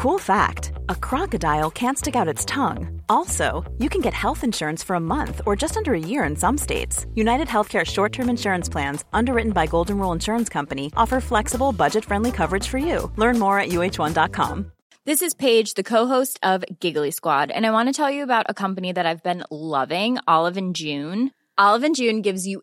Cool 0.00 0.18
fact 0.18 0.72
a 0.88 0.94
crocodile 0.94 1.70
can't 1.70 1.98
stick 1.98 2.16
out 2.16 2.26
its 2.26 2.46
tongue. 2.46 3.02
Also, 3.10 3.70
you 3.76 3.90
can 3.90 4.00
get 4.00 4.14
health 4.14 4.42
insurance 4.42 4.82
for 4.82 4.96
a 4.96 5.06
month 5.14 5.42
or 5.44 5.54
just 5.54 5.76
under 5.76 5.92
a 5.92 6.00
year 6.00 6.24
in 6.24 6.36
some 6.36 6.56
states. 6.56 7.04
United 7.14 7.48
Healthcare 7.48 7.84
short 7.84 8.10
term 8.10 8.30
insurance 8.30 8.66
plans, 8.66 9.04
underwritten 9.12 9.52
by 9.52 9.66
Golden 9.66 9.98
Rule 9.98 10.12
Insurance 10.12 10.48
Company, 10.48 10.90
offer 10.96 11.20
flexible, 11.20 11.72
budget 11.72 12.06
friendly 12.06 12.32
coverage 12.32 12.66
for 12.66 12.78
you. 12.78 13.12
Learn 13.16 13.38
more 13.38 13.58
at 13.60 13.68
uh1.com. 13.68 14.72
This 15.04 15.20
is 15.20 15.34
Paige, 15.34 15.74
the 15.74 15.82
co-host 15.82 16.40
of 16.42 16.64
Giggly 16.80 17.10
Squad, 17.10 17.50
and 17.50 17.66
I 17.66 17.70
want 17.70 17.90
to 17.90 17.92
tell 17.92 18.10
you 18.10 18.22
about 18.22 18.46
a 18.48 18.54
company 18.54 18.92
that 18.92 19.04
I've 19.04 19.22
been 19.22 19.44
loving, 19.50 20.16
Olive 20.26 20.56
and 20.56 20.74
June. 20.74 21.32
Olive 21.58 21.84
and 21.84 21.94
June 21.94 22.22
gives 22.22 22.46
you 22.46 22.62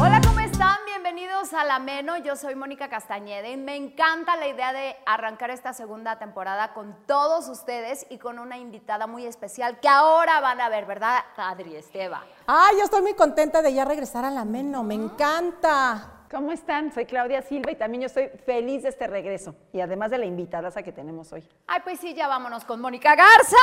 Hola, 0.00 0.20
¿cómo 0.24 0.38
están? 0.38 0.76
Bienvenidos 0.86 1.52
a 1.52 1.64
La 1.64 1.80
Meno. 1.80 2.16
Yo 2.18 2.36
soy 2.36 2.54
Mónica 2.54 2.88
Castañeda 2.88 3.48
y 3.48 3.56
me 3.56 3.74
encanta 3.74 4.36
la 4.36 4.46
idea 4.46 4.72
de 4.72 4.96
arrancar 5.06 5.50
esta 5.50 5.72
segunda 5.72 6.18
temporada 6.20 6.72
con 6.74 6.96
todos 7.06 7.48
ustedes 7.48 8.06
y 8.08 8.18
con 8.18 8.38
una 8.38 8.56
invitada 8.56 9.08
muy 9.08 9.26
especial 9.26 9.80
que 9.80 9.88
ahora 9.88 10.40
van 10.40 10.60
a 10.60 10.68
ver, 10.68 10.86
¿verdad, 10.86 11.24
Adri 11.36 11.74
Esteba? 11.74 12.22
Ay, 12.46 12.76
yo 12.78 12.84
estoy 12.84 13.02
muy 13.02 13.14
contenta 13.14 13.62
de 13.62 13.74
ya 13.74 13.84
regresar 13.84 14.24
a 14.24 14.30
la 14.30 14.44
Meno, 14.44 14.84
me 14.84 14.94
encanta. 14.94 16.17
¿Cómo 16.30 16.52
están? 16.52 16.92
Soy 16.92 17.06
Claudia 17.06 17.40
Silva 17.40 17.70
y 17.70 17.76
también 17.76 18.02
yo 18.02 18.06
estoy 18.06 18.28
feliz 18.44 18.82
de 18.82 18.90
este 18.90 19.06
regreso 19.06 19.54
y 19.72 19.80
además 19.80 20.10
de 20.10 20.18
la 20.18 20.26
invitada 20.26 20.70
que 20.82 20.92
tenemos 20.92 21.32
hoy. 21.32 21.48
Ay, 21.66 21.80
pues 21.82 21.98
sí, 22.00 22.12
ya 22.14 22.28
vámonos 22.28 22.64
con 22.64 22.80
Mónica 22.82 23.14
Garza. 23.16 23.56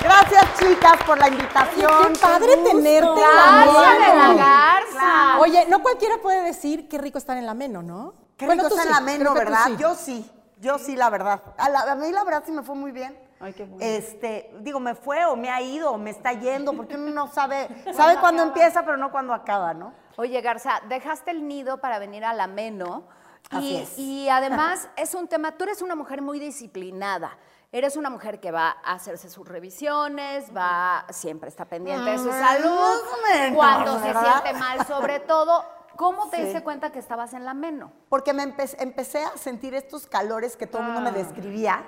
Gracias, 0.00 0.44
chicas, 0.58 1.02
por 1.06 1.18
la 1.18 1.28
invitación. 1.28 2.12
Qué 2.12 2.18
padre 2.18 2.56
gusto. 2.56 2.70
tenerte 2.70 3.06
en 3.06 3.36
la 3.36 3.64
Garza 3.64 3.92
de 3.92 3.98
Meno. 3.98 4.34
la 4.34 4.34
Garza. 4.34 5.38
Oye, 5.40 5.66
no 5.68 5.80
cualquiera 5.82 6.16
puede 6.18 6.42
decir 6.42 6.88
qué 6.88 6.98
rico 6.98 7.16
estar 7.18 7.36
en 7.38 7.46
la 7.46 7.54
Meno, 7.54 7.82
¿no? 7.82 8.14
Qué 8.36 8.44
Bueno, 8.46 8.64
rico 8.64 8.74
está 8.74 8.82
sí, 8.82 8.88
en 8.88 8.94
la 8.94 9.00
meno, 9.00 9.34
¿verdad? 9.34 9.64
sí. 9.66 9.76
Yo 9.78 9.94
sí, 9.94 10.30
yo 10.58 10.78
sí, 10.78 10.96
la 10.96 11.08
verdad. 11.10 11.40
A, 11.56 11.68
la- 11.70 11.92
a 11.92 11.94
mí 11.94 12.10
la 12.10 12.24
verdad 12.24 12.42
sí 12.44 12.52
me 12.52 12.62
fue 12.62 12.74
muy 12.74 12.90
bien. 12.90 13.16
Ay, 13.42 13.52
qué 13.52 13.64
bueno. 13.64 13.78
Este, 13.84 14.54
digo, 14.60 14.78
me 14.80 14.94
fue 14.94 15.24
o 15.26 15.34
me 15.36 15.50
ha 15.50 15.60
ido 15.60 15.90
o 15.90 15.98
me 15.98 16.10
está 16.10 16.32
yendo, 16.32 16.72
porque 16.74 16.94
uno 16.94 17.10
no 17.10 17.26
sabe, 17.32 17.68
sabe 17.94 18.16
cuándo 18.18 18.42
empieza, 18.44 18.84
pero 18.84 18.96
no 18.96 19.10
cuándo 19.10 19.34
acaba, 19.34 19.74
¿no? 19.74 19.92
Oye, 20.16 20.40
Garza, 20.40 20.80
dejaste 20.88 21.30
el 21.32 21.46
nido 21.48 21.78
para 21.78 21.98
venir 21.98 22.24
a 22.24 22.32
la 22.34 22.46
Meno. 22.46 23.04
Así 23.50 23.64
Y, 23.72 23.76
es. 23.76 23.98
y 23.98 24.28
además 24.28 24.88
es 24.96 25.14
un 25.14 25.26
tema, 25.26 25.52
tú 25.52 25.64
eres 25.64 25.82
una 25.82 25.96
mujer 25.96 26.22
muy 26.22 26.38
disciplinada. 26.38 27.36
Eres 27.72 27.96
una 27.96 28.10
mujer 28.10 28.38
que 28.38 28.50
va 28.52 28.76
a 28.84 28.92
hacerse 28.92 29.28
sus 29.30 29.48
revisiones, 29.48 30.54
va, 30.54 31.06
siempre 31.08 31.48
está 31.48 31.64
pendiente 31.64 32.10
de 32.10 32.18
su 32.18 32.28
Mm, 32.28 32.32
salud. 32.32 33.54
cuando 33.54 33.98
se 33.98 34.12
siente 34.12 34.52
mal, 34.58 34.86
sobre 34.86 35.18
todo. 35.26 35.64
¿Cómo 35.96 36.28
te 36.30 36.36
Sí. 36.38 36.42
diste 36.44 36.62
cuenta 36.62 36.92
que 36.92 36.98
estabas 36.98 37.32
en 37.34 37.44
la 37.44 37.54
Meno? 37.54 37.92
Porque 38.08 38.32
me 38.32 38.44
empe- 38.44 38.76
empecé 38.78 39.24
a 39.24 39.36
sentir 39.36 39.74
estos 39.74 40.06
calores 40.06 40.56
que 40.56 40.66
todo 40.66 40.82
el 40.82 40.88
mundo 40.88 41.00
me 41.00 41.12
describía, 41.12 41.82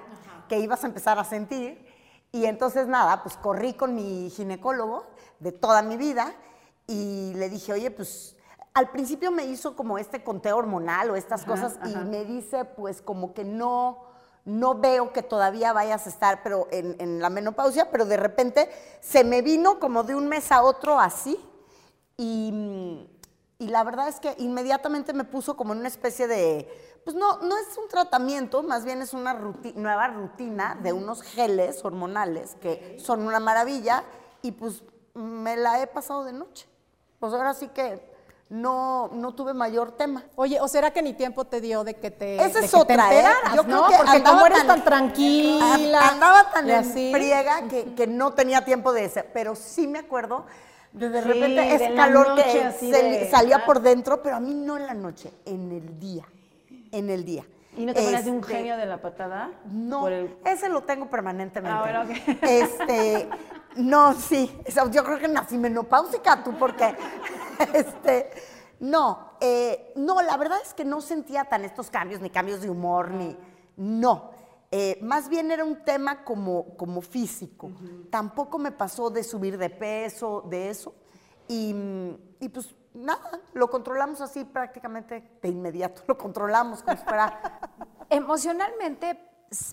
que 0.48 0.58
ibas 0.58 0.84
a 0.84 0.86
empezar 0.86 1.18
a 1.18 1.24
sentir. 1.24 1.86
Y 2.32 2.46
entonces 2.46 2.86
nada, 2.88 3.22
pues 3.22 3.36
corrí 3.36 3.74
con 3.74 3.94
mi 3.94 4.30
ginecólogo 4.30 5.06
de 5.38 5.52
toda 5.52 5.82
mi 5.82 5.96
vida 5.96 6.34
y 6.86 7.32
le 7.34 7.48
dije, 7.48 7.72
oye, 7.72 7.90
pues 7.90 8.36
al 8.74 8.90
principio 8.90 9.30
me 9.30 9.44
hizo 9.44 9.76
como 9.76 9.98
este 9.98 10.24
conteo 10.24 10.56
hormonal 10.56 11.10
o 11.10 11.16
estas 11.16 11.44
cosas 11.44 11.78
y 11.84 11.94
me 11.94 12.24
dice, 12.24 12.64
pues 12.64 13.00
como 13.00 13.32
que 13.32 13.44
no, 13.44 14.02
no 14.44 14.74
veo 14.74 15.12
que 15.12 15.22
todavía 15.22 15.72
vayas 15.72 16.06
a 16.06 16.10
estar 16.10 16.42
pero 16.42 16.66
en, 16.72 16.96
en 16.98 17.20
la 17.20 17.30
menopausia, 17.30 17.90
pero 17.92 18.04
de 18.04 18.16
repente 18.16 18.68
se 19.00 19.22
me 19.22 19.42
vino 19.42 19.78
como 19.78 20.02
de 20.02 20.16
un 20.16 20.26
mes 20.26 20.50
a 20.50 20.62
otro 20.62 20.98
así 20.98 21.38
y, 22.16 23.08
y 23.58 23.68
la 23.68 23.84
verdad 23.84 24.08
es 24.08 24.18
que 24.18 24.34
inmediatamente 24.38 25.12
me 25.12 25.24
puso 25.24 25.56
como 25.56 25.72
en 25.72 25.78
una 25.78 25.88
especie 25.88 26.26
de, 26.26 26.68
pues 27.04 27.14
no, 27.16 27.38
no 27.38 27.56
es 27.58 27.76
un 27.76 27.88
tratamiento, 27.88 28.62
más 28.62 28.84
bien 28.84 29.02
es 29.02 29.12
una 29.12 29.34
nueva 29.74 30.08
rutina 30.08 30.78
de 30.82 30.92
unos 30.92 31.22
geles 31.22 31.84
hormonales 31.84 32.56
que 32.60 32.96
son 32.98 33.26
una 33.26 33.40
maravilla 33.40 34.04
y 34.42 34.52
pues 34.52 34.82
me 35.14 35.56
la 35.56 35.80
he 35.80 35.86
pasado 35.86 36.24
de 36.24 36.32
noche. 36.32 36.66
Pues 37.20 37.32
ahora 37.32 37.54
sí 37.54 37.68
que 37.68 38.12
no, 38.50 39.08
no 39.12 39.34
tuve 39.34 39.54
mayor 39.54 39.92
tema. 39.92 40.24
Oye, 40.36 40.60
¿o 40.60 40.68
será 40.68 40.92
que 40.92 41.02
ni 41.02 41.12
tiempo 41.14 41.44
te 41.46 41.60
dio 41.60 41.84
de 41.84 41.94
que 41.94 42.10
te, 42.10 42.42
Esa 42.42 42.60
es 42.60 42.74
otra, 42.74 43.14
¿eh? 43.14 43.24
Yo 43.54 43.64
creo 43.64 43.80
¿no? 43.82 43.88
que 43.88 43.96
Porque 43.96 44.22
como 44.22 44.46
eres 44.46 44.58
tan- 44.58 44.66
tan, 44.68 44.84
tranquila. 44.84 46.08
Andaba 46.10 46.50
tan 46.50 46.68
en 46.68 46.84
friega 46.84 47.68
que, 47.68 47.94
que 47.96 48.06
no 48.06 48.32
tenía 48.34 48.64
tiempo 48.64 48.92
de 48.92 49.04
ese, 49.06 49.22
pero 49.24 49.54
sí 49.54 49.86
me 49.86 49.98
acuerdo 49.98 50.44
de 50.92 51.08
de 51.08 51.22
Sí, 51.22 51.28
repente 51.28 51.74
ese 51.74 51.94
calor 51.94 52.34
que 52.36 52.70
de- 52.92 53.28
salía 53.30 53.64
por 53.64 53.80
dentro, 53.80 54.22
pero 54.22 54.36
a 54.36 54.40
mí 54.40 54.54
no 54.54 54.76
en 54.76 54.86
la 54.86 54.94
noche, 54.94 55.32
en 55.44 55.72
el 55.72 55.98
día, 55.98 56.24
en 56.94 57.10
el 57.10 57.24
día. 57.24 57.44
¿Y 57.76 57.86
no 57.86 57.92
te 57.92 58.02
ponías 58.02 58.24
de 58.24 58.30
un 58.30 58.38
Este, 58.40 58.54
genio 58.54 58.76
de 58.76 58.86
la 58.86 59.02
patada? 59.02 59.50
No, 59.66 60.06
el- 60.08 60.36
ese 60.44 60.68
lo 60.68 60.82
tengo 60.82 61.10
permanentemente. 61.10 61.76
Ah, 61.76 61.82
bueno, 61.82 62.02
ok. 62.02 62.38
Este, 62.42 63.28
no, 63.76 64.14
sí, 64.14 64.50
yo 64.92 65.02
creo 65.04 65.18
que 65.18 65.26
nací 65.28 65.58
menopáusica 65.58 66.44
tú, 66.44 66.52
porque, 66.56 66.94
este, 67.74 68.30
no, 68.78 69.32
eh, 69.40 69.92
no, 69.96 70.22
la 70.22 70.36
verdad 70.36 70.58
es 70.62 70.72
que 70.72 70.84
no 70.84 71.00
sentía 71.00 71.44
tan 71.46 71.64
estos 71.64 71.90
cambios, 71.90 72.20
ni 72.20 72.30
cambios 72.30 72.60
de 72.60 72.70
humor, 72.70 73.10
ni, 73.10 73.36
no. 73.76 74.30
Eh, 74.70 74.98
más 75.02 75.28
bien 75.28 75.50
era 75.52 75.64
un 75.64 75.84
tema 75.84 76.24
como, 76.24 76.76
como 76.76 77.00
físico. 77.00 77.70
Tampoco 78.10 78.58
me 78.58 78.72
pasó 78.72 79.08
de 79.10 79.22
subir 79.22 79.56
de 79.58 79.70
peso, 79.70 80.44
de 80.48 80.68
eso. 80.70 80.94
Y, 81.46 81.74
y 82.40 82.48
pues 82.48 82.74
nada, 82.94 83.40
lo 83.52 83.68
controlamos 83.68 84.20
así 84.20 84.44
prácticamente 84.44 85.38
de 85.42 85.48
inmediato. 85.48 86.02
Lo 86.06 86.16
controlamos 86.16 86.82
como 86.82 86.96
si 86.96 87.04
fuera 87.04 87.60
¿Emocionalmente 88.08 89.18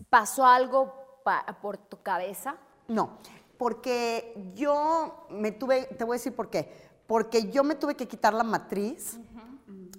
pasó 0.10 0.46
algo 0.46 1.22
por 1.62 1.78
tu 1.78 2.02
cabeza? 2.02 2.56
No, 2.88 3.18
porque 3.58 4.52
yo 4.56 5.28
me 5.30 5.52
tuve, 5.52 5.84
te 5.84 6.04
voy 6.04 6.16
a 6.16 6.18
decir 6.18 6.36
por 6.36 6.50
qué, 6.50 6.92
porque 7.08 7.52
yo 7.52 7.64
me 7.64 7.76
tuve 7.76 7.96
que 7.96 8.08
quitar 8.08 8.34
la 8.34 8.44
matriz 8.44 9.20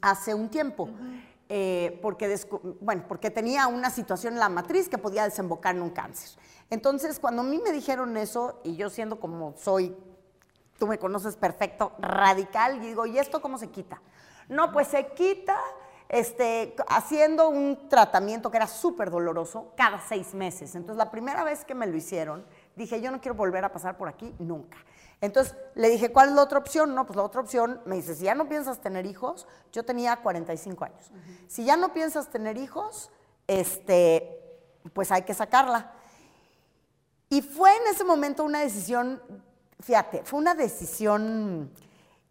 hace 0.01 0.35
un 0.35 0.49
tiempo, 0.49 0.89
eh, 1.49 1.99
porque, 2.03 2.37
bueno, 2.81 3.05
porque 3.07 3.31
tenía 3.31 3.69
una 3.69 3.91
situación 3.91 4.35
en 4.35 4.41
la 4.41 4.49
matriz 4.49 4.89
que 4.89 4.99
podía 4.99 5.25
desembocar 5.25 5.77
en 5.77 5.83
un 5.83 5.91
cáncer. 5.91 6.31
Entonces, 6.71 7.21
cuando 7.21 7.43
a 7.43 7.45
mí 7.45 7.61
me 7.63 7.71
dijeron 7.71 8.17
eso, 8.17 8.61
y 8.65 8.77
yo 8.77 8.91
siendo 8.91 9.21
como 9.21 9.55
soy, 9.57 9.95
tú 10.83 10.89
me 10.89 10.99
conoces 10.99 11.37
perfecto, 11.37 11.93
radical, 12.01 12.79
y 12.79 12.89
digo, 12.89 13.07
¿y 13.07 13.17
esto 13.17 13.41
cómo 13.41 13.57
se 13.57 13.71
quita? 13.71 14.03
No, 14.49 14.73
pues 14.73 14.89
se 14.89 15.07
quita 15.13 15.57
este, 16.09 16.75
haciendo 16.89 17.51
un 17.51 17.89
tratamiento 17.89 18.51
que 18.51 18.57
era 18.57 18.67
súper 18.67 19.09
doloroso 19.09 19.75
cada 19.77 20.01
seis 20.01 20.35
meses. 20.35 20.75
Entonces, 20.75 20.97
la 20.97 21.13
primera 21.13 21.45
vez 21.45 21.65
que 21.65 21.77
me 21.77 21.87
lo 21.87 21.97
hicieron, 21.97 22.45
dije, 22.75 23.01
yo 23.01 23.13
no 23.13 23.21
quiero 23.21 23.37
volver 23.37 23.65
a 23.65 23.71
pasar 23.73 23.97
por 23.97 24.09
aquí 24.09 24.35
nunca. 24.41 24.77
Entonces 25.21 25.55
le 25.77 25.89
dije, 25.89 26.11
¿cuál 26.11 26.31
es 26.31 26.35
la 26.35 26.43
otra 26.43 26.59
opción? 26.59 26.97
No, 26.97 27.07
pues 27.07 27.17
la 27.17 27.23
otra 27.23 27.43
opción 27.43 27.81
me 27.85 27.95
dice, 27.95 28.17
si 28.17 28.25
ya 28.25 28.35
no 28.35 28.49
piensas 28.49 28.81
tener 28.81 29.07
hijos, 29.07 29.47
yo 29.71 29.85
tenía 29.85 30.17
45 30.17 30.85
años. 30.85 31.13
Si 31.47 31.65
ya 31.65 31.77
no 31.77 31.93
piensas 31.93 32.29
tener 32.29 32.57
hijos, 32.57 33.13
este, 33.47 34.61
pues 34.93 35.13
hay 35.13 35.23
que 35.23 35.33
sacarla. 35.33 35.93
Y 37.29 37.41
fue 37.41 37.71
en 37.75 37.87
ese 37.95 38.03
momento 38.03 38.45
una 38.45 38.61
decisión, 38.61 39.23
fíjate, 39.83 40.23
fue 40.25 40.41
una 40.41 40.55
decisión 40.55 41.71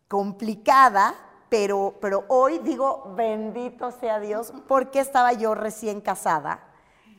complicada, 0.07 1.15
pero, 1.49 1.97
pero 2.01 2.25
hoy 2.27 2.59
digo, 2.59 3.13
bendito 3.15 3.91
sea 3.91 4.19
Dios, 4.19 4.53
porque 4.67 4.99
estaba 4.99 5.33
yo 5.33 5.53
recién 5.53 6.01
casada 6.01 6.63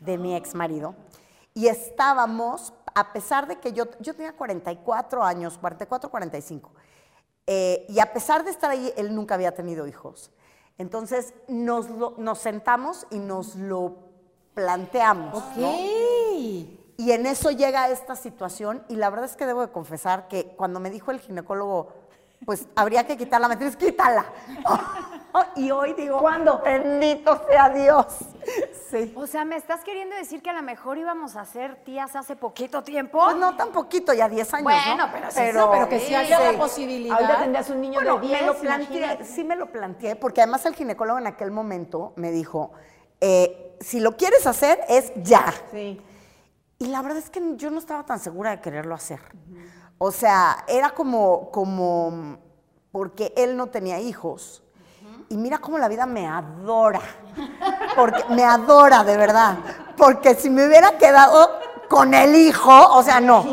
de 0.00 0.18
mi 0.18 0.34
ex 0.34 0.54
marido 0.54 0.94
y 1.54 1.68
estábamos, 1.68 2.72
a 2.94 3.12
pesar 3.12 3.46
de 3.46 3.56
que 3.56 3.72
yo, 3.72 3.84
yo 4.00 4.14
tenía 4.14 4.32
44 4.34 5.22
años, 5.22 5.58
44, 5.58 6.10
45, 6.10 6.70
eh, 7.46 7.86
y 7.88 8.00
a 8.00 8.12
pesar 8.12 8.44
de 8.44 8.50
estar 8.50 8.70
ahí, 8.70 8.92
él 8.96 9.14
nunca 9.14 9.34
había 9.34 9.54
tenido 9.54 9.86
hijos. 9.86 10.30
Entonces 10.78 11.34
nos, 11.48 11.88
nos 12.18 12.38
sentamos 12.38 13.06
y 13.10 13.18
nos 13.18 13.54
lo 13.56 13.96
planteamos. 14.54 15.42
Y 17.02 17.10
en 17.10 17.26
eso 17.26 17.50
llega 17.50 17.88
esta 17.88 18.14
situación 18.14 18.84
y 18.88 18.94
la 18.94 19.10
verdad 19.10 19.28
es 19.28 19.34
que 19.34 19.44
debo 19.44 19.60
de 19.62 19.72
confesar 19.72 20.28
que 20.28 20.54
cuando 20.56 20.78
me 20.78 20.88
dijo 20.88 21.10
el 21.10 21.18
ginecólogo, 21.18 21.92
pues 22.46 22.68
habría 22.76 23.08
que 23.08 23.16
quitar 23.16 23.40
la 23.40 23.48
matriz, 23.48 23.74
quítala. 23.76 24.24
y 25.56 25.72
hoy 25.72 25.94
digo, 25.94 26.20
¿Cuándo? 26.20 26.60
Bendito 26.64 27.44
sea 27.48 27.70
Dios. 27.70 28.06
Sí. 28.88 29.12
O 29.16 29.26
sea, 29.26 29.44
¿me 29.44 29.56
estás 29.56 29.82
queriendo 29.82 30.14
decir 30.14 30.42
que 30.42 30.50
a 30.50 30.52
lo 30.52 30.62
mejor 30.62 30.96
íbamos 30.96 31.34
a 31.34 31.44
ser 31.44 31.74
tías 31.82 32.14
hace 32.14 32.36
poquito 32.36 32.84
tiempo? 32.84 33.18
Pues 33.24 33.34
no 33.36 33.56
tan 33.56 33.70
poquito, 33.72 34.12
ya 34.12 34.28
10 34.28 34.54
años, 34.54 34.62
Bueno, 34.62 34.96
¿no? 34.96 35.12
pero 35.12 35.30
sí, 35.32 35.40
No, 35.54 35.70
pero 35.72 35.88
que 35.88 35.98
sí 35.98 36.06
Sí. 36.06 36.12
la 36.30 36.52
posibilidad. 36.56 37.16
Ahorita 37.16 37.38
tendrías 37.40 37.68
un 37.70 37.80
niño 37.80 37.94
Bueno, 37.94 38.18
de 38.20 38.28
10, 38.28 38.40
me 38.42 38.46
lo 38.46 38.54
planteé, 38.58 38.96
imagínate. 38.98 39.24
sí 39.24 39.42
me 39.42 39.56
lo 39.56 39.66
planteé, 39.72 40.14
porque 40.14 40.40
además 40.40 40.64
el 40.66 40.76
ginecólogo 40.76 41.18
en 41.18 41.26
aquel 41.26 41.50
momento 41.50 42.12
me 42.14 42.30
dijo, 42.30 42.70
eh, 43.20 43.76
si 43.80 43.98
lo 43.98 44.16
quieres 44.16 44.46
hacer, 44.46 44.78
es 44.88 45.12
ya. 45.16 45.52
Sí. 45.72 46.00
Y 46.82 46.86
la 46.86 47.00
verdad 47.00 47.18
es 47.18 47.30
que 47.30 47.40
yo 47.54 47.70
no 47.70 47.78
estaba 47.78 48.02
tan 48.02 48.18
segura 48.18 48.50
de 48.50 48.60
quererlo 48.60 48.96
hacer. 48.96 49.20
O 49.98 50.10
sea, 50.10 50.64
era 50.66 50.90
como, 50.90 51.48
como, 51.52 52.38
porque 52.90 53.32
él 53.36 53.56
no 53.56 53.68
tenía 53.68 54.00
hijos. 54.00 54.64
Y 55.28 55.36
mira 55.36 55.58
cómo 55.58 55.78
la 55.78 55.86
vida 55.86 56.06
me 56.06 56.26
adora. 56.26 57.00
Porque 57.94 58.24
me 58.30 58.42
adora, 58.42 59.04
de 59.04 59.16
verdad. 59.16 59.58
Porque 59.96 60.34
si 60.34 60.50
me 60.50 60.66
hubiera 60.66 60.98
quedado 60.98 61.50
con 61.88 62.14
el 62.14 62.34
hijo, 62.34 62.72
o 62.96 63.02
sea, 63.04 63.20
no. 63.20 63.46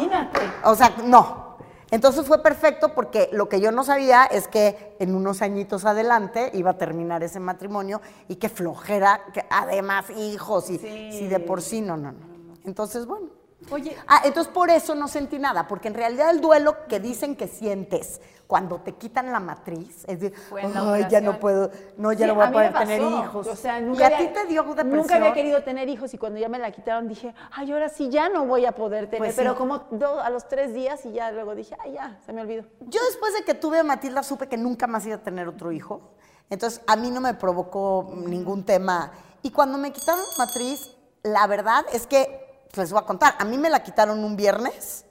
O 0.63 0.73
sea, 0.73 0.95
no. 1.03 1.57
Entonces 1.91 2.25
fue 2.25 2.41
perfecto 2.41 2.95
porque 2.95 3.29
lo 3.31 3.47
que 3.47 3.61
yo 3.61 3.71
no 3.71 3.83
sabía 3.83 4.25
es 4.25 4.47
que 4.47 4.95
en 4.97 5.13
unos 5.13 5.43
añitos 5.43 5.85
adelante 5.85 6.49
iba 6.55 6.71
a 6.71 6.77
terminar 6.79 7.21
ese 7.21 7.39
matrimonio 7.39 8.01
y 8.27 8.37
que 8.37 8.49
flojera, 8.49 9.21
que 9.35 9.45
además 9.51 10.09
hijos 10.09 10.71
y 10.71 10.79
si 10.79 11.27
de 11.27 11.39
por 11.39 11.61
sí, 11.61 11.81
no, 11.81 11.95
no, 11.95 12.11
no. 12.11 12.38
Entonces, 12.69 13.05
bueno. 13.07 13.27
Oye, 13.71 13.93
Ah, 14.07 14.21
entonces 14.23 14.53
por 14.53 14.69
eso 14.69 14.95
no 14.95 15.07
sentí 15.09 15.37
nada, 15.37 15.67
porque 15.67 15.89
en 15.89 15.93
realidad 15.93 16.29
el 16.29 16.39
duelo 16.39 16.77
que 16.87 16.99
dicen 17.01 17.35
que 17.35 17.47
sientes 17.49 18.21
cuando 18.47 18.77
te 18.79 18.93
quitan 18.93 19.31
la 19.33 19.41
matriz 19.41 20.05
es 20.07 20.21
de, 20.21 20.31
Fue 20.31 20.61
en 20.61 20.73
la 20.73 20.93
ay, 20.93 21.07
ya 21.09 21.19
no 21.19 21.31
operación". 21.31 21.39
puedo, 21.39 21.71
no, 21.97 22.13
ya 22.13 22.19
Sí, 22.19 22.25
no 22.27 22.35
voy 22.35 22.45
a 22.45 22.51
poder 22.53 22.73
tener 22.73 23.01
hijos. 23.01 23.47
O 23.47 23.55
sea, 23.57 23.79
¿Y 23.79 23.83
nunca 23.83 24.05
a 24.05 24.09
ti 24.09 24.15
había- 24.15 24.33
te 24.33 24.45
dio 24.45 24.63
depresión? 24.63 24.95
Nunca 24.97 25.15
había 25.17 25.33
querido 25.33 25.61
tener 25.63 25.89
hijos 25.89 26.13
y 26.13 26.17
cuando 26.17 26.39
ya 26.39 26.47
me 26.47 26.57
la 26.57 26.71
quitaron 26.71 27.07
dije, 27.09 27.35
ay, 27.51 27.71
ahora 27.73 27.89
sí 27.89 28.07
ya 28.09 28.29
no 28.29 28.45
voy 28.45 28.65
a 28.65 28.71
poder 28.71 29.07
tener. 29.07 29.19
Pues 29.19 29.35
Pero 29.35 29.51
sí. 29.51 29.57
como 29.57 29.79
do- 29.91 30.21
a 30.21 30.29
los 30.29 30.47
tres 30.47 30.73
días 30.73 31.05
y 31.05 31.11
ya 31.11 31.29
luego 31.31 31.53
dije, 31.53 31.75
ay, 31.83 31.93
ya, 31.93 32.17
se 32.25 32.31
me 32.31 32.41
olvidó. 32.41 32.63
Yo 32.79 33.01
después 33.09 33.33
de 33.33 33.43
que 33.43 33.55
tuve 33.55 33.79
a 33.79 33.83
Matilda 33.83 34.23
supe 34.23 34.47
que 34.47 34.55
nunca 34.57 34.87
más 34.87 35.05
iba 35.05 35.15
a 35.17 35.21
tener 35.21 35.49
otro 35.49 35.73
hijo. 35.73 36.11
Entonces 36.49 36.81
a 36.87 36.95
mí 36.95 37.11
no 37.11 37.19
me 37.19 37.33
provocó 37.33 38.09
ningún 38.15 38.63
tema. 38.63 39.11
Y 39.41 39.51
cuando 39.51 39.77
me 39.77 39.91
quitaron 39.91 40.21
la 40.37 40.45
matriz, 40.45 40.95
la 41.23 41.45
verdad 41.45 41.83
es 41.91 42.07
que, 42.07 42.47
les 42.75 42.91
voy 42.91 43.01
a 43.01 43.05
contar, 43.05 43.35
a 43.39 43.45
mí 43.45 43.57
me 43.57 43.69
la 43.69 43.83
quitaron 43.83 44.23
un 44.23 44.35
viernes 44.35 45.05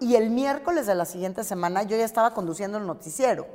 y 0.00 0.16
el 0.16 0.30
miércoles 0.30 0.86
de 0.86 0.94
la 0.94 1.04
siguiente 1.04 1.44
semana 1.44 1.82
yo 1.82 1.96
ya 1.96 2.04
estaba 2.04 2.34
conduciendo 2.34 2.78
el 2.78 2.86
noticiero. 2.86 3.46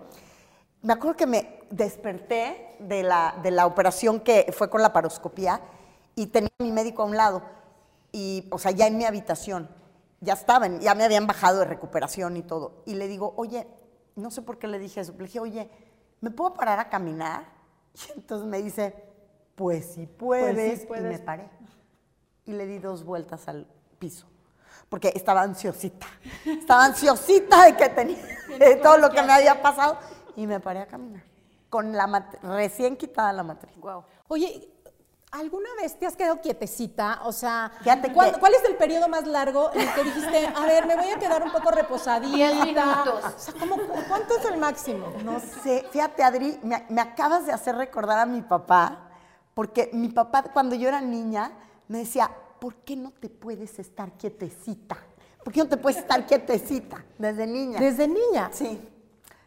Me 0.82 0.94
acuerdo 0.94 1.18
que 1.18 1.26
me 1.26 1.64
desperté 1.72 2.76
de 2.80 3.04
la, 3.04 3.36
de 3.42 3.52
la 3.52 3.66
operación 3.66 4.20
que 4.20 4.54
fue 4.56 4.70
con 4.70 4.82
la 4.82 4.94
paroscopía 4.94 5.60
y 6.16 6.28
tenía 6.28 6.50
a 6.60 6.64
mi 6.64 6.72
médico 6.72 7.02
a 7.02 7.06
un 7.06 7.18
lado. 7.18 7.42
Y, 8.12 8.48
o 8.52 8.60
sea, 8.60 8.72
ya 8.72 8.88
en 8.88 8.98
mi 8.98 9.06
habitación. 9.06 9.70
Ya 10.20 10.34
estaban, 10.34 10.80
ya 10.80 10.96
me 10.96 11.04
habían 11.04 11.28
bajado 11.28 11.60
de 11.60 11.66
recuperación 11.66 12.38
y 12.38 12.42
todo. 12.42 12.82
Y 12.86 12.96
le 12.96 13.08
digo, 13.08 13.34
oye, 13.38 13.68
no 14.16 14.32
sé 14.32 14.42
por 14.42 14.58
qué 14.58 14.68
le 14.68 14.80
dije 14.80 15.02
eso. 15.02 15.14
Le 15.18 15.26
dije, 15.26 15.40
oye, 15.40 15.70
¿me 16.22 16.32
puedo 16.32 16.54
parar 16.54 16.80
a 16.80 16.90
caminar? 16.90 17.46
Y 18.10 18.20
entonces 18.20 18.48
me 18.48 18.62
dice, 18.62 18.96
pues 19.56 19.94
sí 19.94 20.06
puedes. 20.06 20.84
Y 20.84 20.88
me 21.02 21.20
paré. 21.20 21.50
Y 22.48 22.54
le 22.54 22.66
di 22.66 22.80
dos 22.80 23.04
vueltas 23.04 23.48
al 23.48 23.68
piso. 24.00 24.26
Porque 24.90 25.12
estaba 25.14 25.42
ansiosita. 25.42 26.08
Estaba 26.46 26.86
ansiosita 26.86 27.66
de 27.66 27.76
que 27.76 27.90
tenía 27.90 28.18
de 28.60 28.76
todo 28.78 28.98
lo 28.98 29.10
que 29.10 29.22
me 29.22 29.34
había 29.34 29.62
pasado. 29.62 29.98
Y 30.36 30.48
me 30.48 30.60
paré 30.60 30.80
a 30.80 30.88
caminar. 30.88 31.24
Con 31.70 31.92
la 31.92 32.30
recién 32.42 32.96
quitada 32.96 33.34
la 33.34 33.44
matriz. 33.44 33.76
Oye, 34.30 34.70
¿alguna 35.32 35.70
vez 35.82 36.00
te 36.00 36.06
has 36.06 36.16
quedado 36.16 36.40
quietecita? 36.40 37.22
O 37.26 37.34
sea, 37.34 37.72
Fíjate 37.80 38.14
¿cuál, 38.14 38.40
cuál 38.40 38.54
es 38.54 38.64
el 38.64 38.76
periodo 38.76 39.08
más 39.10 39.28
largo 39.28 39.72
en 39.74 39.82
el 39.82 39.94
que 39.94 40.04
dijiste, 40.06 40.48
a 40.48 40.66
ver, 40.66 40.86
me 40.86 40.96
voy 40.96 41.10
a 41.10 41.20
quedar 41.20 41.44
un 41.44 41.52
poco 41.52 41.72
reposadita? 41.72 43.04
O 43.04 43.40
sea, 43.40 43.54
¿cómo, 43.60 43.78
¿cuánto 44.08 44.38
es 44.38 44.46
el 44.46 44.58
máximo? 44.58 45.12
No 45.24 45.40
sé, 45.40 45.86
fíjate 45.92 46.24
Adri, 46.24 46.60
me, 46.64 46.86
me 46.90 47.02
acabas 47.02 47.46
de 47.46 47.52
hacer 47.52 47.76
recordar 47.76 48.20
a 48.20 48.26
mi 48.26 48.42
papá, 48.42 49.10
porque 49.54 49.90
mi 49.92 50.10
papá 50.10 50.44
cuando 50.44 50.76
yo 50.76 50.88
era 50.88 51.02
niña 51.02 51.52
me 51.88 52.00
decía, 52.00 52.30
¿por 52.60 52.76
qué 52.76 52.96
no 52.96 53.12
te 53.12 53.30
puedes 53.30 53.80
estar 53.80 54.12
quietecita? 54.14 54.98
¿Por 55.44 55.54
qué 55.54 55.60
no 55.62 55.70
te 55.70 55.78
puedes 55.78 56.00
estar 56.00 56.26
quietecita 56.26 57.04
desde 57.18 57.48
niña? 57.48 57.80
Desde 57.80 58.08
niña. 58.08 58.50
Sí, 58.52 58.80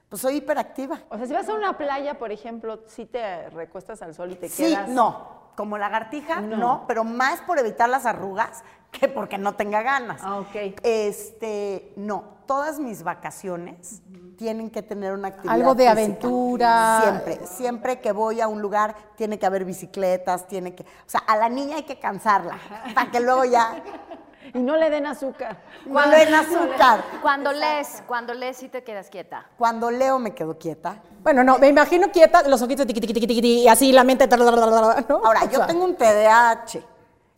pues 0.08 0.22
soy 0.22 0.36
hiperactiva. 0.36 1.00
O 1.10 1.16
sea, 1.18 1.26
si 1.26 1.32
vas 1.32 1.48
a 1.48 1.54
una 1.54 1.76
playa, 1.76 2.18
por 2.18 2.32
ejemplo, 2.32 2.80
si 2.86 3.06
te 3.06 3.50
recuestas 3.50 4.00
al 4.02 4.14
sol 4.14 4.32
y 4.32 4.36
te 4.36 4.48
Sí, 4.48 4.64
quedas. 4.64 4.88
no, 4.88 5.50
como 5.56 5.76
lagartija, 5.78 6.40
no. 6.40 6.84
pero 6.88 7.04
más 7.04 7.40
por 7.42 7.58
evitar 7.58 7.88
las 7.88 8.06
arrugas 8.06 8.62
que 8.90 9.08
porque 9.08 9.36
no 9.38 9.54
tenga 9.54 9.82
ganas. 9.82 10.20
Ah, 10.24 10.38
ok. 10.38 10.78
Este, 10.82 11.92
no, 11.96 12.24
todas 12.50 12.80
mis 12.80 13.04
vacaciones 13.04 14.02
tienen 14.36 14.70
que 14.70 14.82
tener 14.82 15.12
una 15.12 15.28
actividad 15.28 15.54
Algo 15.54 15.76
de 15.76 15.84
física. 15.84 15.92
aventura. 15.92 17.00
Siempre, 17.00 17.46
siempre 17.46 18.00
que 18.00 18.10
voy 18.10 18.40
a 18.40 18.48
un 18.48 18.60
lugar 18.60 18.96
tiene 19.14 19.38
que 19.38 19.46
haber 19.46 19.64
bicicletas, 19.64 20.48
tiene 20.48 20.74
que, 20.74 20.82
o 20.82 20.86
sea, 21.06 21.20
a 21.28 21.36
la 21.36 21.48
niña 21.48 21.76
hay 21.76 21.84
que 21.84 22.00
cansarla 22.00 22.58
para 22.92 23.08
que 23.08 23.20
luego 23.20 23.44
ya 23.44 23.80
Y 24.52 24.58
no 24.58 24.76
le 24.76 24.90
den 24.90 25.06
azúcar. 25.06 25.58
no 25.86 26.04
le 26.06 26.24
den 26.24 26.34
azúcar. 26.34 27.04
Cuando 27.22 27.52
lees, 27.52 28.02
cuando 28.08 28.34
lees 28.34 28.56
sí 28.56 28.68
te 28.68 28.82
quedas 28.82 29.10
quieta. 29.10 29.46
Cuando 29.56 29.92
leo 29.92 30.18
me 30.18 30.34
quedo 30.34 30.58
quieta. 30.58 31.00
Bueno, 31.22 31.44
no, 31.44 31.56
me 31.58 31.68
imagino 31.68 32.10
quieta, 32.10 32.42
los 32.48 32.60
ojitos 32.62 32.84
tiqui, 32.84 33.00
tiqui, 33.00 33.14
tiqui, 33.14 33.26
tiqui, 33.28 33.58
y 33.60 33.68
así 33.68 33.92
la 33.92 34.02
mente. 34.02 34.26
¿no? 34.26 35.20
Ahora, 35.24 35.42
O 35.44 35.48
yo 35.48 35.58
sea, 35.58 35.66
tengo 35.68 35.84
un 35.84 35.94
TDAH, 35.94 36.80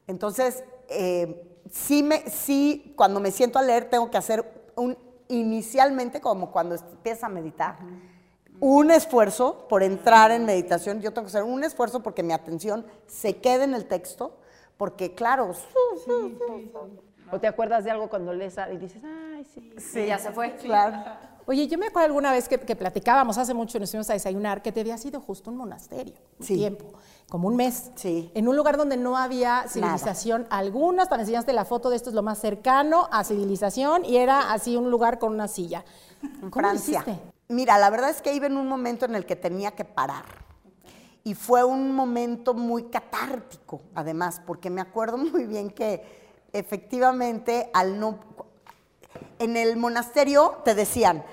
entonces 0.06 0.64
eh, 0.88 1.60
sí, 1.70 2.02
me, 2.02 2.30
sí, 2.30 2.94
cuando 2.96 3.20
me 3.20 3.30
siento 3.30 3.58
a 3.58 3.62
leer 3.62 3.90
tengo 3.90 4.10
que 4.10 4.16
hacer 4.16 4.62
un, 4.76 4.96
inicialmente 5.28 6.20
como 6.20 6.50
cuando 6.50 6.74
empieza 6.74 7.26
a 7.26 7.28
meditar, 7.28 7.76
un 8.60 8.90
esfuerzo 8.90 9.66
por 9.68 9.82
entrar 9.82 10.30
en 10.30 10.44
meditación, 10.44 11.00
yo 11.00 11.12
tengo 11.12 11.26
que 11.26 11.30
hacer 11.30 11.42
un 11.42 11.64
esfuerzo 11.64 12.02
porque 12.02 12.22
mi 12.22 12.32
atención 12.32 12.86
se 13.06 13.38
quede 13.38 13.64
en 13.64 13.74
el 13.74 13.86
texto, 13.86 14.38
porque 14.76 15.14
claro, 15.14 15.52
O 17.30 17.40
te 17.40 17.46
acuerdas 17.46 17.84
de 17.84 17.90
algo 17.90 18.08
cuando 18.08 18.32
lees 18.32 18.56
y 18.72 18.76
dices, 18.76 19.02
ay, 19.04 19.44
sí. 19.44 19.74
sí, 19.78 20.06
ya 20.06 20.18
se 20.18 20.30
fue. 20.32 20.54
Claro. 20.56 21.31
Oye, 21.46 21.66
yo 21.66 21.76
me 21.78 21.86
acuerdo 21.86 22.06
alguna 22.06 22.30
vez 22.32 22.48
que, 22.48 22.58
que 22.58 22.76
platicábamos 22.76 23.36
hace 23.38 23.52
mucho, 23.54 23.78
nos 23.80 23.90
fuimos 23.90 24.08
a 24.10 24.12
desayunar, 24.12 24.62
que 24.62 24.70
te 24.72 24.80
había 24.80 24.96
sido 24.96 25.20
justo 25.20 25.50
un 25.50 25.56
monasterio, 25.56 26.14
un 26.38 26.46
Sí. 26.46 26.54
tiempo, 26.54 26.84
como 27.28 27.48
un 27.48 27.56
mes, 27.56 27.90
Sí. 27.96 28.30
en 28.34 28.46
un 28.46 28.56
lugar 28.56 28.76
donde 28.76 28.96
no 28.96 29.16
había 29.16 29.64
civilización 29.68 30.46
alguna, 30.50 31.02
hasta 31.02 31.16
me 31.16 31.22
enseñaste 31.22 31.52
la 31.52 31.64
foto 31.64 31.90
de 31.90 31.96
esto 31.96 32.10
es 32.10 32.14
lo 32.14 32.22
más 32.22 32.38
cercano 32.38 33.08
a 33.10 33.24
civilización 33.24 34.04
y 34.04 34.18
era 34.18 34.52
así 34.52 34.76
un 34.76 34.90
lugar 34.90 35.18
con 35.18 35.32
una 35.32 35.48
silla. 35.48 35.84
en 36.22 36.50
¿Cómo 36.50 36.62
lo 36.62 36.68
Francia. 36.68 37.00
hiciste? 37.04 37.20
Mira, 37.48 37.76
la 37.78 37.90
verdad 37.90 38.10
es 38.10 38.22
que 38.22 38.32
iba 38.32 38.46
en 38.46 38.56
un 38.56 38.68
momento 38.68 39.04
en 39.06 39.14
el 39.16 39.26
que 39.26 39.34
tenía 39.34 39.72
que 39.72 39.84
parar. 39.84 40.24
Y 41.24 41.34
fue 41.34 41.64
un 41.64 41.92
momento 41.94 42.54
muy 42.54 42.84
catártico, 42.84 43.80
además, 43.94 44.40
porque 44.46 44.70
me 44.70 44.80
acuerdo 44.80 45.16
muy 45.18 45.46
bien 45.46 45.70
que 45.70 46.04
efectivamente 46.52 47.70
al 47.72 47.98
no... 47.98 48.18
En 49.38 49.56
el 49.56 49.76
monasterio 49.76 50.60
te 50.64 50.74
decían, 50.74 51.24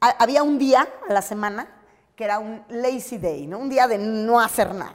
ha- 0.00 0.16
había 0.22 0.42
un 0.42 0.58
día 0.58 0.88
a 1.08 1.12
la 1.12 1.22
semana 1.22 1.68
que 2.14 2.24
era 2.24 2.38
un 2.38 2.64
lazy 2.68 3.18
day, 3.18 3.46
¿no? 3.46 3.58
Un 3.58 3.68
día 3.68 3.86
de 3.88 3.98
no 3.98 4.40
hacer 4.40 4.74
nada. 4.74 4.94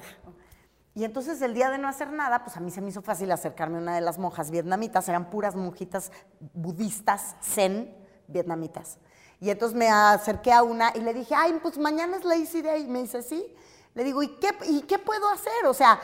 Y 0.94 1.06
entonces 1.06 1.42
el 1.42 1.54
día 1.54 1.70
de 1.70 1.78
no 1.78 1.88
hacer 1.88 2.12
nada, 2.12 2.44
pues 2.44 2.58
a 2.58 2.60
mí 2.60 2.70
se 2.72 2.82
me 2.82 2.90
hizo 2.90 3.02
fácil 3.02 3.32
acercarme 3.32 3.78
a 3.78 3.82
una 3.82 3.96
de 3.96 4.02
las 4.02 4.18
monjas 4.18 4.52
vietnamitas, 4.52 5.08
eran 5.08 5.30
puras 5.30 5.56
monjitas 5.56 6.12
budistas 6.54 7.36
zen 7.42 7.96
vietnamitas. 8.28 8.98
Y 9.40 9.50
entonces 9.50 9.78
me 9.78 9.90
acerqué 9.90 10.52
a 10.52 10.64
una 10.64 10.92
y 10.96 11.00
le 11.00 11.14
dije, 11.14 11.34
ay, 11.36 11.58
pues 11.62 11.78
mañana 11.78 12.18
es 12.18 12.24
Lazy 12.26 12.62
Day. 12.62 12.84
Y 12.84 12.88
me 12.88 13.02
dice, 13.02 13.22
sí. 13.24 13.56
Le 13.94 14.04
digo, 14.04 14.22
¿y 14.22 14.28
qué, 14.38 14.50
¿y 14.68 14.82
qué 14.82 15.00
puedo 15.00 15.28
hacer? 15.30 15.66
O 15.66 15.74
sea, 15.74 16.00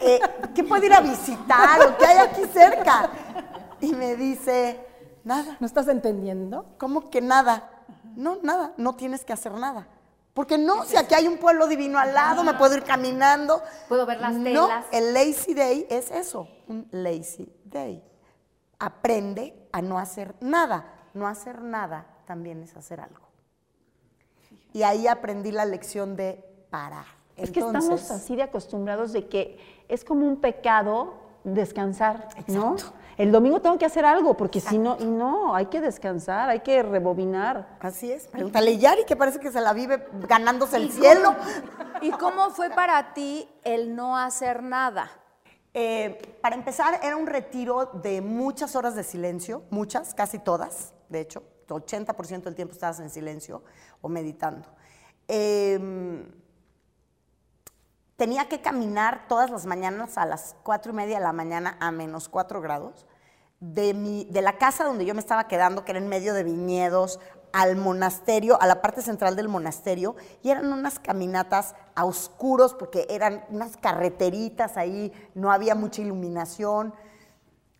eh, 0.00 0.18
¿qué 0.54 0.64
puedo 0.64 0.84
ir 0.84 0.92
a 0.94 1.00
visitar 1.00 1.80
o 1.86 1.96
qué 1.98 2.06
hay 2.06 2.18
aquí 2.18 2.42
cerca? 2.52 3.10
Y 3.80 3.92
me 3.94 4.16
dice, 4.16 4.80
nada. 5.24 5.56
¿No 5.60 5.66
estás 5.66 5.88
entendiendo? 5.88 6.66
¿Cómo 6.78 7.10
que 7.10 7.20
nada? 7.20 7.68
No, 8.16 8.38
nada, 8.42 8.72
no 8.76 8.94
tienes 8.94 9.24
que 9.24 9.32
hacer 9.32 9.52
nada. 9.52 9.86
Porque 10.34 10.56
no, 10.56 10.84
si 10.84 10.96
aquí 10.96 11.14
hay 11.14 11.28
un 11.28 11.36
pueblo 11.36 11.66
divino 11.66 11.98
al 11.98 12.14
lado, 12.14 12.42
me 12.42 12.54
puedo 12.54 12.74
ir 12.74 12.84
caminando. 12.84 13.62
Puedo 13.88 14.06
ver 14.06 14.20
las 14.20 14.32
No, 14.32 14.44
telas. 14.44 14.86
el 14.90 15.12
lazy 15.12 15.52
day 15.52 15.86
es 15.90 16.10
eso, 16.10 16.48
un 16.68 16.88
lazy 16.90 17.52
day. 17.64 18.02
Aprende 18.78 19.68
a 19.72 19.82
no 19.82 19.98
hacer 19.98 20.34
nada. 20.40 20.86
No 21.14 21.26
hacer 21.26 21.60
nada 21.60 22.06
también 22.26 22.62
es 22.62 22.74
hacer 22.76 23.00
algo. 23.00 23.20
Y 24.72 24.84
ahí 24.84 25.06
aprendí 25.06 25.52
la 25.52 25.66
lección 25.66 26.16
de 26.16 26.42
parar. 26.70 27.04
Es 27.36 27.50
que 27.50 27.60
estamos 27.60 28.10
así 28.10 28.34
de 28.36 28.42
acostumbrados 28.42 29.12
de 29.12 29.28
que 29.28 29.84
es 29.88 30.04
como 30.04 30.26
un 30.26 30.36
pecado 30.40 31.14
descansar, 31.44 32.28
¿no? 32.46 32.76
El 33.16 33.30
domingo 33.30 33.60
tengo 33.60 33.78
que 33.78 33.84
hacer 33.84 34.04
algo, 34.04 34.36
porque 34.36 34.60
si 34.60 34.78
no, 34.78 34.96
y 34.98 35.04
no, 35.04 35.54
hay 35.54 35.66
que 35.66 35.80
descansar, 35.80 36.48
hay 36.48 36.60
que 36.60 36.82
rebobinar. 36.82 37.76
Así 37.80 38.10
es. 38.10 38.26
Pregúntale 38.26 38.78
Yari, 38.78 39.04
que 39.04 39.16
parece 39.16 39.38
que 39.38 39.52
se 39.52 39.60
la 39.60 39.72
vive 39.72 40.06
ganándose 40.28 40.76
el 40.76 40.90
cielo. 40.90 41.34
¿Y 42.00 42.10
cómo 42.12 42.50
fue 42.50 42.70
para 42.70 43.12
ti 43.12 43.48
el 43.64 43.94
no 43.94 44.16
hacer 44.16 44.62
nada? 44.62 45.10
Eh, 45.74 46.38
para 46.40 46.54
empezar, 46.54 47.00
era 47.02 47.16
un 47.16 47.26
retiro 47.26 47.86
de 48.02 48.20
muchas 48.20 48.76
horas 48.76 48.94
de 48.94 49.04
silencio, 49.04 49.62
muchas, 49.70 50.14
casi 50.14 50.38
todas, 50.38 50.92
de 51.08 51.20
hecho, 51.20 51.42
80% 51.68 52.42
del 52.42 52.54
tiempo 52.54 52.74
estabas 52.74 53.00
en 53.00 53.08
silencio 53.08 53.62
o 54.00 54.08
meditando. 54.08 54.68
Eh, 55.28 55.78
tenía 58.16 58.48
que 58.48 58.60
caminar 58.60 59.26
todas 59.28 59.50
las 59.50 59.66
mañanas 59.66 60.18
a 60.18 60.26
las 60.26 60.56
cuatro 60.62 60.92
y 60.92 60.94
media 60.96 61.18
de 61.18 61.24
la 61.24 61.32
mañana 61.32 61.76
a 61.80 61.90
menos 61.90 62.28
cuatro 62.28 62.60
grados, 62.60 63.06
de, 63.60 63.94
mi, 63.94 64.24
de 64.24 64.42
la 64.42 64.58
casa 64.58 64.84
donde 64.84 65.04
yo 65.04 65.14
me 65.14 65.20
estaba 65.20 65.46
quedando, 65.48 65.84
que 65.84 65.92
era 65.92 65.98
en 66.00 66.08
medio 66.08 66.34
de 66.34 66.44
viñedos, 66.44 67.20
al 67.52 67.76
monasterio, 67.76 68.60
a 68.62 68.66
la 68.66 68.80
parte 68.80 69.02
central 69.02 69.36
del 69.36 69.48
monasterio, 69.48 70.16
y 70.42 70.50
eran 70.50 70.72
unas 70.72 70.98
caminatas 70.98 71.74
a 71.94 72.04
oscuros, 72.06 72.74
porque 72.74 73.06
eran 73.10 73.44
unas 73.50 73.76
carreteritas 73.76 74.76
ahí, 74.76 75.12
no 75.34 75.52
había 75.52 75.74
mucha 75.74 76.00
iluminación. 76.00 76.94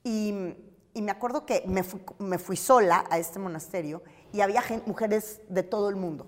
Y, 0.05 0.55
y 0.93 1.01
me 1.01 1.11
acuerdo 1.11 1.47
que 1.47 1.65
me 1.67 1.83
fui, 1.83 2.05
me 2.19 2.39
fui 2.39 2.57
sola 2.57 3.05
a 3.09 3.19
este 3.19 3.39
monasterio 3.39 4.03
y 4.33 4.43
había 4.43 4.61
gen- 4.61 4.83
mujeres 4.85 5.41
de 5.49 5.63
todo 5.63 5.89
el 5.89 5.97
mundo. 5.97 6.27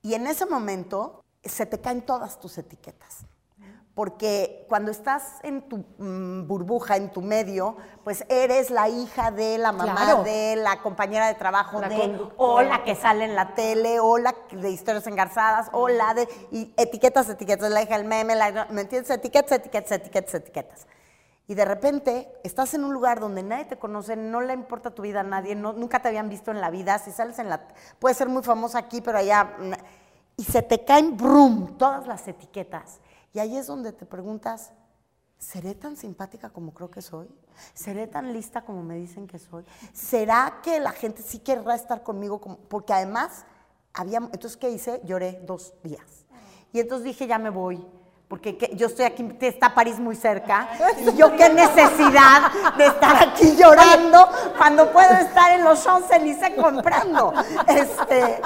Y 0.00 0.14
en 0.14 0.26
ese 0.26 0.46
momento 0.46 1.22
se 1.44 1.66
te 1.66 1.80
caen 1.80 2.02
todas 2.02 2.38
tus 2.40 2.58
etiquetas. 2.58 3.24
Porque 3.94 4.64
cuando 4.68 4.90
estás 4.92 5.38
en 5.42 5.62
tu 5.68 5.78
mm, 5.98 6.46
burbuja, 6.46 6.96
en 6.96 7.10
tu 7.10 7.20
medio, 7.22 7.76
pues 8.04 8.24
eres 8.28 8.70
la 8.70 8.88
hija 8.88 9.30
de 9.30 9.58
la 9.58 9.72
mamá 9.72 9.94
Claro. 10.06 10.22
de 10.22 10.56
la 10.56 10.80
compañera 10.80 11.26
de 11.26 11.34
trabajo 11.34 11.80
La 11.80 11.88
de, 11.88 12.18
o 12.36 12.62
la 12.62 12.84
que 12.84 12.94
sale 12.94 13.24
en 13.24 13.34
la 13.34 13.54
tele, 13.54 13.98
o 14.00 14.16
la 14.16 14.34
de 14.52 14.70
historias 14.70 15.06
engarzadas, 15.08 15.68
o 15.72 15.88
la 15.88 16.14
de 16.14 16.28
y 16.52 16.72
etiquetas, 16.76 17.28
etiquetas, 17.28 17.70
la 17.70 17.82
hija 17.82 17.98
del 17.98 18.06
meme, 18.06 18.36
la- 18.36 18.68
¿me 18.70 18.82
entiendes? 18.82 19.10
Etiquetas, 19.10 19.52
etiquetas, 19.58 19.90
etiquetas, 19.92 20.34
etiquetas. 20.34 20.86
Y 21.48 21.54
de 21.54 21.64
repente 21.64 22.32
estás 22.44 22.72
en 22.74 22.84
un 22.84 22.94
lugar 22.94 23.18
donde 23.18 23.42
nadie 23.42 23.64
te 23.64 23.76
conoce, 23.76 24.14
no 24.14 24.40
le 24.40 24.54
importa 24.54 24.92
tu 24.92 25.02
vida 25.02 25.20
a 25.20 25.24
nadie, 25.24 25.56
no- 25.56 25.72
nunca 25.72 26.00
te 26.00 26.08
habían 26.08 26.28
visto 26.28 26.52
en 26.52 26.60
la 26.60 26.70
vida, 26.70 26.98
si 27.00 27.10
sales 27.10 27.38
en 27.40 27.48
la... 27.50 27.66
Puedes 27.98 28.16
ser 28.16 28.28
muy 28.28 28.44
famosa 28.44 28.78
aquí, 28.78 29.00
pero 29.00 29.18
allá... 29.18 29.56
Y 30.40 30.44
se 30.44 30.62
te 30.62 30.82
caen, 30.86 31.18
brum, 31.18 31.76
todas 31.76 32.06
las 32.06 32.26
etiquetas. 32.26 32.98
Y 33.34 33.40
ahí 33.40 33.58
es 33.58 33.66
donde 33.66 33.92
te 33.92 34.06
preguntas, 34.06 34.72
¿seré 35.38 35.74
tan 35.74 35.98
simpática 35.98 36.48
como 36.48 36.72
creo 36.72 36.90
que 36.90 37.02
soy? 37.02 37.28
¿Seré 37.74 38.06
tan 38.06 38.32
lista 38.32 38.62
como 38.62 38.82
me 38.82 38.94
dicen 38.94 39.26
que 39.26 39.38
soy? 39.38 39.66
¿Será 39.92 40.60
que 40.62 40.80
la 40.80 40.92
gente 40.92 41.20
sí 41.20 41.40
querrá 41.40 41.74
estar 41.74 42.02
conmigo? 42.02 42.40
como- 42.40 42.56
Porque 42.56 42.94
además, 42.94 43.44
había... 43.92 44.16
Entonces, 44.16 44.56
¿qué 44.56 44.70
hice? 44.70 45.02
Lloré 45.04 45.42
dos 45.44 45.74
días. 45.82 46.24
Y 46.72 46.80
entonces 46.80 47.04
dije, 47.04 47.26
ya 47.26 47.36
me 47.38 47.50
voy. 47.50 47.86
Porque 48.26 48.56
yo 48.76 48.86
estoy 48.86 49.04
aquí, 49.06 49.28
está 49.40 49.74
París 49.74 49.98
muy 49.98 50.14
cerca. 50.16 50.68
Y 51.00 51.16
yo 51.16 51.36
qué 51.36 51.48
necesidad 51.52 52.50
de 52.78 52.86
estar 52.86 53.28
aquí 53.28 53.56
llorando 53.56 54.26
cuando 54.56 54.90
puedo 54.92 55.10
estar 55.14 55.50
en 55.50 55.64
los 55.64 55.82
Champs-Élysées 55.84 56.54
comprando. 56.54 57.32
Este, 57.66 58.40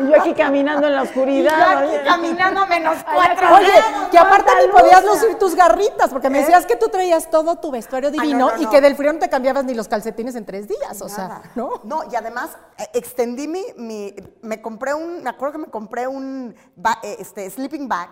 Y 0.00 0.08
yo 0.10 0.20
aquí 0.20 0.34
caminando 0.34 0.86
en 0.86 0.94
la 0.94 1.02
y 1.02 1.04
yo 1.04 1.10
oscuridad. 1.10 1.84
aquí 1.84 1.96
caminando 2.04 2.60
a 2.60 2.66
menos 2.66 2.96
cuatro 3.04 3.54
Oye, 3.56 3.66
grados, 3.72 4.08
que 4.10 4.18
aparte 4.18 4.50
ni 4.60 4.72
podías 4.72 5.04
lucir 5.04 5.38
tus 5.38 5.54
garritas, 5.54 6.08
porque 6.10 6.30
me 6.30 6.38
decías 6.40 6.66
que 6.66 6.76
tú 6.76 6.88
traías 6.88 7.30
todo 7.30 7.56
tu 7.56 7.70
vestuario 7.70 8.10
no, 8.10 8.20
divino 8.20 8.50
no, 8.56 8.62
y 8.62 8.66
que 8.66 8.80
del 8.80 8.96
frío 8.96 9.12
no 9.12 9.18
te 9.18 9.28
cambiabas 9.28 9.64
ni 9.64 9.74
los 9.74 9.88
calcetines 9.88 10.34
en 10.34 10.46
tres 10.46 10.68
días, 10.68 11.00
o 11.02 11.08
sea. 11.08 11.42
¿no? 11.54 11.80
No, 11.84 12.02
y 12.10 12.16
además 12.16 12.50
eh, 12.78 12.86
extendí 12.94 13.48
mi, 13.48 13.64
mi- 13.76 14.14
me 14.42 14.60
compré 14.62 14.94
un, 14.94 15.22
me 15.22 15.30
acuerdo 15.30 15.52
que 15.52 15.58
me 15.58 15.66
compré 15.70 16.06
un 16.06 16.54
eh, 17.02 17.16
este, 17.18 17.48
sleeping 17.50 17.88
bag, 17.88 18.10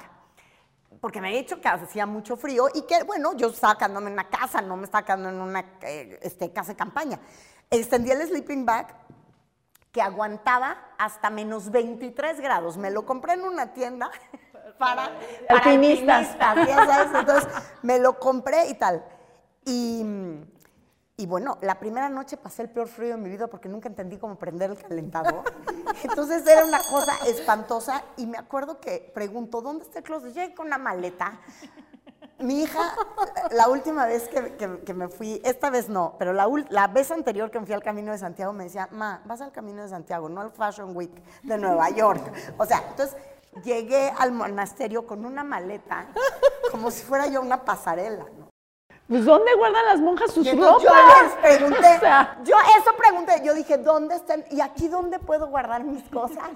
porque 1.01 1.21
me 1.21 1.29
había 1.29 1.41
dicho 1.41 1.61
que 1.61 1.69
hacía 1.69 2.05
mucho 2.05 2.37
frío 2.37 2.67
y 2.75 2.83
que, 2.83 3.03
bueno, 3.05 3.33
yo 3.35 3.49
estaba 3.49 3.77
quedándome 3.79 4.09
en 4.09 4.13
una 4.15 4.29
casa, 4.29 4.61
no 4.61 4.77
me 4.77 4.85
estaba 4.85 5.05
quedando 5.05 5.31
en 5.31 5.41
una 5.41 5.61
eh, 5.83 6.19
este, 6.23 6.53
casa 6.53 6.73
de 6.73 6.77
campaña. 6.77 7.19
Extendí 7.71 8.11
el 8.11 8.21
sleeping 8.27 8.67
bag 8.67 8.89
que 9.93 10.03
aguantaba 10.03 10.77
hasta 10.99 11.31
menos 11.31 11.71
23 11.71 12.41
grados. 12.41 12.77
Me 12.77 12.91
lo 12.91 13.05
compré 13.07 13.35
en 13.35 13.43
una 13.43 13.73
tienda 13.73 14.11
para, 14.79 15.11
para 15.49 15.61
Alpinistas. 15.65 16.29
alpinistas, 16.41 16.69
ya 16.69 16.87
sabes. 16.87 17.19
Entonces, 17.21 17.49
me 17.83 17.99
lo 17.99 18.19
compré 18.19 18.69
y 18.69 18.75
tal. 18.75 19.05
Y, 19.65 20.05
y 21.17 21.27
bueno, 21.27 21.59
la 21.61 21.79
primera 21.79 22.09
noche 22.09 22.37
pasé 22.37 22.63
el 22.63 22.71
peor 22.71 22.89
frío 22.89 23.11
de 23.11 23.17
mi 23.17 23.29
vida 23.29 23.47
porque 23.49 23.69
nunca 23.69 23.89
entendí 23.89 24.17
cómo 24.17 24.39
prender 24.39 24.71
el 24.71 24.79
calentador. 24.79 25.43
Entonces 26.03 26.47
era 26.47 26.65
una 26.65 26.79
cosa 26.79 27.13
espantosa 27.27 28.03
y 28.17 28.27
me 28.27 28.39
acuerdo 28.39 28.81
que 28.81 29.11
pregunto, 29.15 29.61
¿dónde 29.61 29.85
está 29.85 29.99
el 29.99 30.05
closet? 30.05 30.33
Llegué 30.33 30.55
con 30.55 30.67
una 30.67 30.79
maleta. 30.79 31.39
Mi 32.41 32.63
hija, 32.63 32.95
la 33.51 33.69
última 33.69 34.07
vez 34.07 34.29
que, 34.29 34.57
que- 34.57 34.81
que 34.81 34.95
me 34.95 35.09
fui, 35.09 35.41
esta 35.45 35.71
vez 35.71 35.89
no, 35.89 36.15
pero 36.19 36.33
la, 36.33 36.49
la 36.71 36.87
vez 36.89 37.11
anterior 37.11 37.51
que 37.51 37.61
me 37.61 37.67
fui 37.67 37.75
al 37.75 37.83
Camino 37.83 38.13
de 38.13 38.19
Santiago 38.19 38.53
me 38.53 38.65
decía, 38.65 38.89
ma, 38.93 39.21
vas 39.27 39.41
al 39.41 39.53
Camino 39.53 39.83
de 39.83 39.89
Santiago, 39.89 40.29
no 40.29 40.41
al 40.41 40.51
Fashion 40.51 40.97
Week 40.97 41.13
de 41.43 41.59
Nueva 41.59 41.91
York. 41.91 42.33
O 42.59 42.65
sea, 42.65 42.83
entonces 42.89 43.17
llegué 43.65 44.13
al 44.19 44.33
monasterio 44.33 45.07
con 45.07 45.25
una 45.27 45.45
maleta, 45.45 46.07
como 46.71 46.91
si 46.91 47.03
fuera 47.03 47.27
yo 47.27 47.41
una 47.43 47.65
pasarela, 47.65 48.25
¿no? 48.39 48.49
Pues 49.09 49.25
¿dónde 49.25 49.53
guardan 49.57 49.85
las 49.87 49.99
monjas 50.01 50.31
sus 50.31 50.47
ropas? 50.53 50.83
yo 50.83 50.91
les 51.25 51.33
pregunté, 51.59 51.79
O 51.97 52.01
sea, 52.01 52.39
yo 52.45 52.55
eso 52.79 52.91
pregunté, 52.97 53.43
yo 53.45 53.55
dije, 53.55 53.77
¿dónde 53.77 54.15
están? 54.15 54.45
¿Y 54.53 54.61
aquí 54.61 54.87
dónde 54.87 55.19
puedo 55.19 55.49
guardar 55.49 55.83
mis 55.83 56.09
cosas? 56.11 56.49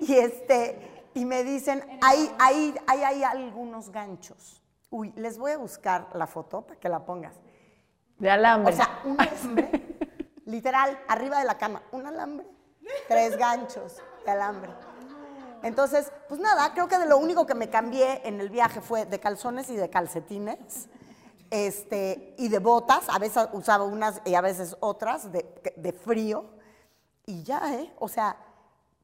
Y 0.00 0.14
este, 0.14 1.06
y 1.14 1.26
me 1.26 1.44
dicen, 1.44 1.84
ahí 2.00 2.34
hay 2.38 3.22
algunos 3.24 3.90
ganchos. 3.90 4.61
Uy, 4.92 5.10
les 5.16 5.38
voy 5.38 5.52
a 5.52 5.56
buscar 5.56 6.08
la 6.12 6.26
foto 6.26 6.66
para 6.66 6.78
que 6.78 6.86
la 6.86 7.02
pongas. 7.02 7.34
de 8.18 8.30
alambre. 8.30 8.74
O 8.74 8.76
sea, 8.76 9.00
un 9.06 9.18
alambre, 9.18 9.96
literal, 10.44 11.02
arriba 11.08 11.38
de 11.38 11.46
la 11.46 11.56
cama, 11.56 11.82
un 11.92 12.06
alambre, 12.06 12.46
tres 13.08 13.38
ganchos 13.38 14.02
de 14.22 14.30
alambre. 14.30 14.70
Entonces, 15.62 16.12
pues 16.28 16.38
nada, 16.40 16.74
creo 16.74 16.88
que 16.88 16.98
de 16.98 17.06
lo 17.06 17.16
único 17.16 17.46
que 17.46 17.54
me 17.54 17.70
cambié 17.70 18.20
en 18.28 18.38
el 18.38 18.50
viaje 18.50 18.82
fue 18.82 19.06
de 19.06 19.18
calzones 19.18 19.70
y 19.70 19.76
de 19.76 19.88
calcetines. 19.88 20.90
Este, 21.50 22.34
y 22.36 22.48
de 22.48 22.58
botas, 22.58 23.08
a 23.08 23.18
veces 23.18 23.48
usaba 23.52 23.84
unas 23.84 24.20
y 24.26 24.34
a 24.34 24.42
veces 24.42 24.76
otras 24.80 25.32
de, 25.32 25.46
de 25.74 25.92
frío. 25.94 26.50
Y 27.24 27.44
ya, 27.44 27.74
¿eh? 27.76 27.90
O 27.98 28.08
sea, 28.08 28.36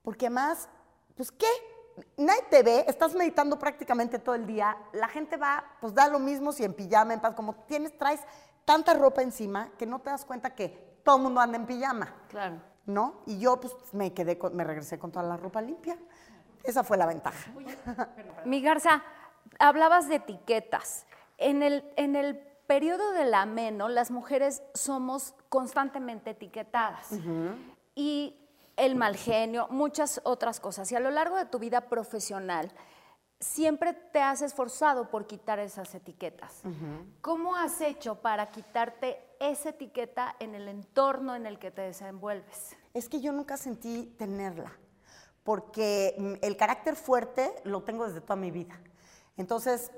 porque 0.03 0.29
más, 0.29 0.69
pues 1.17 1.33
qué, 1.33 1.47
te 2.51 2.63
ve, 2.63 2.85
estás 2.89 3.15
meditando 3.15 3.59
prácticamente 3.59 4.19
todo 4.19 4.35
el 4.35 4.47
día, 4.47 4.77
la 4.93 5.09
gente 5.09 5.37
va, 5.37 5.65
pues 5.81 5.95
da 5.95 6.09
lo 6.09 6.19
mismo 6.19 6.53
si 6.53 6.65
en 6.65 6.75
pijama, 6.75 7.15
en 7.15 7.21
paz, 7.21 7.35
como 7.35 7.55
tienes, 7.67 7.97
traes 7.97 8.21
tanta 8.65 8.95
ropa 8.95 9.23
encima 9.23 9.71
que 9.79 9.87
no 9.87 9.99
te 10.01 10.11
das 10.11 10.25
cuenta 10.25 10.55
que 10.55 11.01
todo 11.05 11.17
el 11.17 11.23
mundo 11.23 11.41
anda 11.41 11.57
en 11.57 11.67
pijama. 11.67 12.15
Claro. 12.29 12.61
¿No? 12.87 13.23
Y 13.27 13.39
yo 13.39 13.61
pues 13.61 13.75
me 13.93 14.13
quedé, 14.15 14.39
con- 14.39 14.55
me 14.57 14.65
regresé 14.65 14.99
con 14.99 15.13
toda 15.13 15.25
la 15.25 15.37
ropa 15.37 15.61
limpia. 15.61 15.99
Esa 16.65 16.83
fue 16.85 16.97
la 16.97 17.07
ventaja. 17.07 17.51
Mi 18.45 18.61
Garza, 18.63 19.03
hablabas 19.59 20.09
de 20.09 20.17
etiquetas. 20.17 21.07
En 21.37 21.63
el, 21.63 21.85
en 21.97 22.17
el 22.17 22.37
periodo 22.67 23.13
del 23.13 23.33
ameno, 23.35 23.89
las 23.89 24.11
mujeres 24.11 24.63
somos 24.75 25.35
constantemente 25.49 26.31
etiquetadas. 26.31 27.09
Y 27.95 28.37
el 28.79 28.95
mal 28.95 29.17
genio, 29.17 29.67
muchas 29.71 30.21
otras 30.25 30.61
cosas. 30.61 30.91
Y 30.93 30.97
a 30.97 31.01
lo 31.01 31.11
largo 31.11 31.37
de 31.37 31.45
tu 31.45 31.59
vida 31.59 31.83
profesional, 31.83 32.73
siempre 33.41 33.93
te 33.93 34.21
has 34.21 34.41
esforzado 34.41 35.11
por 35.11 35.27
quitar 35.27 35.59
esas 35.59 35.95
etiquetas. 35.95 36.63
¿Cómo 37.21 37.57
has 37.57 37.81
hecho 37.81 38.17
para 38.17 38.47
quitarte 38.47 39.19
esa 39.41 39.71
etiqueta 39.71 40.35
en 40.39 40.55
el 40.55 40.69
entorno 40.69 41.35
en 41.35 41.47
el 41.47 41.59
que 41.59 41.71
te 41.71 41.83
desenvuelves? 41.83 42.77
Es 42.95 43.09
que 43.09 43.21
yo 43.21 43.33
nunca 43.33 43.57
sentí 43.57 44.15
tenerla, 44.17 44.73
porque 45.43 46.15
mm, 46.17 46.33
el 46.43 46.57
carácter 46.57 46.97
fuerte 46.97 47.55
lo 47.65 47.83
tengo 47.83 48.07
desde 48.07 48.21
toda 48.21 48.37
mi 48.37 48.51
vida. 48.51 48.81
Entonces, 49.37 49.93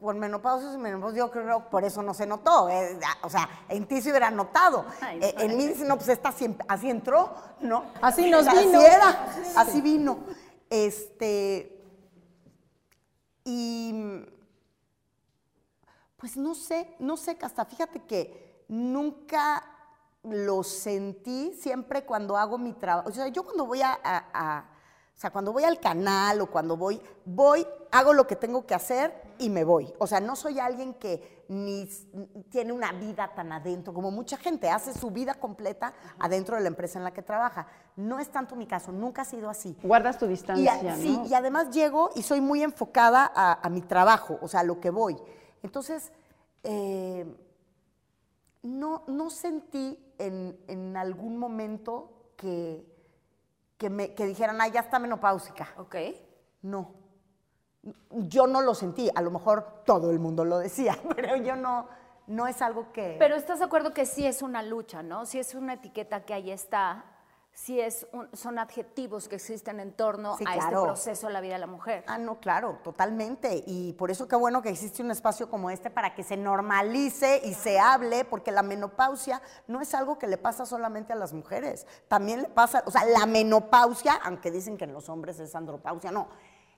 por 0.00 0.14
menopausia 0.14 0.72
y 0.72 0.78
menopausia, 0.78 1.18
yo 1.18 1.30
creo 1.30 1.64
que 1.64 1.70
por 1.70 1.84
eso 1.84 2.02
no 2.02 2.14
se 2.14 2.26
notó. 2.26 2.68
eh, 2.68 2.98
o 3.22 3.28
sea, 3.30 3.48
en 3.68 3.86
ti 3.86 4.00
se 4.00 4.10
hubiera 4.10 4.30
notado. 4.30 4.84
Ay, 5.00 5.18
Eh, 5.22 5.34
en 5.38 5.56
mí, 5.56 5.72
no, 5.86 5.96
pues 5.96 6.08
esta 6.08 6.28
así, 6.30 6.56
así 6.68 6.90
entró, 6.90 7.34
¿no? 7.60 7.84
Así 8.02 8.30
nos 8.30 8.46
Así 8.46 8.66
vino. 8.66 8.80
era, 8.80 9.34
así 9.56 9.80
vino. 9.80 10.18
Este. 10.70 11.72
Y. 13.44 14.24
Pues 16.16 16.36
no 16.36 16.54
sé, 16.54 16.94
no 16.98 17.16
sé, 17.16 17.36
Casta. 17.36 17.64
Fíjate 17.64 18.02
que 18.04 18.64
nunca 18.68 19.62
lo 20.22 20.62
sentí 20.64 21.52
siempre 21.52 22.04
cuando 22.04 22.36
hago 22.36 22.58
mi 22.58 22.72
trabajo. 22.72 23.08
O 23.08 23.12
sea, 23.12 23.28
yo 23.28 23.44
cuando 23.44 23.66
voy 23.66 23.82
a, 23.82 23.92
a- 24.02 24.24
a- 24.32 24.64
o 25.14 25.18
sea, 25.18 25.30
cuando 25.30 25.52
voy 25.52 25.64
al 25.64 25.78
canal 25.80 26.40
o 26.40 26.50
cuando 26.50 26.76
voy, 26.76 27.00
voy, 27.24 27.66
hago 27.98 28.12
lo 28.12 28.26
que 28.26 28.36
tengo 28.36 28.66
que 28.66 28.74
hacer 28.74 29.12
y 29.38 29.50
me 29.50 29.64
voy. 29.64 29.92
O 29.98 30.06
sea, 30.06 30.20
no 30.20 30.36
soy 30.36 30.58
alguien 30.58 30.94
que 30.94 31.44
ni 31.48 31.86
tiene 32.50 32.72
una 32.72 32.92
vida 32.92 33.32
tan 33.34 33.52
adentro, 33.52 33.94
como 33.94 34.10
mucha 34.10 34.36
gente 34.36 34.68
hace 34.70 34.92
su 34.92 35.10
vida 35.10 35.34
completa 35.34 35.92
adentro 36.18 36.56
de 36.56 36.62
la 36.62 36.68
empresa 36.68 36.98
en 36.98 37.04
la 37.04 37.12
que 37.12 37.22
trabaja. 37.22 37.66
No 37.96 38.18
es 38.18 38.30
tanto 38.30 38.56
mi 38.56 38.66
caso, 38.66 38.92
nunca 38.92 39.22
ha 39.22 39.24
sido 39.24 39.48
así. 39.48 39.76
Guardas 39.82 40.18
tu 40.18 40.26
Y, 40.26 40.28
distancia, 40.30 40.72
a- 40.74 40.82
¿no? 40.82 40.96
sí, 40.96 41.20
y 41.28 41.34
además 41.34 41.70
llego 41.70 42.10
y 42.14 42.22
soy 42.22 42.40
muy 42.40 42.62
enfocada 42.62 43.30
a, 43.34 43.60
a 43.66 43.68
mi 43.70 43.80
trabajo, 43.82 44.38
o 44.42 44.48
sea, 44.48 44.60
a 44.60 44.64
lo 44.64 44.80
que 44.80 44.90
voy. 44.90 45.16
Entonces, 45.62 46.12
eh, 46.64 47.26
no, 48.62 49.04
no 49.06 49.30
sentí 49.30 49.98
en, 50.18 50.58
en 50.66 50.96
algún 50.96 51.38
momento 51.38 52.32
que, 52.36 52.84
que, 53.78 53.88
me, 53.88 54.14
que 54.14 54.26
dijeran, 54.26 54.60
ah, 54.60 54.68
ya 54.68 54.80
está 54.80 54.98
menopáusica. 54.98 55.68
¿Ok? 55.78 55.94
No. 56.62 56.90
Yo 58.10 58.46
no 58.46 58.60
lo 58.62 58.74
sentí, 58.74 59.10
a 59.14 59.20
lo 59.22 59.30
mejor 59.30 59.82
todo 59.84 60.10
el 60.10 60.18
mundo 60.18 60.44
lo 60.44 60.58
decía, 60.58 60.98
pero 61.16 61.36
yo 61.36 61.56
no, 61.56 61.86
no 62.26 62.46
es 62.46 62.60
algo 62.62 62.92
que... 62.92 63.16
Pero 63.18 63.36
estás 63.36 63.58
de 63.60 63.64
acuerdo 63.66 63.92
que 63.94 64.06
sí 64.06 64.26
es 64.26 64.42
una 64.42 64.62
lucha, 64.62 65.02
¿no? 65.02 65.26
Sí 65.26 65.38
es 65.38 65.54
una 65.54 65.74
etiqueta 65.74 66.24
que 66.24 66.34
ahí 66.34 66.50
está, 66.50 67.04
sí 67.52 67.80
es 67.80 68.06
un- 68.12 68.28
son 68.36 68.58
adjetivos 68.58 69.28
que 69.28 69.36
existen 69.36 69.80
en 69.80 69.92
torno 69.92 70.36
Sí, 70.36 70.44
a 70.46 70.56
este 70.56 70.70
proceso 70.72 71.28
de 71.28 71.32
la 71.32 71.40
vida 71.40 71.54
de 71.54 71.60
la 71.60 71.66
mujer. 71.66 72.04
Ah, 72.06 72.18
no, 72.18 72.38
claro, 72.38 72.80
totalmente. 72.82 73.62
Y 73.66 73.92
por 73.94 74.10
eso 74.10 74.28
qué 74.28 74.36
bueno 74.36 74.60
que 74.60 74.68
existe 74.68 75.02
un 75.02 75.10
espacio 75.10 75.48
como 75.48 75.70
este 75.70 75.88
para 75.88 76.14
que 76.14 76.22
se 76.22 76.36
normalice 76.36 77.40
y 77.44 77.54
se 77.54 77.78
hable, 77.78 78.24
porque 78.26 78.50
la 78.52 78.62
menopausia 78.62 79.40
no 79.68 79.80
es 79.80 79.94
algo 79.94 80.18
que 80.18 80.26
le 80.26 80.36
pasa 80.36 80.66
solamente 80.66 81.12
a 81.14 81.16
las 81.16 81.32
mujeres. 81.32 81.86
También 82.08 82.42
le 82.42 82.48
pasa, 82.50 82.82
o 82.84 82.90
sea, 82.90 83.04
la 83.06 83.24
menopausia, 83.24 84.14
aunque 84.24 84.50
dicen 84.50 84.76
que 84.76 84.84
en 84.84 84.92
los 84.92 85.08
hombres 85.08 85.38
es 85.40 85.54
andropausia, 85.54 86.10
no. 86.10 86.28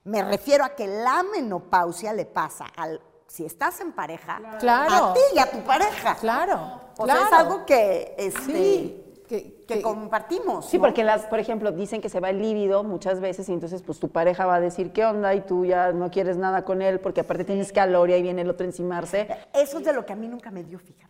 Me 0.04 0.22
refiero 0.22 0.64
a 0.64 0.70
que 0.70 0.86
la 0.86 1.22
menopausia 1.22 2.12
le 2.12 2.24
pasa 2.24 2.66
al, 2.76 3.00
si 3.26 3.44
estás 3.44 3.80
en 3.80 3.92
pareja, 3.92 4.40
Claro. 4.58 5.06
a 5.06 5.12
ti 5.14 5.20
y 5.34 5.38
a 5.38 5.50
tu 5.50 5.58
pareja. 5.60 6.14
Claro. 6.16 6.80
O 6.96 7.06
sea, 7.06 7.16
es 7.26 7.32
algo 7.32 7.66
que, 7.66 8.14
este, 8.16 8.40
Sí, 8.42 9.04
que- 9.28 9.64
que 9.66 9.74
que- 9.74 9.82
compartimos. 9.82 10.64
Sí, 10.66 10.78
¿no? 10.78 10.84
porque 10.84 11.04
las, 11.04 11.26
por 11.26 11.38
ejemplo, 11.38 11.70
dicen 11.72 12.00
que 12.00 12.08
se 12.08 12.20
va 12.20 12.30
el 12.30 12.40
líbido 12.40 12.82
muchas 12.84 13.20
veces 13.20 13.46
y 13.50 13.52
entonces 13.52 13.82
pues 13.82 13.98
tu 14.00 14.08
pareja 14.08 14.46
va 14.46 14.54
a 14.54 14.60
decir 14.60 14.92
qué 14.94 15.04
onda 15.04 15.34
y 15.34 15.42
tú 15.42 15.66
ya 15.66 15.92
no 15.92 16.10
quieres 16.10 16.38
nada 16.38 16.64
con 16.64 16.80
él 16.80 17.00
porque 17.00 17.20
aparte 17.20 17.44
tienes 17.44 17.70
calor 17.70 18.08
y 18.08 18.14
ahí 18.14 18.22
viene 18.22 18.40
el 18.42 18.48
otro 18.50 18.64
a 18.64 18.68
encimarse. 18.68 19.28
Eso 19.52 19.78
es 19.78 19.84
de 19.84 19.92
lo 19.92 20.06
que 20.06 20.14
a 20.14 20.16
mí 20.16 20.26
nunca 20.26 20.50
me 20.50 20.64
dio, 20.64 20.78
fíjate. 20.78 21.06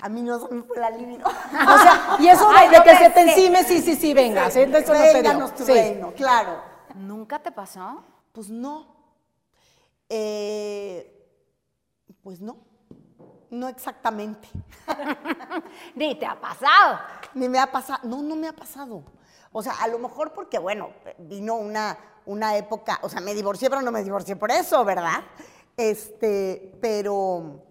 A 0.00 0.08
mí 0.08 0.22
no 0.22 0.38
me 0.50 0.62
fue 0.62 0.78
la 0.78 0.88
libido. 0.90 1.26
O 1.28 1.78
sea, 1.78 2.16
y 2.18 2.28
eso 2.28 2.48
de, 2.48 2.54
Ay, 2.56 2.68
de 2.70 2.78
no 2.78 2.82
que 2.84 2.96
se 2.96 3.10
te 3.10 3.20
encime, 3.20 3.62
sí, 3.64 3.82
sí, 3.82 3.94
sí, 3.96 4.14
venga. 4.14 4.50
sí, 4.50 4.60
eso 4.60 4.70
no 4.70 4.98
se 4.98 5.04
dio. 5.04 5.12
Vénganos 5.12 5.54
tu 5.54 5.64
Sí. 5.66 6.00
claro. 6.16 6.73
¿Nunca 6.94 7.40
te 7.40 7.52
pasó? 7.52 8.02
Pues 8.32 8.50
no. 8.50 8.86
Eh, 10.08 11.10
pues 12.22 12.40
no. 12.40 12.56
No 13.50 13.68
exactamente. 13.68 14.48
Ni 15.94 16.18
te 16.18 16.26
ha 16.26 16.40
pasado. 16.40 16.98
Ni 17.34 17.48
me 17.48 17.58
ha 17.58 17.70
pasado. 17.70 18.00
No, 18.04 18.22
no 18.22 18.36
me 18.36 18.48
ha 18.48 18.52
pasado. 18.52 19.04
O 19.52 19.62
sea, 19.62 19.74
a 19.74 19.88
lo 19.88 19.98
mejor 19.98 20.32
porque, 20.32 20.58
bueno, 20.58 20.90
vino 21.18 21.54
una, 21.54 21.96
una 22.26 22.56
época, 22.56 22.98
o 23.02 23.08
sea, 23.08 23.20
me 23.20 23.34
divorcié, 23.34 23.70
pero 23.70 23.82
no 23.82 23.92
me 23.92 24.02
divorcié 24.02 24.34
por 24.34 24.50
eso, 24.50 24.84
¿verdad? 24.84 25.22
Este, 25.76 26.76
pero, 26.80 27.62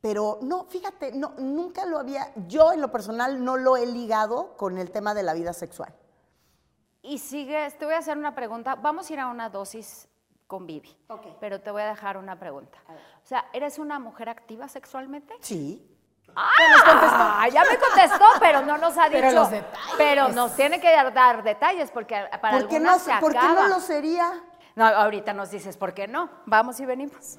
pero 0.00 0.38
no, 0.42 0.64
fíjate, 0.66 1.12
no, 1.12 1.34
nunca 1.38 1.84
lo 1.84 1.98
había, 1.98 2.32
yo 2.46 2.72
en 2.72 2.80
lo 2.80 2.92
personal 2.92 3.44
no 3.44 3.56
lo 3.56 3.76
he 3.76 3.86
ligado 3.86 4.56
con 4.56 4.78
el 4.78 4.90
tema 4.92 5.14
de 5.14 5.24
la 5.24 5.34
vida 5.34 5.52
sexual. 5.52 5.92
Y 7.02 7.18
sigues, 7.18 7.76
te 7.76 7.84
voy 7.84 7.94
a 7.94 7.98
hacer 7.98 8.16
una 8.16 8.34
pregunta. 8.34 8.76
Vamos 8.76 9.10
a 9.10 9.12
ir 9.12 9.20
a 9.20 9.26
una 9.26 9.48
dosis 9.48 10.08
con 10.46 10.66
Vivi. 10.66 10.96
Ok. 11.08 11.26
Pero 11.40 11.60
te 11.60 11.70
voy 11.72 11.82
a 11.82 11.86
dejar 11.86 12.16
una 12.16 12.38
pregunta. 12.38 12.78
O 12.88 13.26
sea, 13.26 13.46
¿eres 13.52 13.80
una 13.80 13.98
mujer 13.98 14.28
activa 14.28 14.68
sexualmente? 14.68 15.34
Sí. 15.40 15.84
¡Ah! 16.36 17.48
Ya 17.52 17.64
me 17.64 17.76
contestó, 17.76 18.24
pero 18.40 18.62
no 18.62 18.78
nos 18.78 18.96
ha 18.96 19.08
dicho. 19.08 19.20
Pero 19.20 19.32
los 19.32 19.50
detalles. 19.50 19.94
Pero 19.98 20.28
nos 20.28 20.54
tiene 20.54 20.80
que 20.80 20.90
dar, 20.90 21.12
dar 21.12 21.42
detalles 21.42 21.90
porque 21.90 22.14
para 22.40 22.58
¿Por 22.58 22.68
qué, 22.68 22.78
no, 22.78 22.98
se 23.00 23.12
¿Por 23.18 23.32
qué 23.32 23.48
no 23.48 23.68
lo 23.68 23.80
sería? 23.80 24.32
No, 24.76 24.86
ahorita 24.86 25.32
nos 25.32 25.50
dices 25.50 25.76
por 25.76 25.92
qué 25.94 26.06
no. 26.06 26.30
Vamos 26.46 26.78
y 26.80 26.86
venimos. 26.86 27.38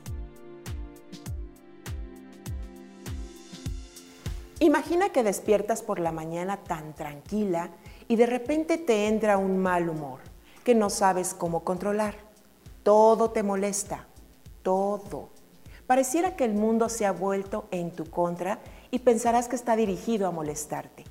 Imagina 4.59 5.09
que 5.09 5.23
despiertas 5.23 5.81
por 5.81 5.99
la 5.99 6.11
mañana 6.11 6.57
tan 6.57 6.93
tranquila 6.93 7.69
y 8.07 8.15
de 8.15 8.25
repente 8.25 8.77
te 8.77 9.07
entra 9.07 9.37
un 9.37 9.57
mal 9.57 9.89
humor 9.89 10.19
que 10.63 10.75
no 10.75 10.89
sabes 10.89 11.33
cómo 11.33 11.63
controlar. 11.63 12.15
Todo 12.83 13.31
te 13.31 13.43
molesta, 13.43 14.05
todo. 14.61 15.29
Pareciera 15.87 16.35
que 16.35 16.45
el 16.45 16.53
mundo 16.53 16.89
se 16.89 17.05
ha 17.05 17.11
vuelto 17.11 17.67
en 17.71 17.91
tu 17.91 18.09
contra 18.09 18.59
y 18.91 18.99
pensarás 18.99 19.47
que 19.47 19.55
está 19.55 19.75
dirigido 19.75 20.27
a 20.27 20.31
molestarte. 20.31 21.03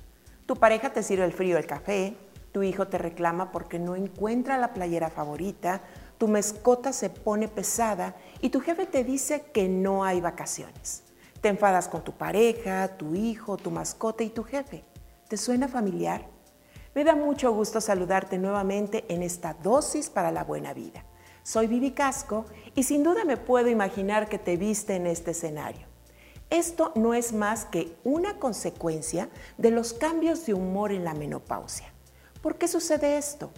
Tu 0.45 0.55
pareja 0.55 0.91
te 0.91 1.03
sirve 1.03 1.25
el 1.25 1.33
frío 1.33 1.55
del 1.55 1.67
café, 1.67 2.15
tu 2.51 2.63
hijo 2.63 2.87
te 2.87 2.97
reclama 2.97 3.51
porque 3.51 3.79
no 3.79 3.95
encuentra 3.95 4.57
la 4.57 4.73
playera 4.73 5.09
favorita, 5.09 5.81
tu 6.17 6.27
mascota 6.27 6.93
se 6.93 7.09
pone 7.09 7.47
pesada 7.47 8.15
y 8.41 8.49
tu 8.49 8.59
jefe 8.59 8.85
te 8.85 9.03
dice 9.03 9.45
que 9.53 9.67
no 9.67 10.03
hay 10.03 10.21
vacaciones. 10.21 11.03
Te 11.41 11.49
enfadas 11.49 11.87
con 11.87 12.03
tu 12.03 12.13
pareja, 12.13 12.97
tu 12.97 13.15
hijo, 13.15 13.57
tu 13.57 13.71
mascota 13.71 14.23
y 14.23 14.29
tu 14.29 14.43
jefe. 14.43 14.83
¿Te 15.27 15.37
suena 15.37 15.67
familiar? 15.67 16.32
Me 16.95 17.03
da 17.03 17.15
mucho 17.15 17.51
gusto 17.51 17.81
saludarte 17.81 18.37
nuevamente 18.37 19.05
en 19.07 19.23
esta 19.23 19.55
dosis 19.55 20.11
para 20.11 20.31
la 20.31 20.43
buena 20.43 20.75
vida. 20.75 21.03
Soy 21.41 21.65
Vivi 21.65 21.89
Casco 21.89 22.45
y 22.75 22.83
sin 22.83 23.01
duda 23.01 23.25
me 23.25 23.35
puedo 23.35 23.67
imaginar 23.67 24.29
que 24.29 24.37
te 24.37 24.57
viste 24.57 24.95
en 24.95 25.07
este 25.07 25.31
escenario. 25.31 25.87
Esto 26.51 26.91
no 26.93 27.15
es 27.15 27.33
más 27.33 27.65
que 27.65 27.95
una 28.03 28.37
consecuencia 28.37 29.27
de 29.57 29.71
los 29.71 29.93
cambios 29.93 30.45
de 30.45 30.53
humor 30.53 30.91
en 30.91 31.03
la 31.03 31.15
menopausia. 31.15 31.91
¿Por 32.43 32.59
qué 32.59 32.67
sucede 32.67 33.17
esto? 33.17 33.49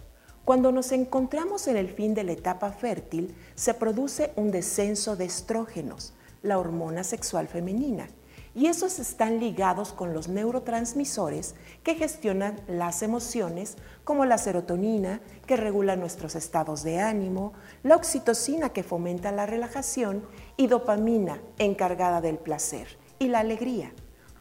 Cuando 0.46 0.72
nos 0.72 0.94
encontramos 0.94 1.68
en 1.68 1.76
el 1.76 1.90
fin 1.90 2.14
de 2.14 2.24
la 2.24 2.32
etapa 2.32 2.72
fértil, 2.72 3.36
se 3.56 3.74
produce 3.74 4.32
un 4.38 4.52
descenso 4.52 5.18
de 5.18 5.26
estrógenos, 5.26 6.14
la 6.42 6.58
hormona 6.58 7.04
sexual 7.04 7.50
femenina, 7.50 8.08
y 8.56 8.68
esos 8.68 9.00
están 9.00 9.40
ligados 9.40 9.92
con 9.92 10.14
los 10.14 10.30
neurotransmisores 10.30 11.56
que 11.84 11.96
gestionan 11.96 12.62
las 12.68 13.04
emociones, 13.04 13.76
como 14.06 14.26
la 14.26 14.38
serotonina, 14.38 15.20
que 15.46 15.58
regula 15.58 15.98
nuestros 15.98 16.36
estados 16.36 16.82
de 16.82 17.00
ánimo, 17.00 17.52
la 17.84 17.98
oxitocina, 17.98 18.70
que 18.70 18.82
fomenta 18.82 19.34
la 19.34 19.46
relajación, 19.46 20.26
y 20.56 20.68
dopamina, 20.68 21.42
encargada 21.58 22.22
del 22.22 22.38
placer 22.38 22.98
y 23.20 23.28
la 23.28 23.40
alegría. 23.40 23.92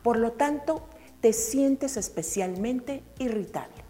Por 0.04 0.18
lo 0.18 0.32
tanto, 0.32 0.86
te 1.20 1.32
sientes 1.32 1.96
especialmente 1.96 3.02
irritable. 3.18 3.82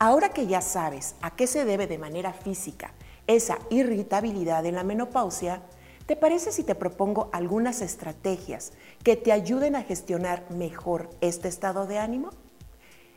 Ahora 0.00 0.30
que 0.30 0.46
ya 0.46 0.60
sabes 0.60 1.14
a 1.20 1.36
qué 1.36 1.46
se 1.46 1.64
debe 1.64 1.86
de 1.86 1.98
manera 1.98 2.32
física 2.32 2.94
esa 3.28 3.58
irritabilidad 3.70 4.64
en 4.66 4.74
la 4.74 4.84
menopausia, 4.84 5.62
¿te 6.06 6.16
parece 6.16 6.50
si 6.50 6.64
te 6.64 6.74
propongo 6.74 7.28
algunas 7.32 7.82
estrategias 7.82 8.72
que 9.02 9.16
te 9.16 9.32
ayuden 9.32 9.76
a 9.76 9.82
gestionar 9.82 10.50
mejor 10.50 11.10
este 11.20 11.48
estado 11.48 11.86
de 11.86 11.98
ánimo? 11.98 12.30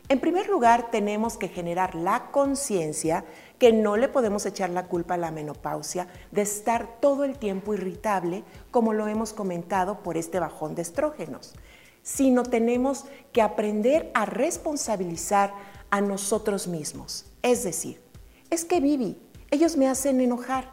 En 0.08 0.20
primer 0.20 0.48
lugar, 0.48 0.90
tenemos 0.90 1.38
que 1.38 1.48
generar 1.48 1.94
la 1.94 2.30
conciencia 2.32 3.24
que 3.58 3.72
no 3.72 3.96
le 3.96 4.08
podemos 4.08 4.44
echar 4.44 4.68
la 4.70 4.86
culpa 4.86 5.14
a 5.14 5.16
la 5.16 5.30
menopausia 5.30 6.08
de 6.32 6.42
estar 6.42 7.00
todo 7.00 7.24
el 7.24 7.38
tiempo 7.38 7.72
irritable, 7.72 8.44
como 8.70 8.92
lo 8.92 9.06
hemos 9.06 9.32
comentado 9.32 10.02
por 10.02 10.16
este 10.16 10.40
bajón 10.40 10.74
de 10.74 10.82
estrógenos, 10.82 11.54
sino 12.02 12.42
tenemos 12.42 13.06
que 13.32 13.40
aprender 13.40 14.10
a 14.12 14.26
responsabilizar 14.26 15.54
a 15.90 16.00
nosotros 16.00 16.66
mismos. 16.66 17.24
Es 17.40 17.64
decir, 17.64 18.02
es 18.50 18.64
que 18.64 18.80
Vivi, 18.80 19.18
ellos 19.50 19.76
me 19.76 19.88
hacen 19.88 20.20
enojar. 20.20 20.70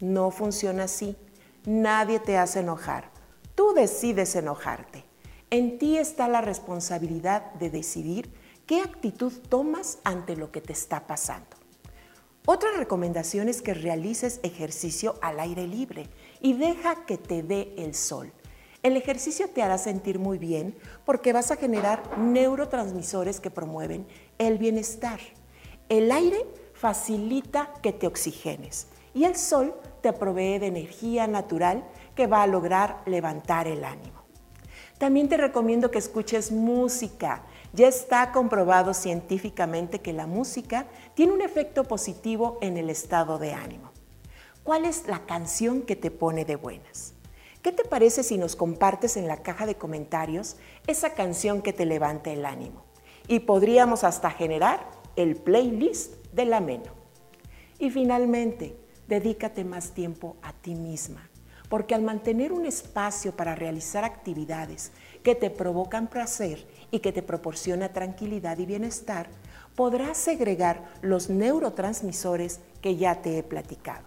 No 0.00 0.30
funciona 0.30 0.84
así. 0.84 1.16
Nadie 1.66 2.18
te 2.18 2.36
hace 2.36 2.60
enojar. 2.60 3.11
Tú 3.54 3.74
decides 3.74 4.34
enojarte. 4.34 5.04
En 5.50 5.78
ti 5.78 5.98
está 5.98 6.28
la 6.28 6.40
responsabilidad 6.40 7.52
de 7.54 7.68
decidir 7.68 8.32
qué 8.66 8.80
actitud 8.80 9.32
tomas 9.48 9.98
ante 10.04 10.36
lo 10.36 10.50
que 10.50 10.62
te 10.62 10.72
está 10.72 11.06
pasando. 11.06 11.56
Otra 12.46 12.70
recomendación 12.76 13.48
es 13.48 13.62
que 13.62 13.74
realices 13.74 14.40
ejercicio 14.42 15.16
al 15.20 15.38
aire 15.38 15.66
libre 15.66 16.08
y 16.40 16.54
deja 16.54 17.04
que 17.04 17.18
te 17.18 17.42
dé 17.42 17.74
el 17.76 17.94
sol. 17.94 18.32
El 18.82 18.96
ejercicio 18.96 19.48
te 19.48 19.62
hará 19.62 19.78
sentir 19.78 20.18
muy 20.18 20.38
bien 20.38 20.74
porque 21.04 21.32
vas 21.32 21.50
a 21.52 21.56
generar 21.56 22.18
neurotransmisores 22.18 23.38
que 23.38 23.50
promueven 23.50 24.06
el 24.38 24.58
bienestar. 24.58 25.20
El 25.88 26.10
aire 26.10 26.46
facilita 26.72 27.74
que 27.80 27.92
te 27.92 28.08
oxigenes 28.08 28.88
y 29.14 29.24
el 29.24 29.36
sol 29.36 29.74
te 30.00 30.12
provee 30.12 30.58
de 30.58 30.66
energía 30.66 31.28
natural 31.28 31.84
que 32.14 32.26
va 32.26 32.42
a 32.42 32.46
lograr 32.46 33.02
levantar 33.06 33.66
el 33.66 33.84
ánimo. 33.84 34.22
También 34.98 35.28
te 35.28 35.36
recomiendo 35.36 35.90
que 35.90 35.98
escuches 35.98 36.52
música. 36.52 37.42
Ya 37.72 37.88
está 37.88 38.30
comprobado 38.30 38.94
científicamente 38.94 40.00
que 40.00 40.12
la 40.12 40.26
música 40.26 40.86
tiene 41.14 41.32
un 41.32 41.42
efecto 41.42 41.84
positivo 41.84 42.58
en 42.60 42.76
el 42.76 42.88
estado 42.88 43.38
de 43.38 43.52
ánimo. 43.52 43.90
¿Cuál 44.62 44.84
es 44.84 45.08
la 45.08 45.26
canción 45.26 45.82
que 45.82 45.96
te 45.96 46.12
pone 46.12 46.44
de 46.44 46.54
buenas? 46.54 47.14
¿Qué 47.62 47.72
te 47.72 47.84
parece 47.84 48.22
si 48.22 48.38
nos 48.38 48.54
compartes 48.54 49.16
en 49.16 49.26
la 49.26 49.42
caja 49.42 49.66
de 49.66 49.74
comentarios 49.74 50.56
esa 50.86 51.14
canción 51.14 51.62
que 51.62 51.72
te 51.72 51.84
levanta 51.84 52.30
el 52.30 52.44
ánimo? 52.44 52.84
Y 53.26 53.40
podríamos 53.40 54.04
hasta 54.04 54.30
generar 54.30 54.86
el 55.16 55.36
playlist 55.36 56.14
del 56.32 56.52
ameno. 56.52 56.92
Y 57.80 57.90
finalmente, 57.90 58.76
dedícate 59.08 59.64
más 59.64 59.90
tiempo 59.90 60.36
a 60.42 60.52
ti 60.52 60.76
misma, 60.76 61.28
porque 61.72 61.94
al 61.94 62.02
mantener 62.02 62.52
un 62.52 62.66
espacio 62.66 63.34
para 63.34 63.54
realizar 63.54 64.04
actividades 64.04 64.92
que 65.22 65.34
te 65.34 65.48
provocan 65.48 66.06
placer 66.06 66.66
y 66.90 66.98
que 66.98 67.12
te 67.12 67.22
proporciona 67.22 67.94
tranquilidad 67.94 68.58
y 68.58 68.66
bienestar, 68.66 69.30
podrás 69.74 70.18
segregar 70.18 70.82
los 71.00 71.30
neurotransmisores 71.30 72.60
que 72.82 72.96
ya 72.96 73.22
te 73.22 73.38
he 73.38 73.42
platicado. 73.42 74.04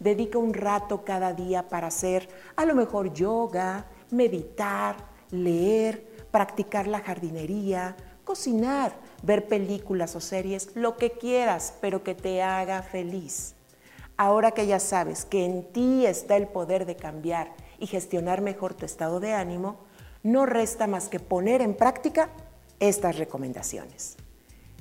Dedica 0.00 0.38
un 0.38 0.52
rato 0.52 1.04
cada 1.04 1.32
día 1.32 1.68
para 1.68 1.86
hacer 1.86 2.28
a 2.56 2.64
lo 2.64 2.74
mejor 2.74 3.12
yoga, 3.12 3.86
meditar, 4.10 4.96
leer, 5.30 6.04
practicar 6.32 6.88
la 6.88 6.98
jardinería, 6.98 7.94
cocinar, 8.24 8.96
ver 9.22 9.46
películas 9.46 10.16
o 10.16 10.20
series, 10.20 10.74
lo 10.74 10.96
que 10.96 11.12
quieras, 11.12 11.72
pero 11.80 12.02
que 12.02 12.16
te 12.16 12.42
haga 12.42 12.82
feliz. 12.82 13.55
Ahora 14.16 14.52
que 14.52 14.66
ya 14.66 14.80
sabes 14.80 15.24
que 15.24 15.44
en 15.44 15.72
ti 15.72 16.06
está 16.06 16.36
el 16.36 16.48
poder 16.48 16.86
de 16.86 16.96
cambiar 16.96 17.54
y 17.78 17.86
gestionar 17.86 18.40
mejor 18.40 18.74
tu 18.74 18.86
estado 18.86 19.20
de 19.20 19.32
ánimo, 19.32 19.76
no 20.22 20.46
resta 20.46 20.86
más 20.86 21.08
que 21.08 21.20
poner 21.20 21.60
en 21.60 21.74
práctica 21.74 22.30
estas 22.80 23.18
recomendaciones. 23.18 24.16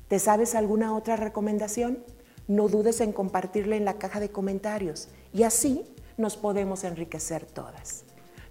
¿Te 0.08 0.20
sabes 0.20 0.56
alguna 0.56 0.96
otra 0.96 1.16
recomendación? 1.16 2.04
no 2.48 2.68
dudes 2.68 3.02
en 3.02 3.12
compartirla 3.12 3.76
en 3.76 3.86
la 3.86 3.98
caja 3.98 4.20
de 4.20 4.30
comentarios 4.30 5.10
y 5.34 5.44
así 5.44 5.84
nos 6.18 6.38
podemos 6.38 6.84
enriquecer 6.84 7.46
todas. 7.46 8.04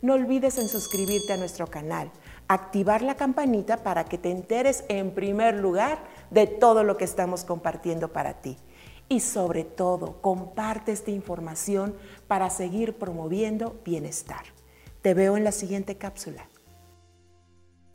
No 0.02 0.14
olvides 0.14 0.58
en 0.58 0.68
suscribirte 0.68 1.32
a 1.32 1.36
nuestro 1.36 1.66
canal, 1.68 2.10
activar 2.46 3.02
la 3.02 3.16
campanita 3.16 3.78
para 3.78 4.04
que 4.04 4.18
te 4.18 4.30
enteres 4.30 4.84
en 4.88 5.12
primer 5.12 5.54
lugar 5.54 5.98
de 6.30 6.46
todo 6.46 6.84
lo 6.84 6.96
que 6.96 7.04
estamos 7.04 7.44
compartiendo 7.44 8.12
para 8.12 8.34
ti. 8.34 8.58
Y 9.08 9.20
sobre 9.20 9.64
todo, 9.64 10.20
comparte 10.22 10.92
esta 10.92 11.10
información 11.10 11.96
para 12.26 12.50
seguir 12.50 12.98
promoviendo 12.98 13.76
bienestar. 13.84 14.44
Te 15.02 15.14
veo 15.14 15.36
en 15.36 15.44
la 15.44 15.52
siguiente 15.52 15.98
cápsula. 15.98 16.48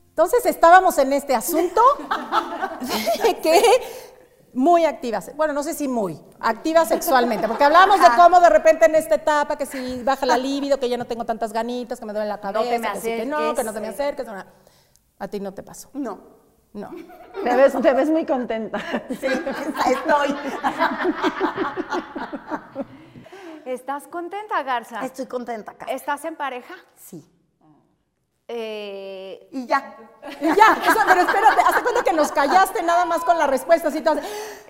Entonces 0.10 0.46
estábamos 0.46 0.98
en 0.98 1.14
este 1.14 1.34
asunto 1.34 1.82
que 3.42 3.62
muy 4.54 4.84
activas, 4.84 5.32
bueno, 5.36 5.54
no 5.54 5.64
sé 5.64 5.74
si 5.74 5.88
muy, 5.88 6.20
activas 6.40 6.90
sexualmente, 6.90 7.48
porque 7.48 7.64
hablábamos 7.64 8.02
de 8.02 8.08
cómo 8.18 8.40
de 8.40 8.50
repente 8.50 8.86
en 8.86 8.96
esta 8.96 9.16
etapa, 9.16 9.58
que 9.58 9.66
si 9.66 10.04
baja 10.04 10.26
la 10.26 10.38
libido, 10.38 10.80
que 10.80 10.90
ya 10.90 10.98
no 10.98 11.06
tengo 11.06 11.26
tantas 11.26 11.54
ganitas, 11.54 12.00
que 12.00 12.06
me 12.06 12.14
duele 12.14 12.28
la 12.28 12.42
cabeza, 12.42 12.94
que, 12.94 13.18
que 13.18 13.26
no, 13.26 13.56
que 13.56 13.64
no 13.64 13.74
te 13.74 13.80
me 13.80 13.88
acerques. 13.88 14.28
A 15.20 15.28
ti 15.28 15.40
no 15.40 15.54
te 15.54 15.64
pasó. 15.64 15.90
No. 15.94 16.39
No. 16.74 16.92
Te 17.44 17.56
ves, 17.56 17.82
te 17.82 17.94
ves 17.94 18.10
muy 18.10 18.26
contenta. 18.26 18.80
Sí, 19.10 19.28
estoy. 19.28 20.36
¿Estás 23.66 24.08
contenta, 24.08 24.62
Garza? 24.64 25.04
Estoy 25.06 25.26
contenta, 25.28 25.74
Garza. 25.74 25.94
¿Estás 25.94 26.26
en 26.26 26.36
pareja? 26.36 26.76
Sí. 26.96 27.28
Eh, 28.52 29.48
y 29.52 29.68
ya. 29.68 29.96
Y 30.42 30.48
ya, 30.48 30.76
pero 31.08 31.22
espérate, 31.22 31.62
¿hace 31.62 31.84
cuenta 31.84 32.04
que 32.04 32.14
nos 32.14 32.32
callaste 32.32 32.82
nada 32.82 33.06
más 33.06 33.24
con 33.24 33.38
la 33.38 33.46
respuesta? 33.46 33.90
Así 33.90 34.00
es, 34.00 34.04
que 34.04 34.12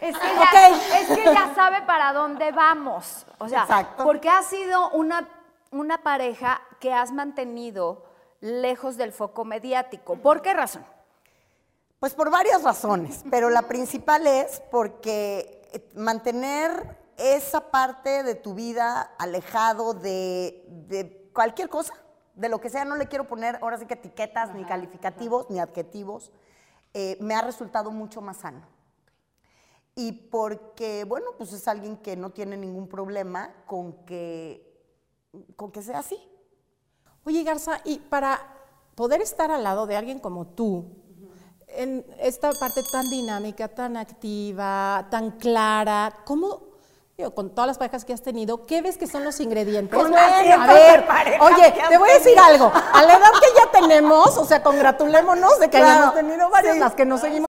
ya, 0.02 1.00
es 1.00 1.08
que 1.08 1.24
ya 1.24 1.54
sabe 1.56 1.82
para 1.84 2.12
dónde 2.12 2.52
vamos. 2.52 3.26
O 3.38 3.48
sea, 3.48 3.62
Exacto. 3.62 4.04
porque 4.04 4.30
has 4.30 4.48
sido 4.48 4.90
una, 4.90 5.30
una 5.72 6.00
pareja 6.04 6.62
que 6.82 6.94
has 6.94 7.14
mantenido 7.14 8.04
lejos 8.42 8.98
del 8.98 9.14
foco 9.14 9.46
mediático. 9.46 10.18
¿Por 10.18 10.42
qué 10.42 10.54
razón? 10.54 10.86
Pues 12.00 12.14
por 12.14 12.32
varias 12.32 12.64
razones, 12.64 13.24
pero 13.30 13.50
la 13.50 13.64
principal 13.64 14.26
es 14.26 14.62
porque 14.72 15.68
eh, 15.74 15.90
mantener 15.96 16.98
esa 17.18 17.72
parte 17.72 18.24
de 18.24 18.36
tu 18.36 18.54
vida 18.54 19.02
alejado 19.18 19.94
de, 19.94 20.66
de 20.88 21.30
cualquier 21.34 21.68
cosa 21.68 21.94
de 22.40 22.48
lo 22.48 22.62
que 22.62 22.70
sea, 22.70 22.86
no 22.86 22.96
le 22.96 23.08
quiero 23.08 23.28
poner 23.28 23.60
ahora 23.62 23.78
sí 23.78 23.86
que 23.86 23.96
etiquetas, 23.96 24.56
ni 24.56 24.64
calificativos, 24.64 25.50
ni 25.50 25.60
adjetivos, 25.60 26.32
eh, 26.94 27.18
me 27.20 27.36
ha 27.36 27.42
resultado 27.42 27.92
mucho 27.92 28.22
más 28.22 28.38
sano. 28.38 28.62
Y 29.94 30.14
porque, 30.14 31.04
bueno, 31.04 31.32
pues 31.38 31.52
es 31.52 31.68
alguien 31.68 31.98
que 31.98 32.16
no 32.16 32.30
tiene 32.30 32.56
ningún 32.56 32.88
problema 32.88 33.54
con 33.66 34.06
que, 34.06 34.66
con 35.58 35.74
que 35.74 35.82
sea 35.82 36.00
así. 36.00 36.18
Oye, 37.26 37.44
Garza, 37.44 37.82
y 37.84 38.00
para 38.00 38.40
poder 38.96 39.22
estar 39.22 39.52
al 39.52 39.66
lado 39.66 39.86
de 39.86 39.98
alguien 39.98 40.20
como 40.20 40.48
tú, 40.48 40.96
en 41.76 42.06
esta 42.20 42.52
parte 42.52 42.82
tan 42.92 43.10
dinámica, 43.10 43.68
tan 43.68 43.98
activa, 43.98 45.08
tan 45.10 45.32
clara, 45.32 46.14
¿cómo 46.26 46.70
con 47.36 47.50
todas 47.50 47.68
las 47.68 47.78
parejas 47.78 48.06
que 48.06 48.14
has 48.14 48.22
tenido, 48.22 48.66
¿qué 48.66 48.82
ves 48.82 48.98
que 48.98 49.06
son 49.06 49.26
los 49.26 49.40
ingredientes? 49.42 50.00
Bueno, 50.00 50.16
a 50.18 50.74
ver, 50.74 51.06
oye, 51.42 51.74
te 51.90 51.98
voy 51.98 52.10
a 52.10 52.14
decir 52.14 52.40
algo. 52.40 52.72
A 52.74 53.04
la 53.04 53.14
edad 53.14 53.32
que 53.42 53.48
ya 53.58 53.72
tenemos, 53.72 54.38
o 54.38 54.46
sea, 54.46 54.64
congratulémonos 54.64 55.60
de 55.60 55.70
que 55.70 55.78
hayamos 55.78 56.14
tenido 56.14 56.50
varias 56.50 56.78
las 56.78 56.96
que 56.96 57.06
nos 57.06 57.20
seguimos. 57.20 57.49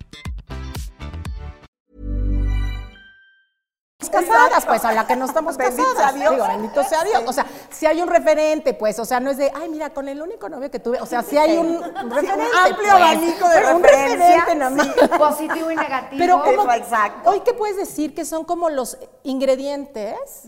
casadas, 4.09 4.65
pues 4.65 4.83
a 4.85 4.91
la 4.93 5.05
que 5.05 5.15
no 5.15 5.25
estamos 5.25 5.57
Bendito 5.57 5.83
casadas. 5.83 6.11
sea 6.11 6.19
Dios. 6.19 6.33
Digo, 6.33 6.47
bendito 6.47 6.83
sea 6.83 7.03
Dios. 7.03 7.23
O 7.27 7.33
sea, 7.33 7.45
si 7.69 7.85
hay 7.85 8.01
un 8.01 8.07
referente, 8.09 8.73
pues, 8.73 8.97
o 8.99 9.05
sea, 9.05 9.19
no 9.19 9.29
es 9.31 9.37
de, 9.37 9.51
ay, 9.55 9.69
mira, 9.69 9.91
con 9.91 10.07
el 10.09 10.21
único 10.21 10.49
novio 10.49 10.69
que 10.71 10.79
tuve, 10.79 10.99
o 10.99 11.05
sea, 11.05 11.21
si 11.23 11.37
hay 11.37 11.57
un 11.57 11.81
referente. 11.81 12.31
amplio 12.57 12.75
pues, 12.75 12.91
abanico 12.91 13.49
de 13.49 13.55
pero 13.55 13.75
un 13.75 13.83
referente 13.83 14.55
nada 14.55 14.69
más. 14.71 14.87
Positivo 15.17 15.71
y 15.71 15.75
negativo. 15.75 16.19
Pero 16.19 16.43
como, 16.43 16.71
Exacto. 16.73 17.29
hoy 17.29 17.41
qué 17.41 17.53
puedes 17.53 17.77
decir 17.77 18.15
que 18.15 18.25
son 18.25 18.43
como 18.45 18.69
los 18.69 18.97
ingredientes 19.23 20.43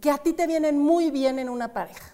que 0.00 0.10
a 0.10 0.18
ti 0.18 0.32
te 0.32 0.46
vienen 0.46 0.78
muy 0.78 1.10
bien 1.10 1.38
en 1.38 1.48
una 1.48 1.72
pareja. 1.72 2.12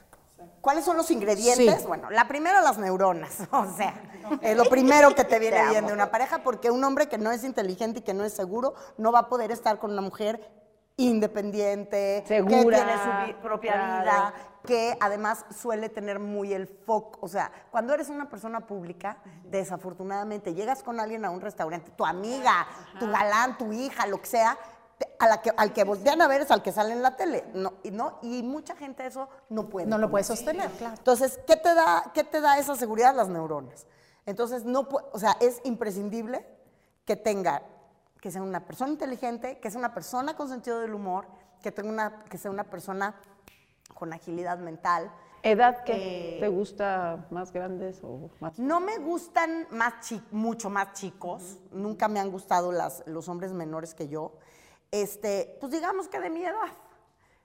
¿Cuáles 0.61 0.85
son 0.85 0.97
los 0.97 1.11
ingredientes? 1.11 1.81
Sí. 1.81 1.87
Bueno, 1.89 2.09
la 2.11 2.29
primera, 2.29 2.61
las 2.61 2.79
neuronas. 2.79 3.39
O 3.53 3.67
sea, 3.77 3.95
es 4.41 4.57
lo 4.57 4.65
primero 4.67 5.13
que 5.15 5.25
te 5.25 5.39
viene 5.41 5.69
bien 5.71 5.87
de 5.87 5.93
una 5.93 6.11
pareja, 6.13 6.43
porque 6.45 6.71
un 6.71 6.83
hombre 6.85 7.09
que 7.09 7.19
no 7.19 7.33
es 7.33 7.43
inteligente 7.43 7.99
y 7.99 8.03
que 8.03 8.15
no 8.15 8.25
es 8.25 8.33
seguro 8.33 8.75
no 8.97 9.11
va 9.11 9.21
a 9.21 9.29
poder 9.29 9.51
estar 9.51 9.79
con 9.81 9.91
una 9.91 10.01
mujer 10.01 10.49
independiente, 10.97 12.23
que 12.27 12.37
Segura, 12.37 12.77
tiene 12.77 13.33
su 13.33 13.41
propia 13.41 13.73
claro. 13.73 14.03
vida, 14.03 14.35
que 14.65 14.97
además 15.01 15.45
suele 15.51 15.89
tener 15.89 16.19
muy 16.19 16.53
el 16.53 16.67
foco. 16.67 17.19
O 17.23 17.29
sea, 17.29 17.51
cuando 17.71 17.95
eres 17.95 18.09
una 18.09 18.29
persona 18.29 18.61
pública, 18.61 19.19
desafortunadamente 19.45 20.55
llegas 20.55 20.83
con 20.83 21.01
alguien 21.01 21.25
a 21.25 21.31
un 21.31 21.41
restaurante, 21.41 21.91
tu 21.93 22.05
amiga, 22.05 22.67
tu 22.99 23.11
galán, 23.11 23.59
tu 23.59 23.73
hija, 23.73 24.07
lo 24.07 24.21
que 24.21 24.27
sea, 24.27 24.59
a 25.19 25.27
la 25.27 25.41
que, 25.41 25.53
al 25.57 25.73
que 25.73 25.85
voltean 25.85 26.21
a 26.21 26.29
ver 26.29 26.43
es 26.43 26.51
al 26.51 26.63
que 26.63 26.73
sale 26.73 26.93
en 26.93 27.03
la 27.03 27.17
tele. 27.17 27.45
No, 27.55 27.75
y, 27.83 27.91
no, 27.91 28.19
y 28.23 28.43
mucha 28.43 28.77
gente 28.77 29.07
eso 29.07 29.29
no 29.49 29.69
puede. 29.69 29.87
No 29.87 29.99
lo 29.99 30.17
eso. 30.19 30.37
sostener, 30.37 30.71
claro. 30.73 30.95
Entonces, 30.97 31.41
¿qué 31.47 31.57
te 31.57 31.75
da, 31.75 32.11
qué 32.15 32.25
te 32.25 32.41
da 32.41 32.59
esa 32.59 32.77
seguridad? 32.77 33.15
Las 33.15 33.29
neuronas. 33.29 33.87
Entonces, 34.27 34.65
no, 34.65 34.89
o 35.13 35.19
sea, 35.19 35.37
es 35.41 35.61
imprescindible 35.65 36.47
que 37.05 37.17
tenga, 37.17 37.63
que 38.23 38.31
sea 38.31 38.41
una 38.41 38.65
persona 38.65 38.93
inteligente, 38.93 39.59
que 39.59 39.69
sea 39.69 39.81
una 39.81 39.93
persona 39.93 40.37
con 40.37 40.49
sentido 40.49 40.79
del 40.79 40.95
humor, 40.95 41.27
que, 41.61 41.73
tenga 41.73 41.91
una, 41.91 42.25
que 42.27 42.39
sea 42.39 42.53
una 42.53 42.63
persona 42.63 43.17
con 43.95 44.13
agilidad 44.13 44.59
mental. 44.59 45.11
¿Edad 45.43 45.83
que 45.83 46.37
te 46.39 46.47
gusta 46.47 47.27
más 47.31 47.53
grandes 47.53 47.99
o 48.05 48.31
más? 48.39 48.61
No 48.61 48.79
me 48.79 48.99
gustan 48.99 49.67
más 49.73 49.95
chi- 50.03 50.23
mucho 50.31 50.71
más 50.71 50.93
chicos, 50.93 51.59
nunca 51.73 52.07
me 52.07 52.21
han 52.21 52.31
gustado 52.31 52.71
las, 52.71 53.03
los 53.07 53.29
hombres 53.29 53.53
menores 53.53 53.93
que 53.93 54.07
yo. 54.09 54.35
Este, 54.93 55.57
pues 55.61 55.73
digamos 55.73 56.07
que 56.07 56.21
de 56.21 56.31
mi 56.31 56.45
edad. 56.45 56.69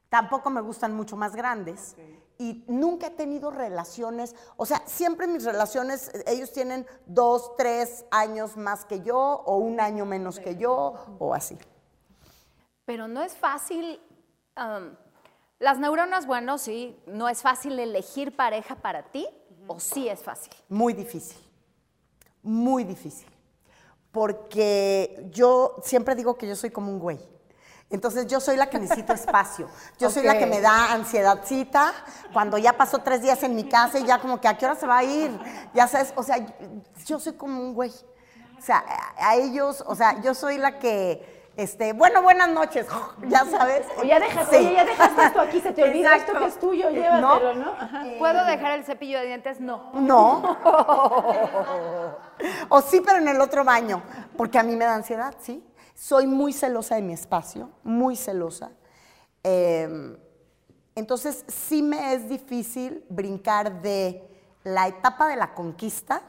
Tampoco 0.10 0.52
me 0.52 0.62
gustan 0.62 0.96
mucho 0.96 1.18
más 1.18 1.36
grandes. 1.36 1.96
Y 2.40 2.64
nunca 2.68 3.08
he 3.08 3.12
tenido 3.12 3.50
relaciones, 3.50 4.36
o 4.58 4.66
sea, 4.66 4.84
siempre 4.86 5.26
mis 5.26 5.44
relaciones, 5.44 6.10
eh, 6.14 6.24
ellos 6.28 6.52
tienen 6.52 6.86
dos, 7.08 7.56
tres 7.56 8.06
años 8.12 8.58
más 8.58 8.86
que 8.86 9.02
yo, 9.02 9.18
o 9.18 9.58
un 9.58 9.80
año 9.80 10.06
menos 10.06 10.40
que 10.40 10.56
yo, 10.56 10.94
o 11.18 11.34
así. 11.34 11.58
Pero 12.86 13.08
no 13.08 13.24
es 13.24 13.36
fácil. 13.36 14.00
um, 14.56 14.96
las 15.60 15.80
neuronas, 15.80 16.28
bueno, 16.28 16.60
sí, 16.60 16.96
no 17.08 17.28
es 17.28 17.42
fácil 17.42 17.80
elegir 17.80 18.36
pareja 18.36 18.76
para 18.76 19.12
ti, 19.12 19.28
o 19.66 19.80
sí 19.80 20.08
es 20.08 20.22
fácil. 20.22 20.54
Muy 20.70 20.94
difícil, 20.94 21.38
muy 22.44 22.84
difícil. 22.84 23.28
Porque 24.12 25.28
yo 25.32 25.76
siempre 25.84 26.16
digo 26.16 26.38
que 26.38 26.48
yo 26.48 26.56
soy 26.56 26.70
como 26.70 26.92
un 26.92 27.00
güey. 27.00 27.20
Entonces 27.90 28.28
yo 28.28 28.40
soy 28.42 28.58
la 28.58 28.70
que 28.70 28.80
necesito 28.80 29.14
espacio. 29.14 29.70
Yo 30.00 30.10
soy 30.10 30.24
la 30.24 30.38
que 30.38 30.46
me 30.46 30.60
da 30.60 30.92
ansiedadcita 30.92 31.94
cuando 32.34 32.58
ya 32.58 32.74
pasó 32.74 33.00
tres 33.00 33.22
días 33.22 33.42
en 33.44 33.56
mi 33.56 33.64
casa 33.64 33.98
y 33.98 34.06
ya 34.06 34.20
como 34.20 34.42
que 34.42 34.48
a 34.48 34.58
qué 34.58 34.66
hora 34.66 34.76
se 34.76 34.86
va 34.86 34.98
a 34.98 35.04
ir. 35.04 35.40
Ya 35.74 35.88
sabes, 35.88 36.14
o 36.16 36.24
sea, 36.24 36.38
yo 37.06 37.20
soy 37.20 37.34
como 37.34 37.62
un 37.62 37.74
güey. 37.74 37.92
O 38.58 38.62
sea, 38.62 38.84
a, 39.18 39.36
ellos, 39.36 39.84
o 39.88 39.96
sea, 39.96 40.20
yo 40.22 40.34
soy 40.34 40.58
la 40.58 40.80
que, 40.80 41.52
este, 41.56 41.94
bueno, 41.94 42.22
buenas 42.22 42.50
noches, 42.50 42.88
ya 43.28 43.46
sabes. 43.46 43.86
O 43.98 44.04
ya 44.04 44.20
dejas, 44.20 44.50
Sí. 44.50 44.58
oye, 44.58 44.74
ya 44.74 44.86
dejaste 44.86 45.24
esto 45.24 45.42
aquí, 45.42 45.62
se 45.62 45.72
te 45.72 45.84
olvidó 45.84 46.12
esto 46.12 46.34
que 46.34 46.46
es 46.46 46.60
tuyo, 46.60 46.90
llévatelo, 46.90 47.56
¿no? 47.56 47.72
Ajá. 47.72 48.04
¿Puedo 48.20 48.46
dejar 48.46 48.72
el 48.74 48.84
cepillo 48.84 49.20
de 49.20 49.28
dientes? 49.28 49.60
No. 49.60 49.92
No. 49.94 50.58
o 52.70 52.82
sí, 52.82 53.02
pero 53.06 53.20
en 53.20 53.28
el 53.28 53.40
otro 53.40 53.64
baño, 53.64 54.02
porque 54.36 54.60
a 54.60 54.64
mí 54.64 54.76
me 54.76 54.86
da 54.86 54.96
ansiedad, 54.96 55.36
¿sí? 55.40 55.64
Soy 55.98 56.28
muy 56.28 56.54
celosa 56.54 56.94
de 56.94 57.02
mi 57.02 57.14
espacio, 57.14 57.72
muy 57.84 58.16
celosa. 58.16 58.70
Eh, 59.44 60.16
entonces, 60.94 61.44
sí 61.48 61.82
me 61.82 62.14
es 62.14 62.30
difícil 62.30 63.04
brincar 63.10 63.82
de 63.82 64.24
la 64.64 64.88
etapa 64.88 65.28
de 65.28 65.36
la 65.38 65.56
conquista, 65.56 66.22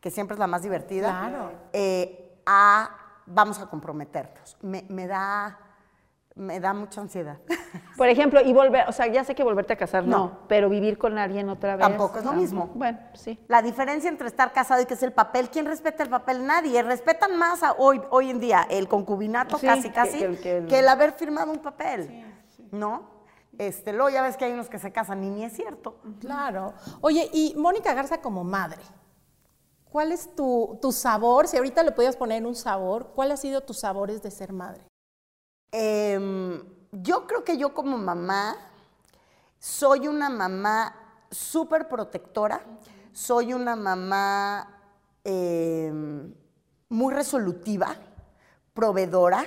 que 0.00 0.12
siempre 0.12 0.34
es 0.34 0.38
la 0.38 0.46
más 0.46 0.62
divertida, 0.62 1.08
Claro. 1.08 1.50
eh, 1.72 2.40
a 2.46 2.88
vamos 3.26 3.58
a 3.58 3.66
comprometernos. 3.68 4.56
Me, 4.62 4.86
me 4.88 5.08
da, 5.08 5.58
me 6.36 6.60
da 6.60 6.72
mucha 6.72 7.00
ansiedad. 7.00 7.38
Por 7.96 8.08
ejemplo, 8.08 8.40
y 8.40 8.52
volver, 8.52 8.88
o 8.88 8.92
sea, 8.92 9.06
ya 9.06 9.22
sé 9.24 9.34
que 9.34 9.44
volverte 9.44 9.74
a 9.74 9.76
casar 9.76 10.04
no, 10.06 10.16
No. 10.18 10.38
pero 10.48 10.68
vivir 10.68 10.98
con 10.98 11.18
alguien 11.18 11.48
otra 11.48 11.76
vez. 11.76 11.86
Tampoco 11.86 12.18
es 12.18 12.24
lo 12.24 12.32
mismo. 12.32 12.70
Bueno, 12.74 12.98
sí. 13.14 13.38
La 13.48 13.62
diferencia 13.62 14.08
entre 14.08 14.26
estar 14.26 14.52
casado 14.52 14.80
y 14.82 14.86
que 14.86 14.94
es 14.94 15.02
el 15.02 15.12
papel, 15.12 15.50
¿quién 15.50 15.66
respeta 15.66 16.02
el 16.02 16.08
papel? 16.10 16.44
Nadie. 16.46 16.82
Respetan 16.82 17.36
más 17.36 17.62
a 17.62 17.72
hoy, 17.72 18.00
hoy 18.10 18.30
en 18.30 18.40
día 18.40 18.66
el 18.70 18.88
concubinato 18.88 19.58
Sí, 19.58 19.66
casi, 19.66 19.90
casi, 19.90 20.18
que 20.18 20.24
el- 20.24 20.40
que 20.40 20.56
el- 20.58 20.66
que 20.66 20.78
el 20.78 20.88
haber 20.88 21.12
firmado 21.12 21.52
un 21.52 21.58
papel. 21.60 22.24
¿No? 22.72 23.20
Este, 23.58 23.92
luego 23.92 24.08
ya 24.10 24.22
ves 24.22 24.36
que 24.36 24.46
hay 24.46 24.52
unos 24.52 24.68
que 24.70 24.78
se 24.78 24.90
casan 24.90 25.22
y 25.22 25.30
ni 25.30 25.44
es 25.44 25.52
cierto. 25.52 25.98
Claro. 26.20 26.72
Oye, 27.02 27.28
y 27.32 27.54
Mónica 27.58 27.92
Garza 27.94 28.20
como 28.22 28.42
madre, 28.42 28.80
¿cuál 29.90 30.12
es 30.12 30.34
tu, 30.34 30.78
tu 30.80 30.92
sabor? 30.92 31.46
Si 31.46 31.56
ahorita 31.58 31.82
le 31.82 31.92
podías 31.92 32.16
poner 32.16 32.46
un 32.46 32.54
sabor, 32.54 33.12
¿cuál 33.14 33.32
ha 33.32 33.36
sido 33.36 33.60
tus 33.60 33.80
sabores 33.80 34.22
de 34.22 34.30
ser 34.30 34.52
madre? 34.52 34.86
Em, 35.72 36.62
yo 36.92 37.26
creo 37.26 37.44
que 37.44 37.56
yo 37.56 37.74
como 37.74 37.98
mamá 37.98 38.56
soy 39.58 40.08
una 40.08 40.28
mamá 40.28 40.94
súper 41.30 41.88
protectora, 41.88 42.64
soy 43.12 43.52
una 43.52 43.76
mamá 43.76 44.80
em, 45.22 46.34
muy 46.88 47.14
resolutiva, 47.14 47.94
proveedora, 48.72 49.44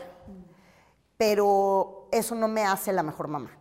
pero 1.17 2.07
eso 2.11 2.35
no 2.35 2.47
me 2.47 2.65
hace 2.65 2.93
la 2.93 3.03
mejor 3.03 3.27
mamá. 3.27 3.51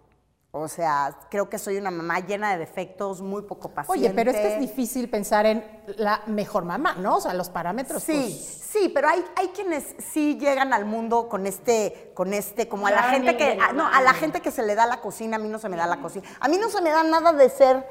O 0.55 0.69
sea, 0.69 1.17
creo 1.31 1.49
que 1.49 1.59
soy 1.59 1.79
una 1.79 1.91
mamá 1.91 2.21
llena 2.21 2.53
de 2.53 2.59
defectos, 2.59 3.23
muy 3.23 3.41
poco 3.41 3.71
paciente. 3.71 4.07
Oye, 4.07 4.15
pero 4.15 4.31
es 4.31 4.37
que 4.37 4.53
es 4.55 4.61
difícil 4.61 5.09
pensar 5.09 5.47
en 5.47 5.65
la 5.97 6.21
mejor 6.27 6.67
mamá, 6.67 6.95
¿no? 6.99 7.17
O 7.17 7.21
sea, 7.23 7.33
los 7.33 7.49
parámetros. 7.49 8.03
Sí, 8.03 8.13
pues, 8.13 8.69
sí, 8.71 8.91
pero 8.95 9.09
hay, 9.09 9.25
hay 9.35 9.49
quienes 9.49 9.95
sí 10.13 10.37
llegan 10.39 10.75
al 10.75 10.85
mundo 10.85 11.31
con 11.31 11.47
este, 11.47 12.13
con 12.15 12.35
este, 12.35 12.69
como 12.69 12.87
a 12.87 12.91
la 12.91 13.05
gente 13.05 13.35
que, 13.39 13.47
de 13.49 13.57
la 13.57 13.67
a- 13.69 13.73
no, 13.73 13.87
a 13.89 14.03
la 14.03 14.13
gente 14.13 14.43
que 14.43 14.51
se 14.51 14.63
le 14.63 14.75
da 14.75 14.85
la 14.85 15.01
cocina, 15.01 15.37
a 15.37 15.39
mí 15.41 15.49
no 15.49 15.59
se 15.59 15.71
me 15.71 15.77
da 15.79 15.87
la 15.87 16.03
cocina. 16.03 16.29
A 16.39 16.49
mí 16.49 16.59
no 16.59 16.69
se 16.69 16.83
me 16.83 16.91
da 16.91 17.03
nada 17.03 17.33
de 17.33 17.49
ser 17.49 17.89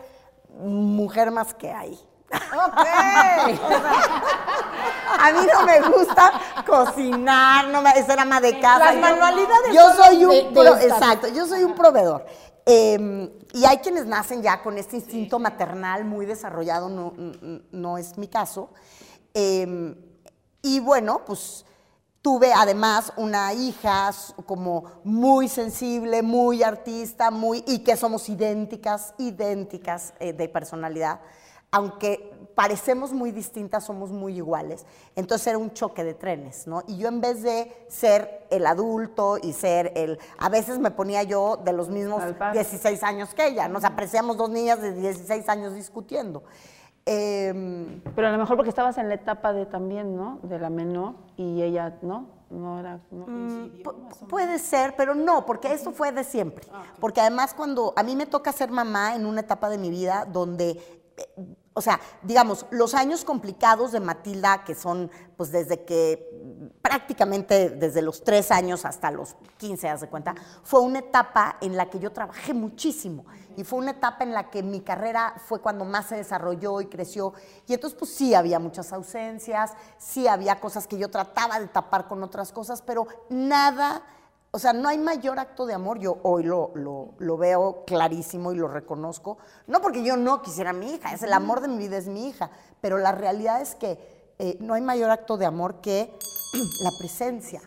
mujer 0.60 1.32
más 1.32 1.56
que 1.56 1.71
ahí. 1.71 2.00
A 5.24 5.32
mí 5.34 5.39
no 5.54 5.65
me 5.65 5.82
gusta 5.82 6.32
cocinar, 6.65 7.67
no 7.67 7.82
me, 7.82 7.91
ser 8.04 8.19
ama 8.19 8.39
de 8.41 8.60
casa. 8.60 8.80
Las 8.86 8.95
Yo- 8.95 9.02
manualidades 9.02 9.74
Yo 9.74 9.91
soy 9.93 10.26
un, 10.26 10.32
de- 10.32 10.43
de 10.43 10.52
pro- 10.52 10.76
estas. 10.78 10.84
exacto, 11.02 11.28
yo 11.28 11.45
soy 11.45 11.63
un 11.63 11.76
proveedor. 11.76 12.26
Eh, 12.65 13.39
y 13.54 13.65
hay 13.65 13.78
quienes 13.78 14.06
nacen 14.06 14.41
ya 14.41 14.62
con 14.62 14.78
este 14.78 14.97
instinto 14.97 15.39
maternal 15.39 16.06
muy 16.06 16.26
desarrollado, 16.26 16.89
no, 16.89 17.13
no 17.71 17.97
es 17.97 18.17
mi 18.17 18.28
caso. 18.28 18.69
Eh, 19.34 19.95
y 20.62 20.80
bueno, 20.80 21.24
pues 21.26 21.65
tuve 22.21 22.54
además 22.54 23.13
una 23.17 23.54
hija 23.54 24.12
como 24.45 24.86
muy 25.04 25.47
sensible, 25.47 26.21
muy 26.21 26.62
artista, 26.63 27.32
muy, 27.32 27.63
y 27.67 27.80
que 27.80 27.97
somos 27.97 28.30
idénticas, 28.30 29.13
idénticas 29.17 30.13
eh, 30.19 30.34
de 30.34 30.47
personalidad. 30.47 31.19
Aunque 31.71 32.31
parecemos 32.55 33.13
muy 33.13 33.31
distintas, 33.31 33.86
somos 33.86 34.12
muy 34.12 34.36
iguales. 34.36 34.86
Entonces 35.15 35.47
era 35.47 35.57
un 35.57 35.73
choque 35.73 36.03
de 36.03 36.13
trenes, 36.13 36.67
¿no? 36.67 36.84
Y 36.88 36.97
yo 36.97 37.07
en 37.07 37.21
vez 37.21 37.41
de 37.43 37.86
ser 37.88 38.45
el 38.49 38.67
adulto 38.67 39.38
y 39.41 39.53
ser 39.53 39.93
el... 39.95 40.19
A 40.38 40.49
veces 40.49 40.79
me 40.79 40.91
ponía 40.91 41.23
yo 41.23 41.57
de 41.57 41.73
los 41.73 41.89
mismos 41.89 42.21
Al 42.21 42.36
par. 42.36 42.53
16 42.53 43.03
años 43.03 43.34
que 43.34 43.47
ella. 43.47 43.67
Nos 43.67 43.84
apreciamos 43.84 44.38
dos 44.38 44.49
niñas 44.49 44.81
de 44.81 44.93
16 44.93 45.47
años 45.49 45.73
discutiendo. 45.73 46.43
Em, 47.05 48.01
Pero 48.15 48.27
a 48.27 48.31
lo 48.31 48.38
mejor 48.38 48.57
porque 48.57 48.69
estabas 48.69 48.97
en 48.97 49.10
la 49.10 49.15
etapa 49.15 49.53
de 49.53 49.65
también, 49.65 50.15
¿no? 50.15 50.39
De 50.43 50.60
la 50.60 50.69
menor 50.69 51.15
y 51.38 51.62
ella, 51.62 51.97
¿no? 52.01 52.41
no 52.51 52.79
era, 52.79 52.99
no 53.12 53.25
coincidió, 53.25 53.89
o 53.89 54.27
puede 54.27 54.60
ser, 54.60 54.93
pero 54.97 55.15
no, 55.15 55.45
porque 55.45 55.71
eso 55.73 55.91
fue 55.91 56.12
de 56.12 56.23
siempre. 56.23 56.67
Porque 56.99 57.21
además 57.21 57.53
cuando 57.53 57.93
a 57.95 58.03
mí 58.03 58.15
me 58.15 58.25
toca 58.25 58.51
ser 58.51 58.71
mamá 58.71 59.15
en 59.15 59.25
una 59.25 59.41
etapa 59.41 59.69
de 59.69 59.77
mi 59.77 59.89
vida 59.89 60.27
donde, 60.29 60.71
eh, 61.17 61.55
o 61.73 61.81
sea, 61.81 62.01
digamos, 62.21 62.65
los 62.69 62.93
años 62.93 63.23
complicados 63.23 63.93
de 63.93 64.01
Matilda, 64.01 64.65
que 64.65 64.75
son 64.75 65.10
pues 65.38 65.51
desde 65.51 65.86
que 65.86 66.29
prácticamente 66.81 67.69
desde 67.69 68.01
los 68.01 68.23
tres 68.23 68.51
años 68.51 68.84
hasta 68.84 69.10
los 69.10 69.36
15, 69.57 69.88
haz 69.88 70.01
de 70.01 70.10
cuenta, 70.10 70.36
fue 70.63 70.81
una 70.81 70.99
etapa 70.99 71.57
en 71.62 71.77
la 71.77 71.89
que 71.89 71.99
yo 71.99 72.12
trabajé 72.12 72.53
muchísimo. 72.53 73.25
Y 73.55 73.63
fue 73.63 73.79
una 73.79 73.91
etapa 73.91 74.23
en 74.23 74.34
la 74.34 74.49
que 74.49 74.63
mi 74.63 74.81
carrera 74.81 75.34
fue 75.45 75.62
cuando 75.62 75.86
más 75.86 76.07
se 76.07 76.15
desarrolló 76.15 76.81
y 76.81 76.88
creció. 76.88 77.34
Y 77.67 77.73
entonces, 77.73 77.97
pues 77.97 78.13
sí, 78.13 78.34
había 78.34 78.60
muchas 78.60 78.91
ausencias, 78.91 79.71
sí 79.97 80.27
había 80.27 80.60
cosas 80.60 80.88
que 80.88 80.97
yo 80.97 81.10
trataba 81.10 81.60
de 81.60 81.67
tapar 81.67 82.07
con 82.07 82.21
otras 82.23 82.51
cosas, 82.51 82.81
pero 82.81 83.07
nada, 83.29 84.03
o 84.53 84.59
sea, 84.59 84.73
no 84.73 84.89
hay 84.89 84.97
mayor 84.97 85.39
acto 85.39 85.65
de 85.65 85.73
amor. 85.73 85.99
Yo 85.99 86.17
hoy 86.23 86.43
lo, 86.43 86.71
lo- 86.75 87.13
lo 87.17 87.37
veo 87.37 87.85
clarísimo 87.85 88.51
y 88.51 88.57
lo 88.57 88.67
reconozco. 88.67 89.37
No 89.67 89.81
porque 89.81 90.03
yo 90.03 90.17
no 90.17 90.41
quisiera 90.41 90.71
a 90.71 90.73
mi 90.73 90.93
hija, 90.93 91.13
es 91.13 91.23
el 91.23 91.31
amor 91.33 91.61
de 91.61 91.69
mi 91.69 91.77
vida, 91.77 91.97
es 91.97 92.07
mi 92.07 92.27
hija. 92.27 92.51
Pero 92.81 92.97
la 92.97 93.11
realidad 93.13 93.61
es 93.61 93.75
que 93.75 94.33
eh, 94.39 94.57
no 94.59 94.73
hay 94.73 94.81
mayor 94.81 95.09
acto 95.09 95.37
de 95.37 95.45
amor 95.45 95.81
que 95.81 96.13
la 96.83 96.91
presencia. 96.99 97.61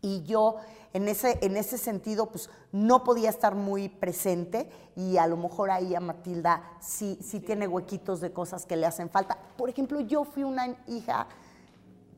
Y 0.00 0.22
yo 0.22 0.56
en 0.94 1.08
ese, 1.08 1.38
en 1.42 1.58
ese 1.58 1.76
sentido, 1.76 2.30
pues 2.30 2.48
no 2.72 3.04
podía 3.04 3.28
estar 3.28 3.54
muy 3.54 3.90
presente 3.90 4.70
y 4.94 5.18
a 5.18 5.26
lo 5.26 5.36
mejor 5.36 5.70
ahí 5.70 5.94
a 5.94 6.00
Matilda 6.00 6.62
sí, 6.80 7.18
sí 7.20 7.40
tiene 7.40 7.68
huequitos 7.68 8.20
de 8.22 8.32
cosas 8.32 8.64
que 8.64 8.76
le 8.76 8.86
hacen 8.86 9.10
falta. 9.10 9.36
Por 9.58 9.68
ejemplo, 9.68 10.00
yo 10.00 10.24
fui 10.24 10.42
una 10.42 10.74
hija 10.86 11.26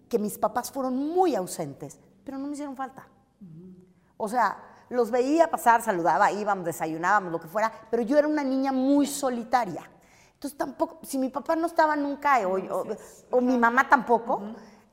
que 0.08 0.18
mis 0.20 0.38
papás 0.38 0.70
fueron 0.70 0.96
muy 0.96 1.34
ausentes, 1.34 1.98
pero 2.24 2.38
no 2.38 2.46
me 2.46 2.52
hicieron 2.52 2.76
falta. 2.76 3.08
O 4.18 4.28
sea, 4.28 4.58
los 4.90 5.10
veía 5.10 5.50
pasar, 5.50 5.80
saludaba, 5.82 6.30
íbamos, 6.32 6.64
desayunábamos, 6.66 7.32
lo 7.32 7.40
que 7.40 7.48
fuera, 7.48 7.72
pero 7.90 8.02
yo 8.02 8.18
era 8.18 8.28
una 8.28 8.44
niña 8.44 8.72
muy 8.72 9.06
solitaria. 9.06 9.90
Entonces 10.34 10.56
tampoco, 10.58 10.98
si 11.02 11.18
mi 11.18 11.30
papá 11.30 11.56
no 11.56 11.66
estaba 11.66 11.96
nunca 11.96 12.38
o, 12.46 12.56
o- 12.58 12.86
o 13.30 13.40
mi 13.40 13.56
mamá 13.58 13.88
tampoco, 13.88 14.42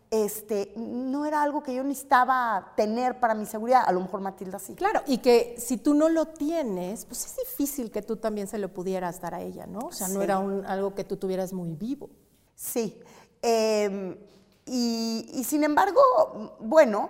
este, 0.09 0.73
no 0.77 1.25
era 1.25 1.41
algo 1.43 1.61
que 1.61 1.73
yo 1.73 1.83
necesitaba 1.83 2.71
tener 2.75 3.19
para 3.19 3.33
mi 3.35 3.45
seguridad. 3.45 3.83
A 3.85 3.91
lo 3.91 3.99
mejor 4.01 4.21
Matilda 4.21 4.59
sí. 4.59 4.73
Claro, 4.75 5.01
y 5.07 5.17
que 5.17 5.55
si 5.59 5.77
tú 5.77 5.93
no 5.93 6.09
lo 6.09 6.27
tienes, 6.27 7.05
pues 7.05 7.25
es 7.25 7.35
difícil 7.37 7.91
que 7.91 8.01
tú 8.01 8.15
también 8.17 8.47
se 8.47 8.57
lo 8.57 8.69
pudieras 8.73 9.19
dar 9.21 9.33
a 9.35 9.41
ella, 9.41 9.65
¿no? 9.67 9.79
O 9.79 9.91
sea, 9.91 10.07
no 10.07 10.19
Sí. 10.19 10.23
era 10.23 10.39
un- 10.39 10.65
algo 10.65 10.93
que 10.95 11.03
tú 11.03 11.17
tuvieras 11.17 11.53
muy 11.53 11.73
vivo. 11.73 12.09
Sí. 12.55 13.01
Eh, 13.41 14.17
y, 14.65 15.29
y 15.33 15.43
sin 15.43 15.63
embargo, 15.63 16.55
bueno, 16.59 17.09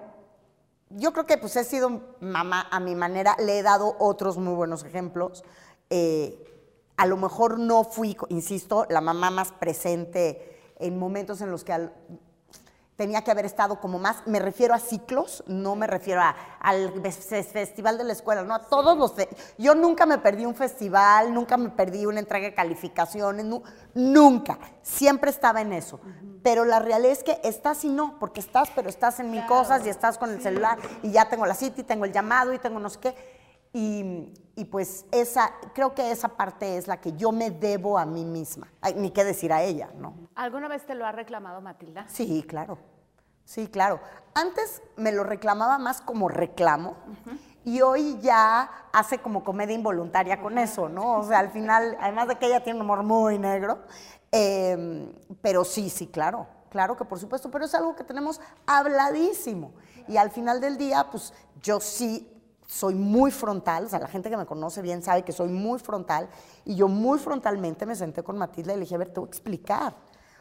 yo 0.95 1.11
creo 1.11 1.25
que 1.25 1.37
pues 1.37 1.55
he 1.57 1.63
sido 1.63 2.01
mamá 2.21 2.67
a 2.71 2.79
mi 2.79 2.95
manera, 2.95 3.35
le 3.39 3.59
he 3.59 3.63
dado 3.63 3.95
otros 3.99 4.37
muy 4.37 4.53
buenos 4.53 4.83
ejemplos. 4.83 5.43
Eh, 5.89 6.41
a 6.97 7.05
lo 7.05 7.17
mejor 7.17 7.59
no 7.59 7.83
fui, 7.83 8.17
insisto, 8.29 8.85
la 8.89 9.01
mamá 9.01 9.29
más 9.29 9.51
presente 9.51 10.73
en 10.79 10.97
momentos 10.97 11.41
en 11.41 11.51
los 11.51 11.63
que 11.63 11.73
tenía 12.95 13.21
que 13.23 13.31
haber 13.31 13.45
estado 13.45 13.79
como 13.81 13.99
más, 13.99 14.25
me 14.25 14.39
refiero 14.39 14.73
a 14.73 14.79
ciclos, 14.79 15.43
no 15.47 15.75
me 15.75 15.85
refiero 15.85 16.21
a- 16.21 16.35
al 16.61 16.93
fes- 17.03 17.45
festival 17.45 17.97
de 17.97 18.05
la 18.05 18.13
escuela, 18.13 18.43
no, 18.43 18.53
a 18.55 18.61
todos 18.67 18.97
los, 18.97 19.13
yo 19.57 19.75
nunca 19.75 20.05
me 20.05 20.17
perdí 20.17 20.45
un 20.45 20.55
festival, 20.55 21.33
nunca 21.33 21.57
me 21.57 21.69
perdí 21.69 22.05
una 22.05 22.19
entrega 22.19 22.45
de 22.47 22.53
calificaciones, 22.53 23.45
nu- 23.45 23.63
nunca, 23.93 24.57
siempre 24.81 25.29
estaba 25.29 25.61
en 25.61 25.73
eso, 25.73 25.99
pero 26.41 26.63
la 26.63 26.79
realidad 26.79 27.11
es 27.11 27.23
que 27.23 27.39
estás 27.43 27.83
y 27.83 27.89
no, 27.89 28.17
porque 28.19 28.39
estás, 28.39 28.69
pero 28.75 28.87
estás 28.87 29.19
en 29.19 29.29
mil 29.31 29.45
cosas 29.45 29.85
y 29.85 29.89
estás 29.89 30.17
con 30.17 30.31
el 30.31 30.41
celular 30.41 30.77
y 31.03 31.11
ya 31.11 31.27
tengo 31.27 31.45
la 31.45 31.53
cita 31.55 31.81
y 31.81 31.83
tengo 31.83 32.05
el 32.05 32.13
llamado 32.13 32.53
y 32.53 32.59
tengo 32.59 32.79
no 32.79 32.89
sé 32.89 32.99
qué, 32.99 33.44
y, 33.75 34.31
y 34.55 34.63
pues 34.63 35.05
esa, 35.11 35.51
creo 35.73 35.93
que 35.93 36.09
esa 36.09 36.29
parte 36.29 36.77
es 36.77 36.87
la 36.87 37.01
que 37.01 37.11
yo 37.11 37.33
me 37.33 37.51
debo 37.51 37.99
a 37.99 38.05
mí 38.05 38.23
misma, 38.23 38.71
Ay, 38.79 38.93
ni 38.95 39.11
qué 39.11 39.25
decir 39.25 39.51
a 39.51 39.63
ella, 39.63 39.89
¿no? 39.97 40.13
¿Alguna 40.33 40.69
vez 40.69 40.85
te 40.85 40.95
lo 40.95 41.05
ha 41.05 41.11
reclamado 41.11 41.59
Matilda? 41.59 42.05
Sí, 42.07 42.45
claro. 42.47 42.77
Sí, 43.43 43.67
claro. 43.67 43.99
Antes 44.33 44.81
me 44.95 45.11
lo 45.11 45.25
reclamaba 45.25 45.77
más 45.77 45.99
como 45.99 46.29
reclamo 46.29 46.95
y 47.65 47.81
hoy 47.81 48.17
ya 48.21 48.71
hace 48.93 49.17
como 49.17 49.43
comedia 49.43 49.75
involuntaria 49.75 50.41
con 50.41 50.57
eso, 50.57 50.87
¿no? 50.87 51.19
O 51.19 51.23
sea, 51.23 51.39
al 51.39 51.51
final, 51.51 51.97
además 51.99 52.29
de 52.29 52.37
que 52.37 52.45
ella 52.47 52.63
tiene 52.63 52.79
un 52.79 52.85
humor 52.85 53.03
muy 53.03 53.37
negro, 53.37 53.79
eh, 54.31 55.13
pero 55.41 55.65
sí, 55.65 55.89
sí, 55.89 56.07
claro. 56.07 56.47
Claro 56.69 56.95
que 56.95 57.03
por 57.03 57.19
supuesto, 57.19 57.51
pero 57.51 57.65
es 57.65 57.75
algo 57.75 57.93
que 57.93 58.05
tenemos 58.05 58.39
habladísimo. 58.65 59.73
Y 60.07 60.15
al 60.15 60.31
final 60.31 60.61
del 60.61 60.77
día, 60.77 61.09
pues 61.11 61.33
yo 61.61 61.79
sí 61.81 62.34
soy 62.67 62.95
muy 62.95 63.31
frontal, 63.31 63.85
o 63.85 63.89
sea, 63.89 63.99
la 63.99 64.07
gente 64.07 64.29
que 64.29 64.37
me 64.37 64.45
conoce 64.45 64.81
bien 64.81 65.01
sabe 65.01 65.23
que 65.23 65.31
soy 65.31 65.49
muy 65.49 65.79
frontal, 65.79 66.29
y 66.63 66.75
yo 66.75 66.87
muy 66.87 67.19
frontalmente 67.19 67.85
me 67.85 67.95
senté 67.95 68.23
con 68.23 68.37
Matilda 68.37 68.73
y 68.73 68.77
le 68.77 68.81
dije, 68.81 68.95
a 68.95 68.99
ver, 68.99 69.09
te 69.09 69.19
voy 69.19 69.27
a 69.27 69.29
explicar. 69.29 69.95